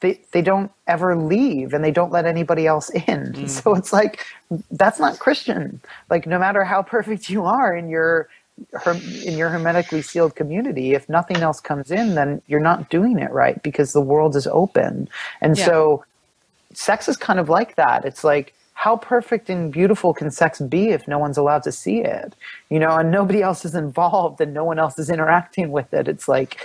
they 0.00 0.20
they 0.32 0.42
don't 0.42 0.70
ever 0.86 1.16
leave 1.16 1.72
and 1.72 1.84
they 1.84 1.90
don't 1.90 2.12
let 2.12 2.26
anybody 2.26 2.66
else 2.66 2.90
in. 2.90 3.00
Mm-hmm. 3.30 3.46
So 3.46 3.74
it's 3.74 3.92
like 3.92 4.24
that's 4.70 4.98
not 4.98 5.18
Christian. 5.18 5.80
Like 6.08 6.26
no 6.26 6.38
matter 6.38 6.64
how 6.64 6.82
perfect 6.82 7.30
you 7.30 7.44
are 7.44 7.74
in 7.74 7.88
your 7.88 8.28
in 9.24 9.38
your 9.38 9.48
hermetically 9.48 10.02
sealed 10.02 10.34
community, 10.34 10.92
if 10.94 11.08
nothing 11.08 11.38
else 11.38 11.60
comes 11.60 11.90
in, 11.90 12.14
then 12.14 12.42
you're 12.46 12.60
not 12.60 12.90
doing 12.90 13.18
it 13.18 13.30
right 13.30 13.62
because 13.62 13.92
the 13.92 14.00
world 14.00 14.36
is 14.36 14.46
open. 14.48 15.08
And 15.40 15.56
yeah. 15.56 15.64
so 15.64 16.04
sex 16.74 17.08
is 17.08 17.16
kind 17.16 17.38
of 17.38 17.48
like 17.48 17.76
that. 17.76 18.04
It's 18.04 18.24
like 18.24 18.54
how 18.74 18.96
perfect 18.96 19.50
and 19.50 19.70
beautiful 19.70 20.14
can 20.14 20.30
sex 20.30 20.58
be 20.58 20.88
if 20.88 21.06
no 21.06 21.18
one's 21.18 21.36
allowed 21.36 21.62
to 21.64 21.72
see 21.72 22.00
it? 22.00 22.34
You 22.70 22.78
know, 22.78 22.96
and 22.96 23.10
nobody 23.10 23.42
else 23.42 23.64
is 23.64 23.74
involved 23.74 24.40
and 24.40 24.54
no 24.54 24.64
one 24.64 24.78
else 24.78 24.98
is 24.98 25.10
interacting 25.10 25.70
with 25.70 25.92
it. 25.92 26.08
It's 26.08 26.28
like, 26.28 26.56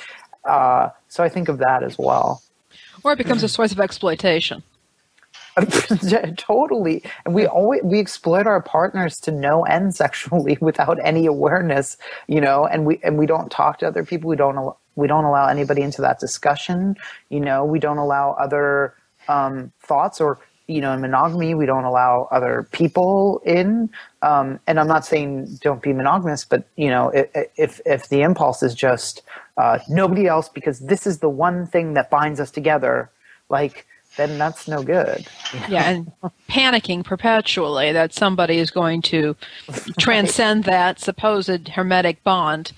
uh, 0.46 0.90
so 1.10 1.24
I 1.24 1.30
think 1.30 1.50
of 1.50 1.58
that 1.58 1.84
as 1.84 1.98
well. 1.98 2.42
Or 3.06 3.14
it 3.14 3.18
becomes 3.18 3.44
a 3.44 3.48
source 3.48 3.72
of 3.72 3.80
exploitation. 3.80 4.64
totally. 6.38 7.04
And 7.24 7.36
we 7.36 7.46
always 7.46 7.84
we 7.84 8.00
exploit 8.00 8.48
our 8.48 8.60
partners 8.64 9.18
to 9.18 9.32
no 9.32 9.64
end 9.64 9.96
sexually 9.96 10.58
without 10.62 10.98
any 11.04 11.28
awareness 11.28 11.98
you 12.28 12.42
know 12.42 12.66
and 12.66 12.84
we 12.84 13.00
and 13.04 13.20
we 13.20 13.28
don't 13.28 13.52
talk 13.52 13.78
to 13.80 13.88
other 13.88 14.04
people. 14.04 14.28
We 14.28 14.36
don't 14.36 14.76
we 14.96 15.08
don't 15.08 15.24
allow 15.24 15.48
anybody 15.48 15.84
into 15.84 16.02
that 16.02 16.20
discussion. 16.20 16.96
You 17.30 17.42
know 17.42 17.64
we 17.64 17.78
don't 17.78 18.00
allow 18.00 18.32
other 18.32 18.96
um, 19.28 19.72
thoughts 19.80 20.20
or 20.20 20.40
you 20.68 20.82
know 20.82 20.94
in 20.94 21.02
monogamy 21.02 21.54
we 21.54 21.66
don't 21.66 21.84
allow 21.84 22.28
other 22.32 22.68
people 22.72 23.42
in. 23.46 23.90
Um, 24.22 24.60
and 24.66 24.80
i'm 24.80 24.88
not 24.88 25.06
saying 25.06 25.60
don't 25.62 25.84
be 25.84 25.94
monogamous 25.94 26.46
but 26.46 26.64
you 26.76 26.90
know 26.90 27.10
if 27.10 27.30
if, 27.58 27.82
if 27.86 28.10
the 28.10 28.22
impulse 28.22 28.64
is 28.64 28.74
just 28.74 29.22
uh, 29.58 29.78
nobody 29.88 30.26
else 30.26 30.50
because 30.50 30.80
this 30.80 31.06
is 31.06 31.20
the 31.20 31.30
one 31.30 31.68
thing 31.68 31.94
that 31.94 32.10
binds 32.10 32.40
us 32.40 32.50
together 32.50 33.12
like 33.50 33.86
then 34.18 34.38
that's 34.38 34.68
no 34.68 34.82
good. 34.82 35.28
Yeah, 35.68 35.90
and 35.90 36.12
panicking 36.50 37.04
perpetually 37.04 37.92
that 37.92 38.14
somebody 38.14 38.60
is 38.60 38.72
going 38.72 39.02
to 39.04 39.36
transcend 40.00 40.64
that 40.66 41.00
supposed 41.00 41.70
hermetic 41.70 42.24
bond 42.24 42.72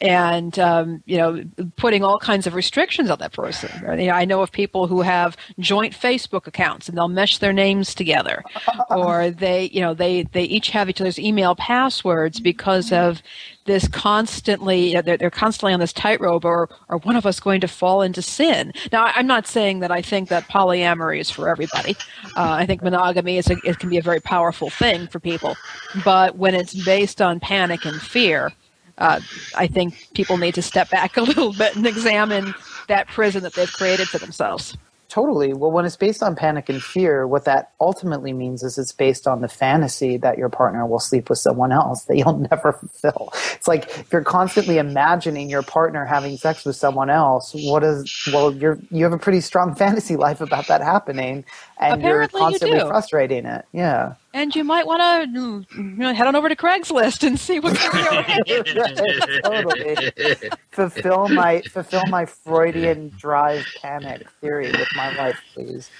and 0.00 0.58
um, 0.58 1.02
you 1.06 1.16
know 1.16 1.42
putting 1.76 2.02
all 2.02 2.18
kinds 2.18 2.46
of 2.46 2.54
restrictions 2.54 3.10
on 3.10 3.18
that 3.18 3.32
person. 3.32 3.70
You 3.98 4.06
know, 4.06 4.12
I 4.12 4.24
know 4.24 4.40
of 4.40 4.50
people 4.50 4.86
who 4.86 5.02
have 5.02 5.36
joint 5.58 5.94
Facebook 5.94 6.46
accounts 6.46 6.88
and 6.88 6.96
they'll 6.96 7.08
mesh 7.08 7.38
their 7.38 7.52
names 7.52 7.94
together, 7.94 8.42
or 8.90 9.30
they 9.30 9.64
you 9.72 9.80
know 9.80 9.94
they 9.94 10.22
they 10.22 10.44
each 10.44 10.70
have 10.70 10.88
each 10.88 11.00
other's 11.00 11.18
email 11.18 11.54
passwords 11.54 12.40
because 12.40 12.92
of 12.92 13.22
this 13.66 13.86
constantly 13.88 14.88
you 14.88 14.94
know, 14.94 15.02
they're, 15.02 15.16
they're 15.16 15.30
constantly 15.30 15.72
on 15.72 15.80
this 15.80 15.92
tightrope 15.92 16.44
or 16.44 16.68
or 16.88 16.98
one 16.98 17.16
of 17.16 17.26
us 17.26 17.38
going 17.38 17.60
to 17.60 17.68
fall 17.68 18.02
into 18.02 18.22
sin. 18.22 18.72
Now 18.90 19.12
i'm 19.14 19.26
not 19.26 19.46
saying 19.46 19.80
that 19.80 19.90
i 19.90 20.00
think 20.00 20.28
that 20.30 20.48
polyamory 20.48 21.20
is 21.20 21.30
for 21.30 21.48
everybody. 21.48 21.96
Uh, 22.36 22.52
i 22.52 22.66
think 22.66 22.82
monogamy 22.82 23.36
is 23.36 23.50
a, 23.50 23.56
it 23.64 23.78
can 23.78 23.90
be 23.90 23.98
a 23.98 24.02
very 24.02 24.20
powerful 24.20 24.70
thing 24.70 25.06
for 25.08 25.20
people. 25.20 25.56
But 26.04 26.36
when 26.36 26.54
it's 26.54 26.74
based 26.84 27.20
on 27.20 27.38
panic 27.38 27.84
and 27.84 28.00
fear 28.00 28.52
uh, 29.00 29.20
I 29.56 29.66
think 29.66 30.08
people 30.14 30.36
need 30.36 30.54
to 30.54 30.62
step 30.62 30.90
back 30.90 31.16
a 31.16 31.22
little 31.22 31.52
bit 31.52 31.76
and 31.76 31.86
examine 31.86 32.54
that 32.88 33.08
prison 33.08 33.42
that 33.42 33.54
they've 33.54 33.72
created 33.72 34.08
for 34.08 34.18
themselves. 34.18 34.76
Totally. 35.10 35.52
Well, 35.52 35.72
when 35.72 35.84
it's 35.84 35.96
based 35.96 36.22
on 36.22 36.36
panic 36.36 36.68
and 36.68 36.80
fear, 36.80 37.26
what 37.26 37.44
that 37.44 37.72
ultimately 37.80 38.32
means 38.32 38.62
is 38.62 38.78
it's 38.78 38.92
based 38.92 39.26
on 39.26 39.40
the 39.40 39.48
fantasy 39.48 40.16
that 40.18 40.38
your 40.38 40.48
partner 40.48 40.86
will 40.86 41.00
sleep 41.00 41.28
with 41.28 41.40
someone 41.40 41.72
else 41.72 42.04
that 42.04 42.16
you'll 42.16 42.38
never 42.50 42.72
fulfill. 42.72 43.32
It's 43.54 43.66
like 43.66 43.88
if 43.88 44.12
you're 44.12 44.22
constantly 44.22 44.78
imagining 44.78 45.50
your 45.50 45.62
partner 45.62 46.04
having 46.04 46.36
sex 46.36 46.64
with 46.64 46.76
someone 46.76 47.10
else, 47.10 47.52
what 47.54 47.82
is 47.82 48.28
well, 48.32 48.54
you're 48.54 48.78
you 48.92 49.02
have 49.02 49.12
a 49.12 49.18
pretty 49.18 49.40
strong 49.40 49.74
fantasy 49.84 50.14
life 50.14 50.40
about 50.40 50.68
that 50.68 50.80
happening, 50.80 51.44
and 51.80 52.00
Apparently 52.00 52.40
you're 52.40 52.48
constantly 52.48 52.78
you 52.78 52.86
frustrating 52.86 53.46
it. 53.46 53.64
Yeah. 53.72 54.14
And 54.32 54.54
you 54.54 54.62
might 54.62 54.86
want 54.86 55.00
to 55.02 55.66
you 55.76 55.82
know, 55.82 56.14
head 56.14 56.26
on 56.28 56.36
over 56.36 56.48
to 56.48 56.54
Craigslist 56.54 57.26
and 57.26 57.38
see 57.38 57.58
what's 57.58 57.88
going 57.88 58.06
on. 58.06 58.24
totally. 59.42 60.50
Fulfill 60.70 61.28
my 61.28 61.62
fulfill 61.62 62.06
my 62.06 62.26
Freudian 62.26 63.12
drive 63.18 63.66
panic 63.82 64.30
theory 64.40 64.70
with 64.70 64.88
my 64.94 65.14
life, 65.16 65.40
please. 65.52 65.90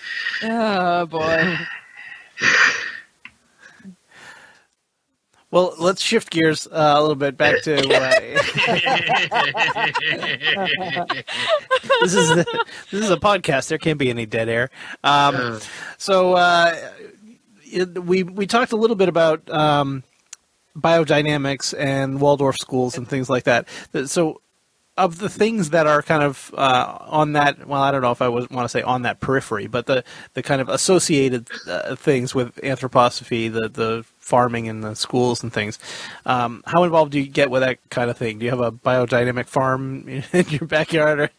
Oh 0.44 1.06
boy. 1.06 1.56
Well, 5.52 5.74
let's 5.80 6.00
shift 6.00 6.30
gears 6.30 6.68
uh, 6.68 6.94
a 6.96 7.00
little 7.00 7.16
bit 7.16 7.36
back 7.36 7.60
to. 7.62 7.74
Uh, 7.74 7.80
this 12.02 12.14
is 12.14 12.28
the, 12.28 12.64
this 12.92 13.02
is 13.02 13.10
a 13.10 13.16
podcast. 13.16 13.66
There 13.66 13.78
can't 13.78 13.98
be 13.98 14.10
any 14.10 14.26
dead 14.26 14.48
air. 14.48 14.70
Um, 15.02 15.58
so 15.98 16.34
uh, 16.34 16.76
we 17.78 18.22
we 18.22 18.46
talked 18.46 18.72
a 18.72 18.76
little 18.76 18.96
bit 18.96 19.08
about 19.08 19.48
um, 19.50 20.02
biodynamics 20.76 21.74
and 21.78 22.20
Waldorf 22.20 22.56
schools 22.56 22.96
and 22.96 23.08
things 23.08 23.28
like 23.28 23.44
that. 23.44 23.68
So, 24.06 24.40
of 24.96 25.18
the 25.18 25.28
things 25.28 25.70
that 25.70 25.86
are 25.86 26.02
kind 26.02 26.22
of 26.22 26.52
uh, 26.56 26.98
on 27.00 27.32
that, 27.32 27.66
well, 27.66 27.80
I 27.80 27.90
don't 27.90 28.02
know 28.02 28.10
if 28.10 28.20
I 28.20 28.28
want 28.28 28.50
to 28.50 28.68
say 28.68 28.82
on 28.82 29.02
that 29.02 29.20
periphery, 29.20 29.66
but 29.66 29.86
the 29.86 30.04
the 30.34 30.42
kind 30.42 30.60
of 30.60 30.68
associated 30.68 31.48
uh, 31.66 31.96
things 31.96 32.34
with 32.34 32.54
anthroposophy, 32.56 33.52
the 33.52 33.68
the 33.68 34.04
farming 34.18 34.68
and 34.68 34.84
the 34.84 34.94
schools 34.94 35.42
and 35.42 35.52
things. 35.52 35.78
Um, 36.26 36.62
how 36.66 36.84
involved 36.84 37.12
do 37.12 37.20
you 37.20 37.26
get 37.26 37.50
with 37.50 37.62
that 37.62 37.78
kind 37.90 38.10
of 38.10 38.18
thing? 38.18 38.38
Do 38.38 38.44
you 38.44 38.50
have 38.50 38.60
a 38.60 38.72
biodynamic 38.72 39.46
farm 39.46 40.08
in 40.32 40.48
your 40.48 40.66
backyard? 40.66 41.20
Or? 41.20 41.30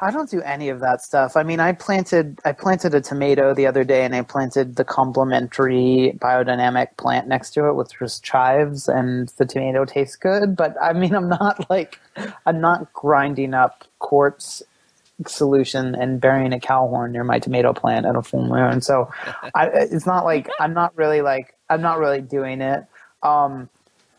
I 0.00 0.10
don't 0.10 0.30
do 0.30 0.40
any 0.42 0.68
of 0.68 0.80
that 0.80 1.02
stuff. 1.02 1.36
I 1.36 1.42
mean, 1.42 1.60
I 1.60 1.72
planted 1.72 2.38
I 2.44 2.52
planted 2.52 2.94
a 2.94 3.00
tomato 3.00 3.54
the 3.54 3.66
other 3.66 3.84
day, 3.84 4.04
and 4.04 4.14
I 4.14 4.22
planted 4.22 4.76
the 4.76 4.84
complementary 4.84 6.16
biodynamic 6.18 6.96
plant 6.96 7.28
next 7.28 7.50
to 7.54 7.68
it, 7.68 7.74
which 7.74 8.00
was 8.00 8.20
chives, 8.20 8.88
and 8.88 9.28
the 9.38 9.46
tomato 9.46 9.84
tastes 9.84 10.16
good. 10.16 10.56
But 10.56 10.76
I 10.80 10.92
mean, 10.92 11.14
I'm 11.14 11.28
not 11.28 11.68
like 11.70 11.98
I'm 12.46 12.60
not 12.60 12.92
grinding 12.92 13.54
up 13.54 13.84
quartz 13.98 14.62
solution 15.26 15.96
and 15.96 16.20
burying 16.20 16.52
a 16.52 16.60
cow 16.60 16.86
horn 16.86 17.10
near 17.12 17.24
my 17.24 17.40
tomato 17.40 17.72
plant 17.72 18.06
at 18.06 18.14
a 18.14 18.22
full 18.22 18.46
moon. 18.46 18.80
So 18.80 19.10
I, 19.54 19.66
it's 19.66 20.06
not 20.06 20.24
like 20.24 20.48
I'm 20.60 20.74
not 20.74 20.96
really 20.96 21.22
like 21.22 21.56
I'm 21.68 21.82
not 21.82 21.98
really 21.98 22.20
doing 22.20 22.60
it. 22.60 22.84
Um, 23.22 23.68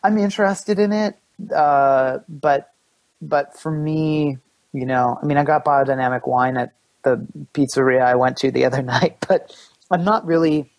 I'm 0.03 0.17
interested 0.17 0.79
in 0.79 0.91
it, 0.91 1.17
uh, 1.53 2.19
but 2.27 2.73
but 3.21 3.57
for 3.57 3.71
me, 3.71 4.37
you 4.73 4.85
know, 4.85 5.17
I 5.21 5.25
mean, 5.25 5.37
I 5.37 5.43
got 5.43 5.65
biodynamic 5.65 6.27
wine 6.27 6.57
at 6.57 6.73
the 7.03 7.25
pizzeria 7.53 8.01
I 8.01 8.15
went 8.15 8.37
to 8.37 8.51
the 8.51 8.65
other 8.65 8.81
night, 8.95 9.17
but 9.27 9.55
I'm 9.91 10.03
not 10.03 10.25
really 10.25 10.71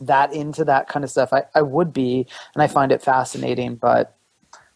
that 0.00 0.32
into 0.32 0.64
that 0.64 0.88
kind 0.88 1.04
of 1.04 1.10
stuff. 1.10 1.32
I, 1.32 1.44
I 1.54 1.62
would 1.62 1.92
be, 1.92 2.26
and 2.54 2.62
I 2.62 2.66
find 2.66 2.92
it 2.92 3.02
fascinating, 3.02 3.76
but 3.76 4.16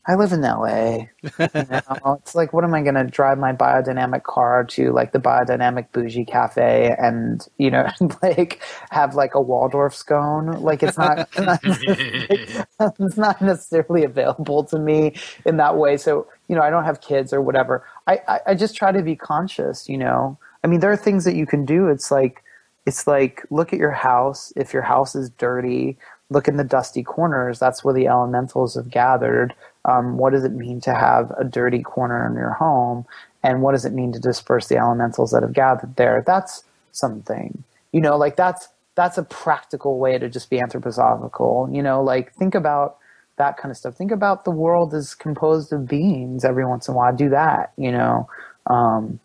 I 0.09 0.15
live 0.15 0.33
in 0.33 0.41
LA. 0.41 1.09
You 1.23 1.31
know? 1.39 2.19
it's 2.23 2.35
like, 2.35 2.55
what 2.55 2.65
am 2.65 2.73
I 2.73 2.81
going 2.81 2.95
to 2.95 3.05
drive 3.05 3.37
my 3.39 3.53
biodynamic 3.53 4.23
car 4.23 4.65
to 4.65 4.91
like 4.91 5.13
the 5.13 5.19
biodynamic 5.19 5.93
bougie 5.93 6.25
cafe 6.25 6.97
and, 6.99 7.47
you 7.59 7.71
know, 7.71 7.87
like 8.23 8.63
have 8.91 9.15
like 9.15 9.35
a 9.35 9.41
Waldorf 9.41 9.95
scone? 9.95 10.63
Like 10.63 10.83
it's 10.83 10.97
not, 10.97 11.29
it's 11.37 13.17
not 13.19 13.43
necessarily 13.43 14.05
available 14.05 14.65
to 14.65 14.79
me 14.79 15.15
in 15.45 15.59
that 15.59 15.77
way. 15.77 15.99
So, 15.99 16.27
you 16.49 16.57
know, 16.57 16.63
I 16.63 16.71
don't 16.71 16.85
have 16.85 17.03
kids 17.03 17.35
or 17.35 17.43
whatever. 17.43 17.85
I, 18.09 18.41
I, 18.47 18.55
just 18.55 18.75
try 18.75 18.91
to 18.91 19.03
be 19.03 19.15
conscious, 19.15 19.89
you 19.89 19.99
know, 19.99 20.39
I 20.65 20.67
mean, 20.67 20.81
there 20.81 20.91
are 20.91 20.97
things 20.97 21.25
that 21.25 21.37
you 21.37 21.47
can 21.47 21.65
do. 21.65 21.89
It's 21.89 22.11
like, 22.11 22.43
it's 22.87 23.07
like, 23.07 23.45
look 23.51 23.73
at 23.73 23.79
your 23.79 23.93
house. 23.93 24.53
If 24.57 24.73
your 24.73 24.83
house 24.83 25.15
is 25.15 25.29
dirty, 25.31 25.99
look 26.31 26.49
in 26.49 26.57
the 26.57 26.65
dusty 26.65 27.03
corners. 27.03 27.59
That's 27.59 27.85
where 27.85 27.95
the 27.95 28.07
elementals 28.07 28.75
have 28.75 28.91
gathered 28.91 29.55
um, 29.89 30.19
what 30.19 30.33
does 30.33 30.45
it 30.45 30.53
mean 30.53 30.81
to 30.83 30.95
have 30.95 31.33
a 31.39 31.45
dirty 31.45 31.83
corner 31.83 32.27
in 32.27 32.35
your 32.35 32.53
home 32.53 33.07
and 33.43 33.63
what 33.63 33.73
does 33.73 33.85
it 33.85 33.93
mean 33.93 34.13
to 34.13 34.19
disperse 34.19 34.69
the 34.69 34.77
elementals 34.77 35.31
that 35.31 35.43
have 35.43 35.53
gathered 35.53 35.97
there 35.97 36.23
that's 36.27 36.63
something 36.93 37.65
you 37.93 38.01
know 38.01 38.17
like 38.17 38.37
that's 38.37 38.69
that's 38.95 39.19
a 39.19 39.23
practical 39.23 39.99
way 39.99 40.19
to 40.19 40.29
just 40.29 40.51
be 40.51 40.59
anthroposophical 40.59 41.75
you 41.75 41.83
know 41.83 42.03
like 42.03 42.33
think 42.35 42.55
about 42.55 42.98
that 43.39 43.57
kind 43.57 43.71
of 43.71 43.77
stuff 43.77 43.95
think 43.95 44.11
about 44.11 44.45
the 44.45 44.51
world 44.51 44.93
is 44.95 45.15
composed 45.15 45.73
of 45.73 45.87
beings 45.89 46.45
every 46.45 46.65
once 46.65 46.89
in 46.89 46.95
a 46.95 46.97
while 46.97 47.15
do 47.15 47.29
that 47.29 47.73
you 47.77 47.91
know 47.91 48.29
um, 48.67 49.19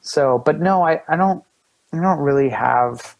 so 0.00 0.38
but 0.38 0.60
no 0.60 0.82
i 0.82 1.00
i 1.08 1.16
don't 1.16 1.44
i 1.92 2.00
don't 2.00 2.18
really 2.18 2.48
have 2.48 3.16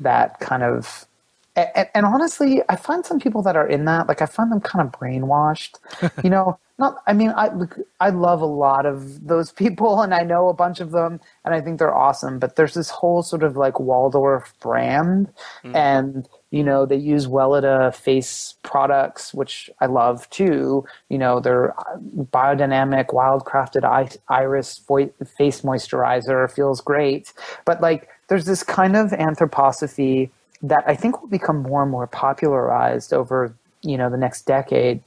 that 0.00 0.38
kind 0.40 0.62
of 0.62 1.06
and, 1.54 1.88
and, 1.94 2.06
honestly, 2.06 2.62
I 2.70 2.76
find 2.76 3.04
some 3.04 3.20
people 3.20 3.42
that 3.42 3.56
are 3.56 3.68
in 3.68 3.84
that, 3.84 4.08
like 4.08 4.22
I 4.22 4.26
find 4.26 4.50
them 4.50 4.60
kind 4.60 4.86
of 4.86 4.98
brainwashed. 4.98 5.74
you 6.24 6.30
know, 6.30 6.58
not. 6.78 7.02
I 7.06 7.12
mean, 7.12 7.32
I 7.36 7.52
look, 7.52 7.78
I 8.00 8.08
love 8.08 8.40
a 8.40 8.46
lot 8.46 8.86
of 8.86 9.26
those 9.26 9.52
people, 9.62 10.00
and 10.00 10.14
I 10.14 10.22
know 10.22 10.48
a 10.48 10.54
bunch 10.54 10.80
of 10.80 10.92
them, 10.92 11.20
and 11.44 11.54
I 11.54 11.60
think 11.60 11.78
they're 11.78 11.94
awesome. 11.94 12.38
But 12.38 12.56
there's 12.56 12.72
this 12.72 12.88
whole 12.88 13.22
sort 13.22 13.42
of 13.42 13.56
like 13.56 13.78
Waldorf 13.78 14.54
brand, 14.60 15.30
mm. 15.62 15.76
and 15.76 16.26
you 16.52 16.62
know 16.62 16.84
they 16.84 16.96
use 16.96 17.26
Weleda 17.26 17.94
face 17.94 18.54
products, 18.62 19.32
which 19.32 19.70
I 19.80 19.86
love 19.86 20.28
too. 20.28 20.84
You 21.08 21.16
know, 21.18 21.40
they're 21.40 21.72
uh, 21.80 21.96
biodynamic, 22.30 23.06
wildcrafted 23.06 23.84
iris 24.28 24.78
face 24.78 25.62
moisturizer 25.62 26.52
feels 26.52 26.80
great, 26.82 27.32
but 27.64 27.80
like 27.80 28.08
there's 28.28 28.44
this 28.44 28.62
kind 28.62 28.96
of 28.96 29.10
anthroposophy 29.12 30.28
that 30.62 30.84
I 30.86 30.94
think 30.94 31.20
will 31.20 31.28
become 31.28 31.62
more 31.62 31.82
and 31.82 31.90
more 31.90 32.06
popularized 32.06 33.14
over 33.14 33.54
you 33.80 33.96
know 33.96 34.10
the 34.10 34.18
next 34.18 34.42
decade, 34.42 35.02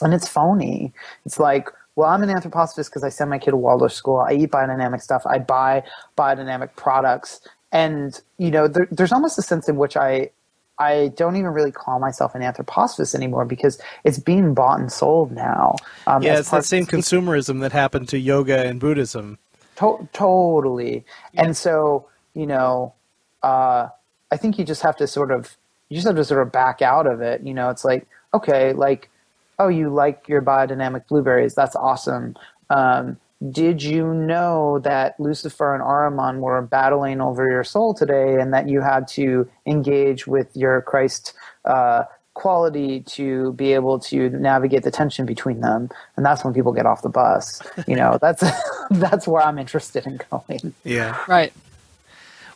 and 0.00 0.14
it's 0.14 0.28
phony. 0.28 0.92
It's 1.26 1.40
like, 1.40 1.70
well, 1.96 2.08
I'm 2.08 2.22
an 2.22 2.28
anthroposophist 2.28 2.86
because 2.86 3.02
I 3.02 3.08
send 3.08 3.30
my 3.30 3.38
kid 3.40 3.50
to 3.50 3.56
Waldorf 3.56 3.92
school. 3.92 4.18
I 4.18 4.34
eat 4.34 4.52
biodynamic 4.52 5.02
stuff. 5.02 5.26
I 5.26 5.40
buy 5.40 5.82
biodynamic 6.16 6.76
products, 6.76 7.40
and 7.72 8.20
you 8.38 8.52
know, 8.52 8.68
there, 8.68 8.86
there's 8.92 9.12
almost 9.12 9.40
a 9.40 9.42
sense 9.42 9.68
in 9.68 9.74
which 9.74 9.96
I 9.96 10.30
I 10.78 11.08
don't 11.16 11.36
even 11.36 11.50
really 11.50 11.72
call 11.72 11.98
myself 11.98 12.34
an 12.34 12.42
anthroposophist 12.42 13.14
anymore 13.14 13.44
because 13.44 13.80
it's 14.04 14.18
being 14.18 14.54
bought 14.54 14.78
and 14.78 14.92
sold 14.92 15.32
now. 15.32 15.74
Um, 16.06 16.22
yeah, 16.22 16.38
it's 16.38 16.50
that 16.50 16.64
same 16.64 16.86
consumerism 16.86 17.60
that 17.60 17.72
happened 17.72 18.08
to 18.10 18.18
yoga 18.18 18.64
and 18.64 18.78
Buddhism. 18.78 19.38
To- 19.76 20.08
totally. 20.12 21.04
Yeah. 21.32 21.44
And 21.44 21.56
so, 21.56 22.08
you 22.34 22.46
know, 22.46 22.94
uh, 23.42 23.88
I 24.30 24.36
think 24.36 24.58
you 24.58 24.64
just 24.64 24.82
have 24.82 24.96
to 24.96 25.06
sort 25.06 25.30
of, 25.30 25.56
you 25.88 25.96
just 25.96 26.06
have 26.06 26.16
to 26.16 26.24
sort 26.24 26.42
of 26.42 26.52
back 26.52 26.82
out 26.82 27.06
of 27.06 27.20
it. 27.20 27.42
You 27.42 27.54
know, 27.54 27.70
it's 27.70 27.84
like, 27.84 28.06
okay, 28.34 28.72
like, 28.72 29.10
oh, 29.58 29.68
you 29.68 29.88
like 29.90 30.28
your 30.28 30.42
biodynamic 30.42 31.08
blueberries. 31.08 31.54
That's 31.54 31.74
awesome. 31.74 32.36
Um, 32.70 33.18
did 33.50 33.82
you 33.82 34.12
know 34.14 34.80
that 34.80 35.18
Lucifer 35.20 35.74
and 35.74 35.82
Ahriman 35.82 36.40
were 36.40 36.60
battling 36.62 37.20
over 37.20 37.48
your 37.48 37.62
soul 37.62 37.94
today 37.94 38.40
and 38.40 38.52
that 38.52 38.68
you 38.68 38.80
had 38.80 39.06
to 39.08 39.48
engage 39.64 40.26
with 40.26 40.48
your 40.56 40.82
Christ 40.82 41.34
uh, 41.64 42.04
quality 42.34 43.00
to 43.00 43.52
be 43.52 43.74
able 43.74 44.00
to 44.00 44.30
navigate 44.30 44.82
the 44.82 44.90
tension 44.90 45.24
between 45.24 45.60
them? 45.60 45.88
And 46.16 46.26
that's 46.26 46.42
when 46.44 46.52
people 46.52 46.72
get 46.72 46.84
off 46.84 47.02
the 47.02 47.08
bus. 47.08 47.62
You 47.86 47.94
know, 47.94 48.18
that's 48.20 48.42
that's 48.90 49.28
where 49.28 49.42
I'm 49.42 49.58
interested 49.58 50.06
in 50.06 50.20
going. 50.30 50.74
Yeah. 50.82 51.16
Right. 51.28 51.52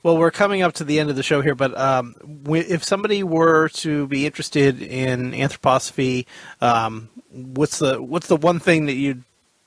Well, 0.03 0.19
we're 0.19 0.33
coming 0.33 0.63
up 0.63 0.73
to 0.75 0.85
the 0.85 0.99
end 0.99 1.11
of 1.11 1.17
the 1.17 1.23
show 1.23 1.43
here, 1.43 1.55
but 1.55 1.79
um, 1.79 2.17
if 2.49 2.83
somebody 2.83 3.23
were 3.23 3.69
to 3.69 4.09
be 4.09 4.27
interested 4.27 4.83
in 4.83 5.31
anthroposophy, 5.31 6.27
um, 6.61 7.09
what's 7.31 7.79
the 7.79 8.03
what's 8.03 8.27
the 8.27 8.37
one 8.37 8.59
thing 8.59 8.87
that 8.87 8.95
you'd 8.95 9.23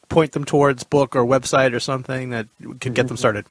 point 0.09 0.31
them 0.31 0.45
towards 0.45 0.83
book 0.83 1.15
or 1.15 1.23
website 1.25 1.73
or 1.73 1.79
something 1.79 2.29
that 2.29 2.47
can 2.79 2.93
get 2.93 3.07
them 3.07 3.17
started? 3.17 3.45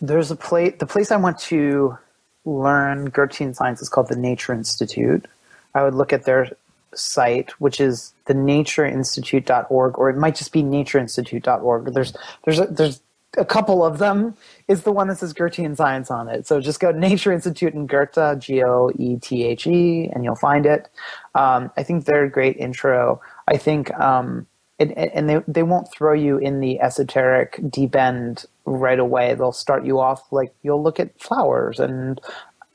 There's 0.00 0.30
a 0.30 0.36
place. 0.36 0.74
The 0.78 0.86
place 0.86 1.10
I 1.10 1.16
went 1.16 1.38
to 1.40 1.98
learn 2.44 3.10
Goethean 3.10 3.54
science 3.54 3.82
is 3.82 3.88
called 3.88 4.08
the 4.08 4.16
Nature 4.16 4.52
Institute. 4.52 5.26
I 5.74 5.82
would 5.82 5.94
look 5.94 6.12
at 6.12 6.24
their 6.24 6.50
site, 6.94 7.50
which 7.60 7.80
is 7.80 8.12
the 8.26 8.34
natureinstitute.org, 8.34 9.98
or 9.98 10.10
it 10.10 10.16
might 10.16 10.34
just 10.34 10.52
be 10.52 10.62
natureinstitute.org. 10.62 11.92
There's 11.92 12.14
there's 12.44 12.58
a, 12.60 12.66
there's 12.66 13.00
a 13.36 13.44
couple 13.44 13.84
of 13.84 13.98
them. 13.98 14.34
Is 14.68 14.82
the 14.82 14.92
one 14.92 15.08
that 15.08 15.18
says 15.18 15.34
Goethean 15.34 15.76
science 15.76 16.10
on 16.10 16.28
it. 16.28 16.46
So 16.46 16.60
just 16.60 16.80
go 16.80 16.92
to 16.92 16.98
Nature 16.98 17.32
Institute 17.32 17.74
in 17.74 17.86
Goethe, 17.86 18.40
G 18.40 18.62
O 18.62 18.90
E 18.98 19.16
T 19.16 19.44
H 19.44 19.66
E, 19.66 20.10
and 20.12 20.24
you'll 20.24 20.34
find 20.34 20.66
it. 20.66 20.88
Um, 21.34 21.70
I 21.76 21.82
think 21.82 22.04
they're 22.04 22.24
a 22.24 22.30
great 22.30 22.56
intro. 22.56 23.20
I 23.46 23.56
think 23.56 23.92
um, 23.98 24.46
and, 24.78 24.92
and 24.96 25.28
they 25.28 25.40
they 25.48 25.62
won't 25.62 25.90
throw 25.92 26.12
you 26.12 26.38
in 26.38 26.60
the 26.60 26.80
esoteric 26.80 27.60
deep 27.70 27.96
end 27.96 28.44
right 28.64 28.98
away. 28.98 29.34
They'll 29.34 29.52
start 29.52 29.84
you 29.84 30.00
off 30.00 30.32
like 30.32 30.54
you'll 30.62 30.82
look 30.82 31.00
at 31.00 31.20
flowers 31.20 31.80
and 31.80 32.20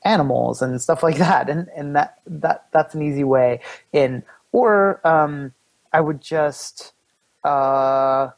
animals 0.04 0.62
and 0.62 0.80
stuff 0.82 1.02
like 1.02 1.16
that, 1.18 1.48
and 1.48 1.68
and 1.76 1.96
that 1.96 2.18
that 2.26 2.66
that's 2.72 2.94
an 2.94 3.02
easy 3.02 3.24
way 3.24 3.60
in. 3.92 4.22
Or 4.52 5.00
um, 5.06 5.52
I 5.92 6.00
would 6.00 6.20
just 6.20 6.92
uh, 7.44 8.30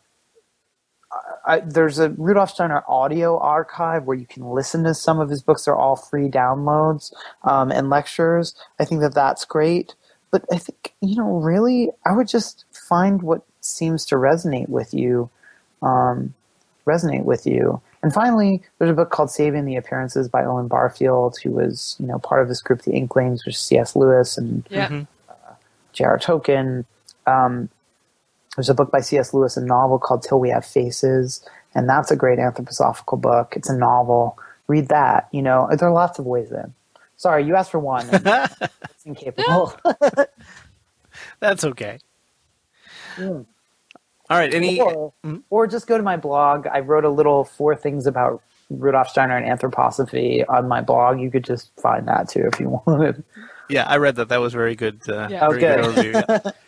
I, 1.47 1.61
there's 1.61 1.99
a 1.99 2.11
Rudolf 2.11 2.51
Steiner 2.51 2.83
audio 2.89 3.39
archive 3.39 4.05
where 4.05 4.17
you 4.17 4.27
can 4.27 4.45
listen 4.45 4.85
to 4.85 4.95
some 4.95 5.21
of 5.21 5.31
his 5.31 5.43
books. 5.43 5.65
They're 5.65 5.77
all 5.77 5.97
free 5.97 6.29
downloads 6.29 7.13
um, 7.45 7.71
and 7.71 7.91
lectures. 7.91 8.55
I 8.79 8.85
think 8.85 9.01
that 9.03 9.15
that's 9.15 9.45
great. 9.45 9.95
But 10.31 10.45
I 10.53 10.59
think 10.59 10.95
you 11.01 11.17
know, 11.17 11.37
really, 11.39 11.91
I 12.05 12.13
would 12.13 12.29
just 12.29 12.65
find 12.89 13.23
what 13.23 13.43
seems 13.67 14.05
to 14.07 14.17
resonate 14.17 14.69
with 14.69 14.95
you, 14.95 15.31
um, 15.83 16.35
resonate 16.87 17.25
with 17.25 17.47
you. 17.47 17.81
And 18.03 18.13
finally, 18.13 18.63
there's 18.79 18.91
a 18.91 18.95
book 18.95 19.11
called 19.11 19.31
Saving 19.31 19.65
the 19.65 19.77
Appearances 19.77 20.29
by 20.29 20.45
Owen 20.45 20.69
Barfield, 20.69 21.39
who 21.43 21.51
was 21.51 21.97
you 21.99 22.07
know 22.07 22.19
part 22.19 22.43
of 22.43 22.49
this 22.49 22.63
group, 22.63 22.83
the 22.83 22.93
Inklings, 22.93 23.45
which 23.45 23.57
is 23.57 23.61
C.S. 23.61 23.97
Lewis 23.97 24.39
and 24.39 24.67
yeah. 24.71 24.89
Mm-hmm. 24.89 25.03
uh, 25.29 25.55
J.R. 25.93 26.19
Tolkien. 26.19 26.85
Um, 27.27 27.69
there's 28.57 28.69
a 28.69 28.75
book 28.75 28.91
by 28.91 29.01
C.S. 29.01 29.35
Lewis, 29.35 29.57
a 29.57 29.65
novel 29.65 29.99
called 29.99 30.23
Till 30.23 30.41
We 30.41 30.51
Have 30.51 30.65
Faces, 30.65 31.47
and 31.75 31.89
that's 31.89 32.11
a 32.11 32.17
great 32.17 32.39
anthroposophical 32.39 33.21
book. 33.21 33.55
It's 33.57 33.69
a 33.69 33.77
novel. 33.77 34.39
Read 34.69 34.89
that. 34.89 35.29
You 35.33 35.43
know, 35.43 35.69
there 35.77 35.89
are 35.89 35.93
lots 35.93 36.19
of 36.19 36.27
ways 36.27 36.51
in. 36.51 36.73
Sorry, 37.17 37.45
you 37.45 37.57
asked 37.57 37.71
for 37.71 37.79
one. 37.79 38.09
it's 38.13 39.05
incapable. 39.05 39.75
that's 41.41 41.65
okay. 41.65 41.99
Yeah. 43.19 43.41
All 44.29 44.39
right. 44.39 44.53
Any 44.53 44.81
or, 44.81 45.13
mm-hmm. 45.25 45.39
or 45.51 45.67
just 45.67 45.87
go 45.87 45.97
to 45.97 46.03
my 46.03 46.17
blog. 46.17 46.67
I 46.67 46.81
wrote 46.81 47.05
a 47.05 47.11
little 47.11 47.45
four 47.45 47.77
things 47.77 48.07
about 48.07 48.43
Rudolf 48.71 49.09
Steiner 49.09 49.37
and 49.37 49.47
anthroposophy 49.47 50.45
on 50.49 50.69
my 50.69 50.81
blog. 50.81 51.21
You 51.21 51.31
could 51.31 51.45
just 51.45 51.71
find 51.81 52.09
that 52.09 52.29
too 52.29 52.49
if 52.53 52.61
you 52.61 52.81
wanted. 52.87 53.23
Yeah, 53.69 53.87
I 53.87 53.97
read 53.99 54.17
that. 54.17 54.29
That 54.29 54.41
was 54.41 54.53
very 54.53 54.75
good. 54.75 55.03
Uh, 55.09 55.29
yeah. 55.31 55.49
Very 55.49 55.65
okay. 55.65 55.83
good 55.83 56.15
overview. 56.15 56.43
Yeah. 56.45 56.51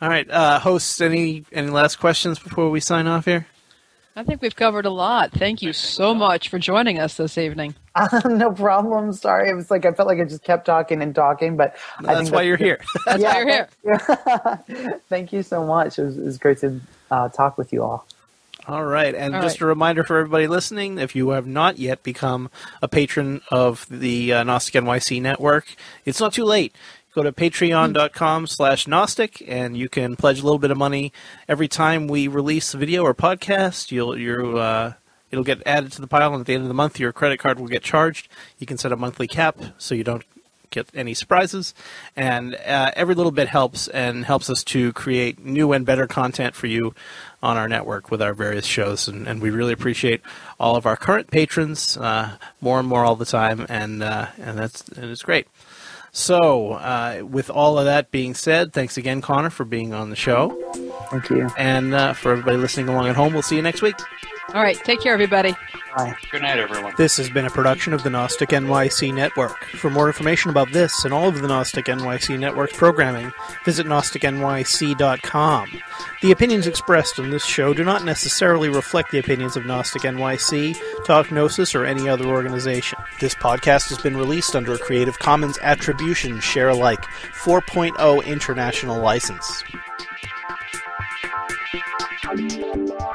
All 0.00 0.08
right, 0.08 0.30
uh, 0.30 0.60
hosts. 0.60 1.00
Any 1.00 1.44
any 1.50 1.70
last 1.70 1.96
questions 1.96 2.38
before 2.38 2.70
we 2.70 2.78
sign 2.78 3.08
off 3.08 3.24
here? 3.24 3.48
I 4.18 4.24
think 4.24 4.42
we've 4.42 4.56
covered 4.56 4.84
a 4.84 4.90
lot. 4.90 5.30
Thank 5.30 5.62
you 5.62 5.72
so 5.72 6.12
much 6.12 6.48
for 6.48 6.58
joining 6.58 6.98
us 6.98 7.16
this 7.16 7.38
evening. 7.38 7.74
Uh, 7.98 8.20
no 8.28 8.52
problem. 8.52 9.12
Sorry, 9.12 9.50
it 9.50 9.54
was 9.54 9.72
like 9.72 9.84
I 9.84 9.90
felt 9.90 10.06
like 10.06 10.20
I 10.20 10.24
just 10.24 10.44
kept 10.44 10.66
talking 10.66 11.02
and 11.02 11.12
talking, 11.12 11.56
but 11.56 11.76
no, 12.00 12.06
that's 12.14 12.30
why 12.30 12.42
you're 12.42 12.56
here. 12.56 12.80
that's 13.04 13.20
yeah, 13.20 13.42
why 13.42 13.68
you're 13.82 13.98
here. 14.68 15.00
Thank 15.08 15.32
you 15.32 15.42
so 15.42 15.66
much. 15.66 15.98
It 15.98 16.04
was, 16.04 16.16
it 16.16 16.24
was 16.24 16.38
great 16.38 16.58
to 16.58 16.80
uh, 17.10 17.28
talk 17.30 17.58
with 17.58 17.72
you 17.72 17.82
all. 17.82 18.06
All 18.68 18.84
right, 18.84 19.12
and 19.16 19.34
all 19.34 19.42
just 19.42 19.60
right. 19.60 19.66
a 19.66 19.66
reminder 19.66 20.04
for 20.04 20.16
everybody 20.16 20.46
listening: 20.46 20.98
if 20.98 21.16
you 21.16 21.30
have 21.30 21.48
not 21.48 21.80
yet 21.80 22.04
become 22.04 22.50
a 22.80 22.86
patron 22.86 23.40
of 23.50 23.84
the 23.90 24.32
uh, 24.32 24.44
Gnostic 24.44 24.84
NYC 24.84 25.20
network, 25.20 25.74
it's 26.04 26.20
not 26.20 26.32
too 26.32 26.44
late 26.44 26.72
go 27.14 27.22
to 27.22 27.32
patreon.com 27.32 28.46
slash 28.46 28.86
gnostic 28.86 29.42
and 29.46 29.76
you 29.76 29.88
can 29.88 30.16
pledge 30.16 30.40
a 30.40 30.42
little 30.42 30.58
bit 30.58 30.70
of 30.70 30.76
money 30.76 31.12
every 31.48 31.68
time 31.68 32.06
we 32.06 32.28
release 32.28 32.74
a 32.74 32.78
video 32.78 33.02
or 33.02 33.14
podcast. 33.14 33.90
You'll 33.90 34.18
you 34.18 34.58
uh, 34.58 34.92
it'll 35.30 35.44
get 35.44 35.62
added 35.66 35.92
to 35.92 36.00
the 36.00 36.06
pile 36.06 36.32
and 36.32 36.40
at 36.40 36.46
the 36.46 36.54
end 36.54 36.62
of 36.62 36.68
the 36.68 36.74
month 36.74 36.98
your 36.98 37.12
credit 37.12 37.38
card 37.38 37.58
will 37.58 37.68
get 37.68 37.82
charged. 37.82 38.28
You 38.58 38.66
can 38.66 38.78
set 38.78 38.92
a 38.92 38.96
monthly 38.96 39.26
cap 39.26 39.56
so 39.78 39.94
you 39.94 40.04
don't 40.04 40.24
get 40.70 40.88
any 40.94 41.14
surprises. 41.14 41.74
And 42.16 42.54
uh, 42.54 42.92
every 42.94 43.14
little 43.14 43.32
bit 43.32 43.48
helps 43.48 43.88
and 43.88 44.24
helps 44.24 44.50
us 44.50 44.62
to 44.64 44.92
create 44.92 45.44
new 45.44 45.72
and 45.72 45.86
better 45.86 46.06
content 46.06 46.54
for 46.54 46.66
you 46.66 46.94
on 47.42 47.56
our 47.56 47.68
network 47.68 48.10
with 48.10 48.20
our 48.20 48.34
various 48.34 48.66
shows. 48.66 49.08
And, 49.08 49.26
and 49.26 49.40
we 49.40 49.50
really 49.50 49.72
appreciate 49.72 50.20
all 50.58 50.76
of 50.76 50.86
our 50.86 50.96
current 50.96 51.30
patrons 51.30 51.96
uh, 51.96 52.36
more 52.60 52.78
and 52.78 52.88
more 52.88 53.04
all 53.04 53.16
the 53.16 53.24
time. 53.24 53.66
And 53.68 54.02
uh, 54.02 54.26
and 54.38 54.58
that's 54.58 54.86
and 54.88 55.10
it's 55.10 55.22
great 55.22 55.46
so, 56.12 56.72
uh, 56.72 57.22
with 57.28 57.50
all 57.50 57.78
of 57.78 57.84
that 57.84 58.10
being 58.10 58.34
said, 58.34 58.72
thanks 58.72 58.96
again, 58.96 59.20
Conner, 59.20 59.50
for 59.50 59.64
being 59.64 59.92
on 59.92 60.10
the 60.10 60.16
show. 60.16 60.56
Thank 61.10 61.30
you. 61.30 61.48
And 61.56 61.94
uh, 61.94 62.12
for 62.12 62.32
everybody 62.32 62.56
listening 62.56 62.88
along 62.88 63.08
at 63.08 63.16
home, 63.16 63.32
we'll 63.32 63.42
see 63.42 63.56
you 63.56 63.62
next 63.62 63.82
week. 63.82 63.96
All 64.54 64.62
right. 64.62 64.76
Take 64.82 65.02
care, 65.02 65.12
everybody. 65.12 65.54
Bye. 65.94 66.16
Good 66.30 66.42
night, 66.42 66.58
everyone. 66.58 66.94
This 66.96 67.16
has 67.18 67.28
been 67.28 67.44
a 67.44 67.50
production 67.50 67.92
of 67.92 68.02
the 68.02 68.08
Gnostic 68.08 68.50
NYC 68.50 69.12
Network. 69.12 69.64
For 69.64 69.90
more 69.90 70.06
information 70.06 70.50
about 70.50 70.72
this 70.72 71.04
and 71.04 71.12
all 71.12 71.28
of 71.28 71.42
the 71.42 71.48
Gnostic 71.48 71.86
NYC 71.86 72.38
Network's 72.38 72.76
programming, 72.76 73.32
visit 73.64 73.86
GnosticNYC.com. 73.86 75.82
The 76.22 76.30
opinions 76.30 76.66
expressed 76.66 77.18
on 77.18 77.30
this 77.30 77.44
show 77.44 77.74
do 77.74 77.84
not 77.84 78.04
necessarily 78.04 78.68
reflect 78.68 79.10
the 79.10 79.18
opinions 79.18 79.56
of 79.56 79.66
Gnostic 79.66 80.02
NYC, 80.02 80.78
Talk 81.04 81.30
Gnosis, 81.30 81.74
or 81.74 81.84
any 81.84 82.08
other 82.08 82.26
organization. 82.26 82.98
This 83.20 83.34
podcast 83.34 83.88
has 83.90 83.98
been 83.98 84.16
released 84.16 84.56
under 84.56 84.74
a 84.74 84.78
Creative 84.78 85.18
Commons 85.18 85.58
Attribution 85.62 86.40
Share 86.40 86.70
Alike 86.70 87.02
4.0 87.42 88.24
international 88.24 89.00
license. 89.00 89.64
Thank 92.36 92.52
you. 92.52 93.07